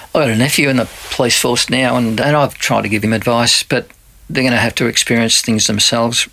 I've 0.07 0.13
got 0.13 0.29
a 0.29 0.35
nephew 0.35 0.69
in 0.69 0.77
the 0.77 0.89
police 1.11 1.39
force 1.39 1.69
now, 1.69 1.95
and, 1.97 2.19
and 2.19 2.35
I've 2.35 2.55
tried 2.55 2.81
to 2.81 2.89
give 2.89 3.03
him 3.03 3.13
advice, 3.13 3.63
but 3.63 3.87
they're 4.29 4.43
going 4.43 4.51
to 4.51 4.59
have 4.59 4.75
to 4.75 4.87
experience 4.87 5.41
things 5.41 5.67
themselves. 5.67 6.27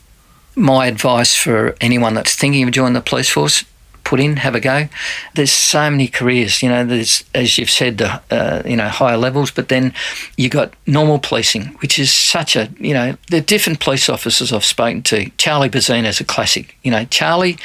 My 0.56 0.86
advice 0.86 1.36
for 1.36 1.76
anyone 1.80 2.14
that's 2.14 2.34
thinking 2.34 2.62
of 2.62 2.70
joining 2.70 2.94
the 2.94 3.00
police 3.00 3.28
force 3.28 3.64
put 4.14 4.20
in, 4.20 4.36
have 4.36 4.54
a 4.54 4.60
go. 4.60 4.88
There's 5.34 5.50
so 5.50 5.90
many 5.90 6.06
careers, 6.06 6.62
you 6.62 6.68
know. 6.68 6.84
There's, 6.84 7.24
as 7.34 7.58
you've 7.58 7.68
said, 7.70 7.98
the 7.98 8.22
uh, 8.30 8.62
you 8.64 8.76
know 8.76 8.88
higher 8.88 9.16
levels, 9.16 9.50
but 9.50 9.68
then 9.68 9.92
you 10.36 10.48
got 10.48 10.72
normal 10.86 11.18
policing, 11.18 11.64
which 11.82 11.98
is 11.98 12.12
such 12.12 12.54
a 12.54 12.70
you 12.78 12.94
know 12.94 13.16
the 13.28 13.40
different 13.40 13.80
police 13.80 14.08
officers 14.08 14.52
I've 14.52 14.64
spoken 14.64 15.02
to. 15.04 15.30
Charlie 15.30 15.68
Bezzina 15.68 16.06
is 16.06 16.20
a 16.20 16.24
classic. 16.24 16.76
You 16.84 16.92
know, 16.92 17.04
Charlie 17.06 17.58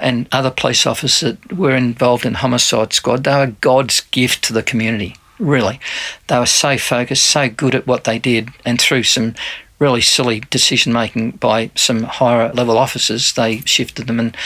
and 0.00 0.26
other 0.32 0.50
police 0.50 0.84
officers 0.84 1.20
that 1.20 1.52
were 1.56 1.76
involved 1.76 2.26
in 2.26 2.34
homicide 2.34 2.92
squad, 2.92 3.22
they 3.22 3.36
were 3.36 3.54
God's 3.60 4.00
gift 4.00 4.42
to 4.44 4.52
the 4.52 4.64
community. 4.64 5.14
Really, 5.38 5.78
they 6.26 6.40
were 6.40 6.46
so 6.46 6.76
focused, 6.76 7.24
so 7.24 7.48
good 7.48 7.76
at 7.76 7.86
what 7.86 8.02
they 8.02 8.18
did, 8.18 8.48
and 8.64 8.80
through 8.80 9.04
some 9.04 9.34
really 9.78 10.00
silly 10.00 10.40
decision 10.50 10.92
making 10.92 11.32
by 11.32 11.70
some 11.76 12.02
higher 12.02 12.52
level 12.52 12.78
officers, 12.78 13.32
they 13.34 13.60
shifted 13.60 14.08
them 14.08 14.18
and 14.18 14.36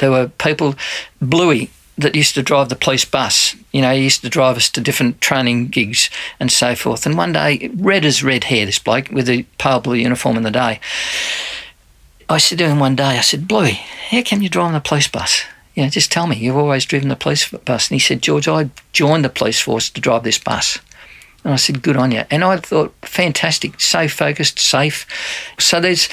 there 0.00 0.10
were 0.10 0.28
people, 0.28 0.74
Bluey, 1.20 1.70
that 1.96 2.14
used 2.14 2.34
to 2.34 2.42
drive 2.42 2.68
the 2.68 2.76
police 2.76 3.04
bus. 3.04 3.54
You 3.72 3.82
know, 3.82 3.94
he 3.94 4.02
used 4.02 4.22
to 4.22 4.28
drive 4.28 4.56
us 4.56 4.70
to 4.70 4.80
different 4.80 5.20
training 5.20 5.68
gigs 5.68 6.10
and 6.38 6.50
so 6.50 6.74
forth. 6.74 7.06
And 7.06 7.16
one 7.16 7.32
day, 7.32 7.70
red 7.74 8.04
as 8.04 8.22
red 8.22 8.44
hair, 8.44 8.66
this 8.66 8.78
bloke 8.78 9.10
with 9.10 9.28
a 9.28 9.44
pale 9.58 9.80
blue 9.80 9.94
uniform 9.94 10.36
in 10.36 10.42
the 10.42 10.50
day. 10.50 10.80
I 12.28 12.38
said 12.38 12.58
to 12.58 12.68
him 12.68 12.78
one 12.78 12.96
day, 12.96 13.18
I 13.18 13.20
said, 13.20 13.48
Bluey, 13.48 13.80
how 14.10 14.22
come 14.22 14.40
you're 14.40 14.48
driving 14.48 14.74
the 14.74 14.80
police 14.80 15.08
bus? 15.08 15.42
You 15.74 15.82
know, 15.82 15.90
just 15.90 16.10
tell 16.12 16.26
me, 16.26 16.36
you've 16.36 16.56
always 16.56 16.84
driven 16.84 17.08
the 17.08 17.16
police 17.16 17.48
bus. 17.48 17.90
And 17.90 17.96
he 17.96 17.98
said, 17.98 18.22
George, 18.22 18.48
I 18.48 18.70
joined 18.92 19.24
the 19.24 19.28
police 19.28 19.60
force 19.60 19.90
to 19.90 20.00
drive 20.00 20.22
this 20.22 20.38
bus. 20.38 20.78
And 21.44 21.52
I 21.52 21.56
said, 21.56 21.82
good 21.82 21.96
on 21.96 22.12
you. 22.12 22.24
And 22.30 22.44
I 22.44 22.56
thought, 22.58 22.94
fantastic, 23.02 23.80
so 23.80 24.08
focused, 24.08 24.58
safe. 24.58 25.06
So 25.58 25.80
there's 25.80 26.08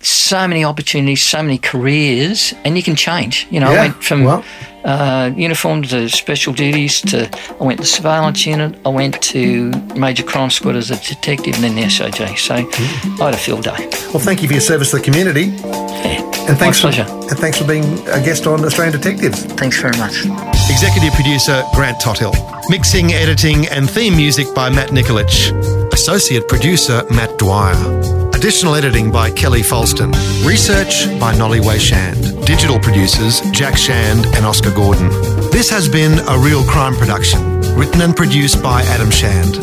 so 0.00 0.46
many 0.46 0.64
opportunities, 0.64 1.22
so 1.22 1.42
many 1.42 1.58
careers, 1.58 2.54
and 2.64 2.76
you 2.76 2.82
can 2.82 2.96
change. 2.96 3.46
You 3.50 3.60
know, 3.60 3.70
yeah, 3.70 3.82
I 3.82 3.88
went 3.88 4.04
from 4.04 4.24
well. 4.24 4.44
uh, 4.84 5.30
uniform 5.36 5.82
to 5.82 6.08
special 6.08 6.52
duties 6.52 7.00
to 7.02 7.28
I 7.60 7.64
went 7.64 7.80
to 7.80 7.86
surveillance 7.86 8.46
unit. 8.46 8.78
I 8.86 8.90
went 8.90 9.20
to 9.22 9.70
major 9.96 10.22
crime 10.22 10.50
squad 10.50 10.76
as 10.76 10.90
a 10.90 10.96
detective, 10.96 11.54
and 11.54 11.64
then 11.64 11.74
the 11.74 11.82
SOG. 11.82 12.38
So 12.38 12.56
mm. 12.56 13.20
I 13.20 13.26
had 13.26 13.34
a 13.34 13.36
field 13.36 13.64
day. 13.64 13.88
Well, 14.12 14.20
thank 14.20 14.42
you 14.42 14.48
for 14.48 14.54
your 14.54 14.60
service 14.60 14.90
to 14.90 14.98
the 14.98 15.02
community. 15.02 15.46
Yeah, 15.46 16.22
and 16.48 16.56
thanks 16.56 16.82
my 16.82 16.90
pleasure. 16.90 17.04
For, 17.04 17.30
and 17.30 17.38
thanks 17.38 17.58
for 17.58 17.66
being 17.66 17.84
a 18.08 18.22
guest 18.22 18.46
on 18.46 18.64
Australian 18.64 18.98
Detectives. 18.98 19.44
Thanks 19.44 19.80
very 19.80 19.96
much. 19.98 20.24
Executive 20.70 21.12
producer 21.14 21.62
Grant 21.74 22.00
Tothill. 22.00 22.32
Mixing, 22.68 23.12
editing, 23.12 23.66
and 23.68 23.90
theme 23.90 24.14
music 24.14 24.46
by 24.54 24.70
Matt 24.70 24.90
Nikolic. 24.90 25.92
Associate 25.92 26.46
producer 26.46 27.02
Matt 27.10 27.36
Dwyer. 27.38 28.17
Additional 28.38 28.76
editing 28.76 29.10
by 29.10 29.32
Kelly 29.32 29.62
Falston. 29.62 30.12
Research 30.46 31.08
by 31.18 31.36
Nolly 31.36 31.58
Way 31.58 31.76
Shand. 31.76 32.46
Digital 32.46 32.78
producers 32.78 33.40
Jack 33.50 33.76
Shand 33.76 34.26
and 34.36 34.46
Oscar 34.46 34.72
Gordon. 34.72 35.08
This 35.50 35.68
has 35.70 35.88
been 35.88 36.20
a 36.20 36.38
real 36.38 36.62
crime 36.62 36.94
production, 36.94 37.60
written 37.74 38.00
and 38.00 38.14
produced 38.14 38.62
by 38.62 38.82
Adam 38.82 39.10
Shand. 39.10 39.54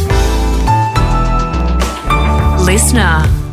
LiSTNR. 2.67 3.44